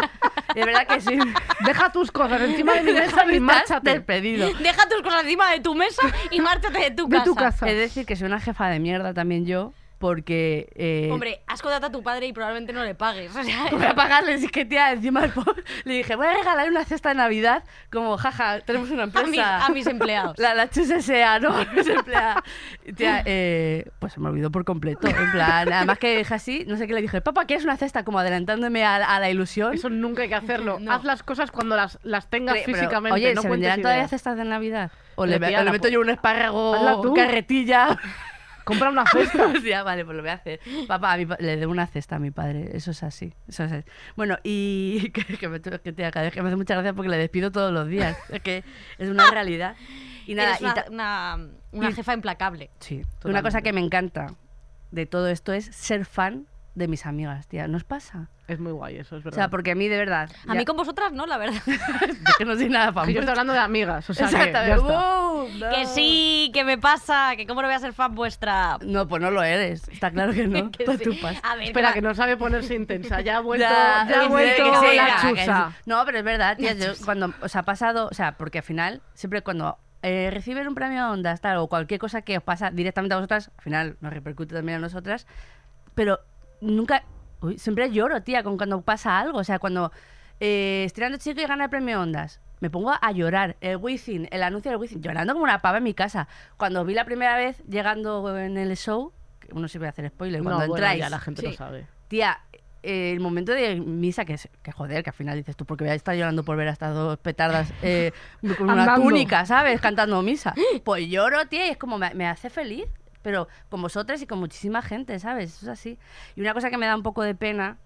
[0.55, 1.19] De verdad que sí.
[1.65, 3.91] Deja tus cosas encima de mi mesa y márchate.
[3.95, 4.51] despedido.
[4.61, 7.25] Deja tus cosas encima de tu mesa y márchate de tu De casa.
[7.25, 7.69] tu casa.
[7.69, 10.73] Es decir, que soy una jefa de mierda también yo, porque.
[10.75, 13.31] eh, Hombre, has contratado a tu padre y probablemente no le pagues.
[13.37, 15.23] O sea, Voy a pagarle, si es que tía, encima
[15.85, 19.29] le dije, voy a regalar una cesta de Navidad, como, jaja, tenemos una a, empresa.
[19.29, 20.39] mis, a mis empleados.
[20.39, 21.61] La, la chus S.A., ¿no?
[21.61, 22.43] Es empleada.
[22.85, 25.07] Y, Tía, eh, pues se me olvidó por completo.
[25.07, 28.03] En plan, además que dije así, no sé qué le dije, papá, ¿quieres una cesta?
[28.05, 29.75] Como adelantándome a, a la ilusión.
[29.75, 30.79] Eso nunca hay que hacerlo.
[30.81, 30.93] No.
[30.93, 33.15] Haz las cosas cuando las, las tengas Pero, físicamente.
[33.15, 34.91] Oye, no ¿se venderán todavía cestas de Navidad?
[35.17, 37.99] O le, tía, o le meto yo un espárrago carretilla.
[38.71, 39.47] Compra una cesta.
[39.47, 40.61] Hostia, vale, pues lo voy a hacer.
[40.87, 42.71] Papá, a mi pa- le debo una cesta a mi padre.
[42.73, 43.35] Eso es así.
[43.49, 43.85] Eso es así.
[44.17, 47.51] Bueno, y que, que me, que, vez que me hace mucha gracia porque le despido
[47.51, 48.17] todos los días.
[48.31, 48.63] Es que
[48.99, 49.75] es una realidad.
[50.27, 51.37] Y nada, Eres y una,
[51.73, 52.71] una, jefa implacable.
[52.79, 53.03] Sí.
[53.25, 54.29] Una cosa que me encanta
[54.93, 57.67] de todo esto es ser fan de mis amigas, tía.
[57.69, 58.29] ¿Nos pasa?
[58.47, 59.37] Es muy guay, eso es O verdad.
[59.37, 60.31] sea, porque a mí de verdad.
[60.47, 61.61] A ya- mí con vosotras no, la verdad.
[61.67, 63.07] es que no soy nada fan.
[63.07, 64.77] Que yo estoy hablando de amigas, o sea que Exactamente.
[64.77, 65.21] está.
[65.33, 65.49] ¡Uh!
[65.59, 65.71] no.
[65.71, 68.79] que sí, que me pasa, que cómo no voy a ser fan vuestra.
[68.83, 69.89] No, pues no lo eres.
[69.89, 70.71] Está claro que no.
[70.73, 71.05] Que Pues sí.
[71.05, 71.43] tú pasas.
[71.45, 73.21] A ver, Espera, va- que no sabe ponerse intensa.
[73.21, 75.29] Ya ha vuelto, Ya, ya ha que vuelto sí, que sí, la que sí.
[75.41, 75.73] chusa.
[75.87, 76.73] No, pero es verdad, tía.
[76.75, 80.75] Yo cuando os ha pasado, o sea, porque al final, siempre cuando eh, reciben un
[80.75, 83.97] premio de ondas, tal, o cualquier cosa que os pasa directamente a vosotras, al final
[84.01, 85.27] nos repercute también a nosotras,
[85.95, 86.21] pero
[86.61, 87.05] nunca,
[87.41, 89.39] uy, siempre lloro, tía, con cuando pasa algo.
[89.39, 89.93] O sea, cuando
[90.41, 92.41] eh, Estirando Chico y gana el premio ondas.
[92.61, 93.57] Me pongo a llorar.
[93.63, 96.29] El Wizzing, el anuncio del Wizzing, llorando como una pava en mi casa.
[96.59, 100.61] Cuando vi la primera vez llegando en el show, que uno a hacer spoiler, cuando
[100.61, 101.47] no, bueno, entráis, ya la gente Sí.
[101.49, 101.87] lo sabe.
[102.09, 102.39] Tía,
[102.83, 105.93] eh, el momento de misa, que, que joder, que al final dices tú, porque voy
[105.93, 108.13] a estar llorando por ver a estas dos petardas eh,
[108.59, 109.03] con una Andando.
[109.05, 109.81] túnica, ¿sabes?
[109.81, 110.55] Cantando misa.
[110.85, 112.85] Pues lloro, tía, y es como me, me hace feliz,
[113.23, 115.57] pero con vosotras y con muchísima gente, ¿sabes?
[115.57, 115.99] Eso es así.
[116.37, 117.77] Y una cosa que me da un poco de pena,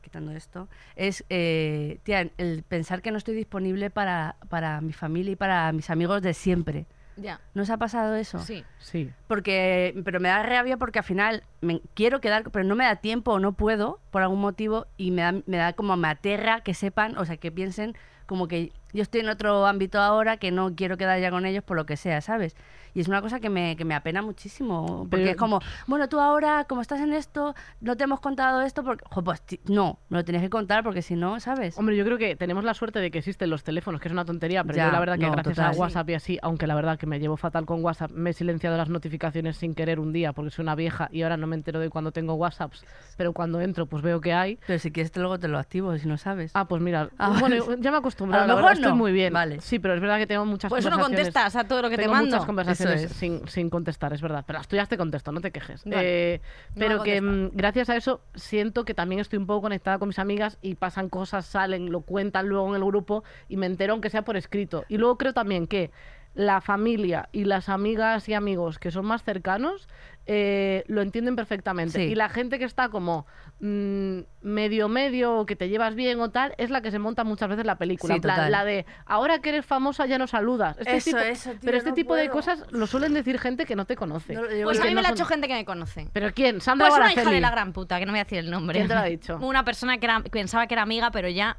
[0.00, 5.32] quitando esto, es, eh, tía, el pensar que no estoy disponible para, para mi familia
[5.32, 6.86] y para mis amigos de siempre.
[7.16, 8.38] Ya, ¿No os ha pasado eso?
[8.38, 8.64] sí.
[8.78, 9.10] Sí.
[9.26, 12.96] porque pero me da rabia porque al final me quiero quedar pero no me da
[12.96, 16.62] tiempo o no puedo por algún motivo y me da, me da como me aterra
[16.62, 20.50] que sepan o sea que piensen como que yo estoy en otro ámbito ahora que
[20.50, 22.56] no quiero quedar ya con ellos por lo que sea sabes
[22.92, 26.08] y es una cosa que me, que me apena muchísimo porque Pero- es como bueno
[26.08, 29.98] tú ahora como estás en esto no te hemos contado esto porque jo, pues no
[30.08, 32.74] me lo tienes que contar porque si no sabes Hombre, yo creo que tenemos la
[32.74, 35.18] suerte de que existen los teléfonos, que es una tontería, pero Ya, yo la verdad
[35.18, 35.74] que no, gracias total.
[35.74, 38.32] a WhatsApp y así, aunque la verdad que me llevo fatal con WhatsApp, me he
[38.32, 41.54] silenciado las notificaciones sin querer un día porque soy una vieja y ahora no me
[41.56, 42.84] entero de cuando tengo WhatsApps,
[43.16, 44.58] pero cuando entro pues veo que hay.
[44.66, 47.36] pero si quieres te- luego te lo activo si no sabes Ah, pues mira, Ah,
[47.38, 48.96] bueno, ya me he acostumbrado, A lo mejor estoy no.
[48.96, 49.32] muy bien.
[49.32, 49.60] Vale.
[49.60, 51.34] Sí, pero es verdad que tengo muchas Pues eso no conversaciones.
[51.34, 52.26] contestas a todo lo que te mando.
[52.26, 53.12] muchas conversaciones es.
[53.12, 54.44] sin, sin contestar, es verdad.
[54.46, 55.84] Pero las tuyas te contesto, no te quejes.
[55.84, 56.34] Vale.
[56.34, 56.40] Eh,
[56.74, 57.22] No pero que contestar.
[57.22, 60.74] mm, gracias a eso siento que también estoy un poco conectada con mis amigas y
[60.74, 64.36] pasan cosas, salen, lo cuentan luego en el grupo y me entero aunque sea por
[64.36, 64.84] escrito.
[64.88, 65.90] Y luego creo también que
[66.34, 69.88] la familia y las amigas y amigos que son más cercanos
[70.26, 71.98] eh, lo entienden perfectamente.
[71.98, 72.02] Sí.
[72.12, 73.26] Y la gente que está como
[73.58, 77.24] mm, medio medio o que te llevas bien o tal es la que se monta
[77.24, 78.14] muchas veces la película.
[78.14, 80.78] Sí, la de ahora que eres famosa ya no saludas.
[80.78, 83.66] Este Eso, tipo- eso, tío, pero este no tipo de cosas lo suelen decir gente
[83.66, 84.34] que no te conoce.
[84.34, 86.08] No, Pues a mí no me lo ha son- hecho gente que me conoce.
[86.12, 86.60] ¿Pero quién?
[86.60, 87.22] Sandra Pues una Guaraceli?
[87.22, 88.78] hija de la gran puta, que no voy a decir el nombre.
[88.78, 89.36] ¿Quién te lo ha dicho?
[89.42, 91.56] Una persona que era- pensaba que era amiga, pero ya...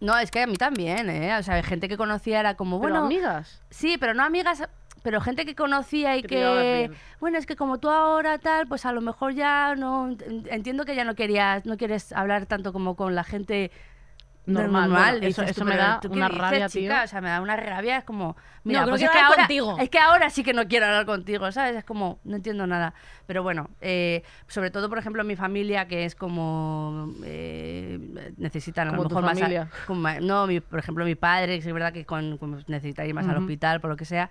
[0.00, 1.36] No, es que a mí también, ¿eh?
[1.38, 3.06] O sea, hay gente que conocía era como, Pero bueno...
[3.06, 3.62] amigas.
[3.70, 4.62] Sí, pero no amigas,
[5.02, 6.90] pero gente que conocía y Que.
[7.20, 10.08] Bueno, es que como tú ahora tal, pues a lo mejor ya no...
[10.10, 13.70] en- Entiendo que ya no querías, no quieres hablar tanto como con la gente
[14.46, 14.88] normal.
[14.90, 15.10] normal.
[15.12, 16.94] Bueno, eso eso me da ¿tú qué una dices, rabia, chica?
[16.96, 17.04] tío.
[17.04, 18.36] O sea, me da una rabia, es como...
[18.64, 19.76] Mira, no pues quiero es que ahora, contigo.
[19.78, 21.76] Es que ahora sí que no quiero hablar contigo, ¿sabes?
[21.76, 22.94] Es como, no entiendo nada.
[23.26, 27.12] Pero bueno, eh, sobre todo, por ejemplo, mi familia, que es como...
[27.24, 27.98] eh,
[28.38, 29.40] necesitan a lo mejor más...
[29.40, 33.04] a- como- no, mi- por ejemplo, mi padre, que es verdad que con, con- necesita
[33.06, 33.44] ir más al Ujú.
[33.44, 34.30] hospital, por lo que sea.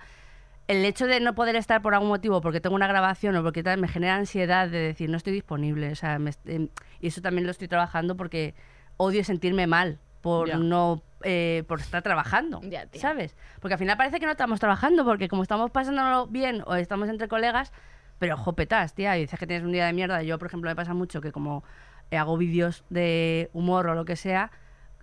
[0.67, 3.63] El hecho de no poder estar por algún motivo, porque tengo una grabación o porque
[3.63, 5.91] tal, me genera ansiedad de decir, no estoy disponible.
[5.91, 6.67] O sea, me em,
[6.99, 8.53] y eso también lo estoy trabajando porque
[8.99, 10.57] odio sentirme mal por Ya.
[10.57, 12.87] no eh, por estar trabajando, Ya.
[12.93, 13.35] ¿sabes?
[13.59, 17.09] Porque al final parece que no estamos trabajando, porque como estamos pasándolo bien o estamos
[17.09, 17.73] entre colegas,
[18.19, 20.21] pero jopetas, tía, y dices que tienes un día de mierda.
[20.23, 21.63] Yo, por ejemplo, me pasa mucho que como
[22.11, 24.51] eh, hago vídeos de humor o lo que sea,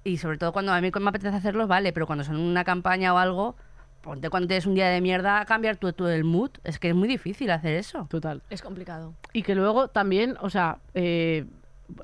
[0.04, 3.12] y sobre todo cuando a mí me apetece hacerlos, vale, pero cuando son una campaña
[3.12, 3.56] o algo,
[4.02, 6.50] ponte cuando tienes un día de mierda a cambiar tú, tú el mood.
[6.64, 8.06] Es que es muy difícil hacer eso.
[8.08, 8.42] Total.
[8.50, 9.14] Es complicado.
[9.32, 11.44] Y que luego también, o sea, eh,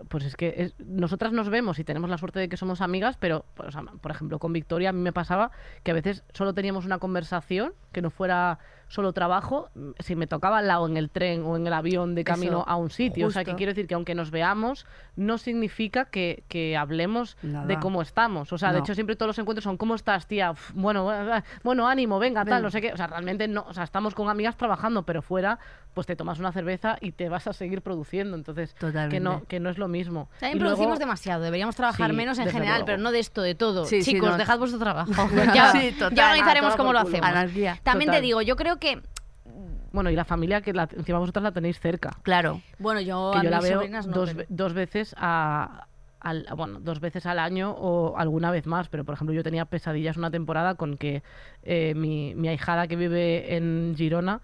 [0.09, 3.17] pues es que es- nosotras nos vemos y tenemos la suerte de que somos amigas,
[3.19, 5.51] pero, pues, por ejemplo, con Victoria a mí me pasaba
[5.83, 8.59] que a veces solo teníamos una conversación que no fuera
[8.93, 12.15] solo trabajo, mm, si me tocaba al lado en el tren o en el avión
[12.15, 13.27] de camino Eso, a un sitio.
[13.27, 14.85] O sea, que quiero decir que aunque nos veamos,
[15.17, 18.53] no significa que, que hablemos de cómo estamos.
[18.53, 20.51] O sea, de hecho, siempre todos los encuentros son ¿cómo estás, tía?
[20.51, 22.93] Uf, bueno, eh, bueno, ánimo, venga, tal, no sé qué.
[22.93, 25.59] O sea, realmente no, o sea, estamos con amigas trabajando, pero fuera,
[25.95, 28.37] pues te tomas una cerveza y te vas a seguir produciendo.
[28.37, 28.75] Entonces,
[29.09, 30.29] que no, que no es lo mismo.
[30.39, 32.87] También Y luego- producimos demasiado, deberíamos trabajar Sí, menos en general, luego.
[32.87, 33.87] pero no de esto, de todo.
[33.87, 34.37] Sí, sí, Chicos, no.
[34.37, 35.11] dejad vuestro trabajo.
[35.55, 36.15] ya, Sí, total.
[36.15, 37.23] ya organizaremos Ah, cómo lo hacemos.
[37.29, 37.79] Anarquía.
[37.83, 38.21] También Total.
[38.21, 39.01] te digo, yo creo que.
[39.93, 42.17] Bueno, y la familia que la- encima vosotras la tenéis cerca.
[42.23, 42.61] Claro.
[42.79, 45.87] Bueno, yo que a yo la mis veo sobrinas no, dos, pero- dos veces a,
[46.21, 49.65] al, bueno, dos veces al año o alguna vez más, pero por ejemplo yo tenía
[49.65, 51.23] pesadillas una temporada con que
[51.65, 54.41] eh, mi, mi ahijada que vive en Girona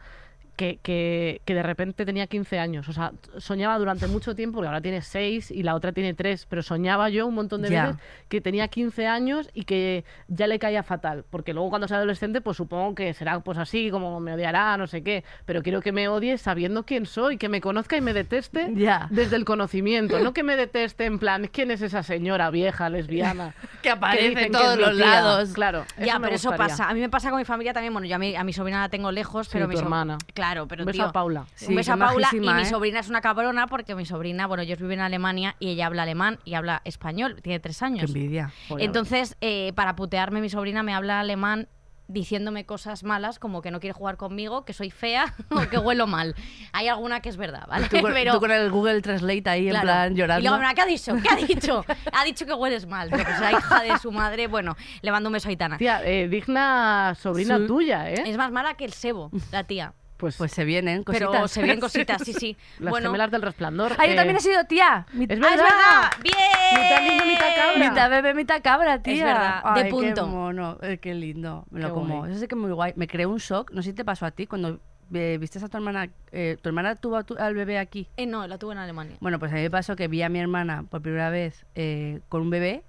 [0.58, 2.88] que, que, que de repente tenía 15 años.
[2.88, 6.46] O sea, soñaba durante mucho tiempo, porque ahora tiene 6 y la otra tiene 3,
[6.50, 7.86] pero soñaba yo un montón de Ya.
[7.86, 11.24] veces que tenía 15 años y que ya le caía fatal.
[11.30, 14.88] Porque luego cuando sea adolescente, pues supongo que será pues así, como me odiará, no
[14.88, 15.22] sé qué.
[15.46, 19.06] Pero quiero que me odie sabiendo quién soy, que me conozca y me deteste Ya.
[19.10, 20.18] desde el conocimiento.
[20.18, 23.54] No que me deteste en plan, ¿quién es esa señora vieja, lesbiana?
[23.82, 25.06] Que aparece en todos los tía?
[25.06, 25.50] lados.
[25.52, 25.84] Claro.
[26.04, 26.88] Ya, pero eso pasa.
[26.88, 27.92] A mí me pasa con mi familia también.
[27.92, 29.84] Bueno, yo a mi, a mi sobrina la tengo lejos, Sí, pero mi tu so-
[29.84, 30.18] hermana.
[30.34, 31.46] Claro, pero Un beso tío, a Paula.
[31.54, 32.64] Sí, un beso a Paula y mi ¿eh?
[32.64, 36.04] sobrina es una cabrona porque mi sobrina, bueno, ellos viven en Alemania y ella habla
[36.04, 38.10] alemán y habla español, tiene tres Qué años.
[38.10, 38.52] envidia.
[38.68, 38.84] Joder.
[38.84, 41.68] Entonces, eh, para putearme, mi sobrina me habla alemán
[42.10, 46.06] diciéndome cosas malas como que no quiere jugar conmigo, que soy fea o que huelo
[46.06, 46.34] mal.
[46.72, 47.86] Hay alguna que es verdad, ¿vale?
[47.90, 49.76] Tú con, Pero, tú con el Google Translate ahí claro.
[49.76, 50.40] en plan llorando.
[50.40, 51.14] Y luego, ¿qué ha dicho?
[51.22, 51.84] ¿Qué ha dicho?
[52.12, 53.10] ha dicho que hueles mal.
[53.10, 55.76] Pero pues la hija de su madre, bueno, le mando un beso a Aitana.
[55.76, 57.66] Tía, eh, digna sobrina Sí.
[57.66, 58.22] tuya, ¿eh?
[58.24, 59.92] Es más mala que el sebo, la tía.
[60.18, 61.30] Pues, Pues se vienen cositas.
[61.30, 62.56] Pero se ven cositas, sí, sí.
[62.80, 63.92] las bueno, gemelas del resplandor.
[63.98, 65.06] Ah, yo eh, también he sido tía.
[65.12, 65.52] Mi- Es ¡Ah, verdad.
[65.54, 66.10] es verdad!
[66.22, 66.82] ¡Bien!
[66.82, 67.88] Mitad niño, mitad cabra.
[67.88, 69.24] Mitad bebé, mitad cabra, tía.
[69.24, 70.24] verdad, de punto.
[70.24, 71.64] Qué mono, eh, qué lindo.
[71.70, 72.18] Me lo Qué como.
[72.18, 72.30] guay.
[72.32, 72.92] Eso sí que es muy guay.
[72.96, 73.70] Me creó un shock.
[73.72, 74.80] No sé si te pasó a ti cuando
[75.14, 76.10] eh, viste a tu hermana.
[76.32, 78.08] eh, ¿Tu hermana tuvo tu- al bebé aquí?
[78.16, 79.16] Eh, no, la tuve en Alemania.
[79.20, 82.20] Bueno, pues a mí me pasó que vi a mi hermana por primera vez eh,
[82.28, 82.82] con un bebé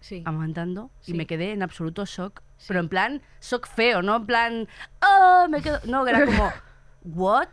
[0.00, 0.22] Sí.
[0.26, 1.12] amamantando Sí.
[1.12, 2.42] y me quedé en absoluto shock.
[2.68, 4.68] Pero en plan, shock feo, no en plan,
[5.00, 5.80] oh, me quedo.
[5.84, 6.52] No, que era como,
[7.04, 7.48] what?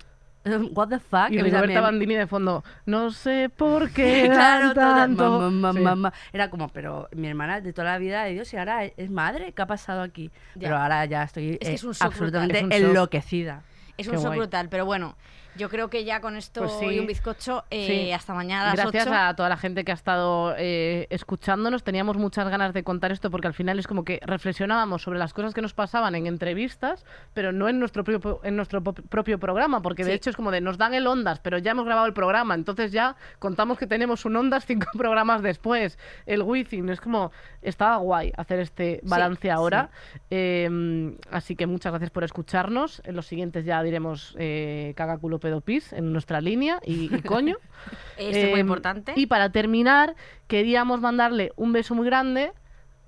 [0.74, 1.32] What the fuck?
[1.32, 2.64] Y me- Bandini de fondo.
[2.86, 4.74] No sé por qué claro,
[5.74, 5.84] Sí.
[6.32, 9.52] Era como, pero mi hermana de toda la vida de Dios y ahora es madre,
[9.52, 10.32] ¿qué ha pasado aquí?
[10.56, 10.70] Ya.
[10.70, 12.72] Pero ahora ya estoy Es que eh, es un shock absolutamente brutal.
[12.80, 13.64] Es un enloquecida.
[13.98, 14.40] Es Qué un shock guay.
[14.40, 15.18] brutal, pero bueno,
[15.60, 16.86] yo creo que ya con esto Pues sí.
[16.86, 18.12] y un bizcocho, eh, Sí.
[18.12, 19.16] hasta mañana a las Gracias 8.
[19.16, 21.84] a toda la gente que ha estado eh, escuchándonos.
[21.84, 25.34] Teníamos muchas ganas de contar esto porque al final es como que reflexionábamos sobre las
[25.34, 29.82] cosas que nos pasaban en entrevistas, pero no en nuestro propio, en nuestro propio programa,
[29.82, 32.14] porque de hecho es como de nos dan el Ondas, pero ya hemos grabado el
[32.14, 36.88] programa, entonces ya contamos que tenemos un Ondas cinco programas después, el Wizzing.
[36.90, 37.32] Es como,
[37.62, 39.90] estaba guay hacer este balance ahora.
[40.30, 43.02] Eh, así que muchas gracias por escucharnos.
[43.06, 45.18] En los siguientes ya diremos eh, caga
[45.50, 47.58] culo pedo pis en nuestra línea y, y coño.
[48.18, 49.14] Esto es muy Eh, importante.
[49.16, 50.16] Y para terminar,
[50.48, 52.52] queríamos mandarle un beso muy grande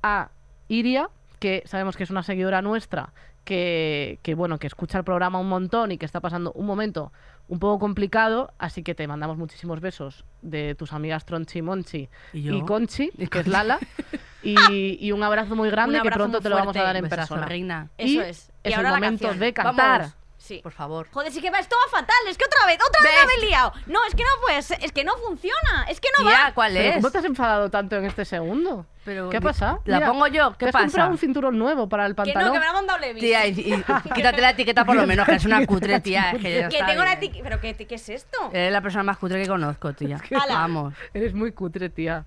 [0.04, 0.32] a
[0.68, 3.14] Iria, que sabemos que es una seguidora nuestra,
[3.44, 7.12] que, que, bueno, que escucha el programa un montón y que está pasando un momento
[7.48, 12.10] un poco complicado, así que te mandamos muchísimos besos de tus amigas Tronchi y Monchi
[12.34, 12.66] ¿Y yo?
[12.66, 13.80] Conchi, que es Lala,
[14.44, 17.46] y, y un abrazo muy grande que pronto te lo vamos a dar en persona.
[17.46, 17.90] reina.
[17.98, 18.52] Y Eso es.
[18.64, 19.40] Y es el ahora momento canción.
[19.40, 20.00] de cantar.
[20.02, 20.16] Vamos.
[20.52, 20.60] Sí.
[20.62, 21.08] Por favor.
[21.12, 22.16] Joder, sí que va esto va fatal.
[22.28, 23.72] Es que otra vez, otra vez me he liado.
[23.86, 25.86] No, es que no puede ser, es que no funciona.
[25.88, 26.54] Es que no Tía, va.
[26.54, 26.96] ¿cuál es?
[26.96, 28.86] ¿Cómo te has enfadado tanto en este segundo?
[29.06, 29.82] Pero ¿Qué pasado?
[29.86, 30.52] ¿La pongo yo?
[30.52, 30.86] ¿Qué ¿Te has pasa?
[30.86, 32.48] comprado un cinturón nuevo para el Que pantalón?
[32.50, 33.20] no, que me lo ha mandado Levi.
[33.22, 33.84] Tía, y, y-
[34.14, 36.32] quítate la etiqueta por lo menos, que es una cutre, tía.
[36.32, 37.44] es que ya que está tengo la etiqueta.
[37.44, 38.38] ¿Pero qué, qué es esto?
[38.52, 40.22] Eres la persona más cutre que conozco, tía.
[40.50, 40.94] Vamos.
[41.14, 42.26] Eres muy cutre, tía.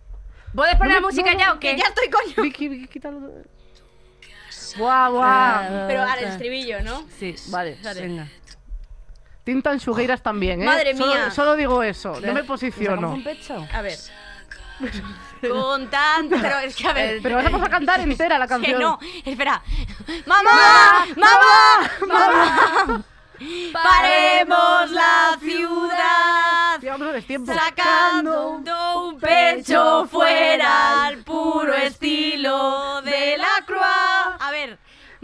[0.55, 1.73] ¿Puedes poner No la música no, ya o qué?
[1.77, 2.43] Que ya estoy coño.
[2.43, 3.21] Vicky, Vicky, quítalo.
[4.77, 5.23] Guau, guau.
[5.25, 7.05] Ah, Pero al sea, estribillo, ¿no?
[7.19, 7.79] Sí, Vale.
[7.95, 8.27] venga.
[9.45, 10.67] Tintan Sugueiras también, ¿eh?
[10.67, 11.31] Madre mía.
[11.31, 13.11] Solo, digo eso, no me ¿Sacamos posiciono.
[13.13, 13.67] un pecho?
[13.73, 13.99] A ver.
[15.49, 16.37] Con tanto.
[16.41, 17.21] Pero es que a ver.
[17.23, 18.81] Pero vamos a cantar entera la Que canción.
[18.81, 19.63] no, espera.
[20.27, 21.07] ¡Mamá!
[21.17, 21.91] ¡Mamá!
[22.09, 23.03] ¡Mamá!
[23.73, 26.81] Paremos la ciudad.
[27.55, 34.14] Sacando un pecho fuera al puro estilo de la croix.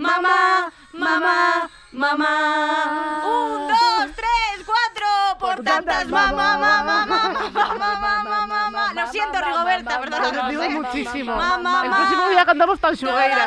[0.00, 3.22] Mamá, mamá, mamá.
[3.26, 5.06] Un, dos, tres, cuatro.
[5.38, 8.94] Por tantas mamá, mamá, mamá, mamá, mamá, mamá.
[8.94, 10.24] Lo siento, Rigoberta, Lo perdón.
[10.34, 11.36] sentimos muchísimo.
[11.36, 11.96] Mamá, El mamá.
[11.98, 12.96] próximo día cantamos tan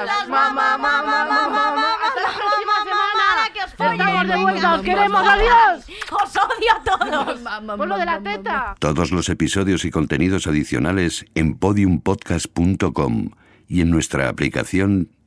[0.05, 1.87] las Mamá, mamá, mamá, mamá.
[2.05, 3.49] Hasta la próxima semana.
[3.51, 3.71] que os.
[3.71, 5.85] Estamos de vuelta, os queremos, adiós.
[6.11, 7.77] Os odio a todos.
[7.77, 8.75] Por lo de la teta.
[8.77, 13.29] Todos los episodios y contenidos adicionales en podiumpodcast.com
[13.67, 15.09] y en nuestra aplicación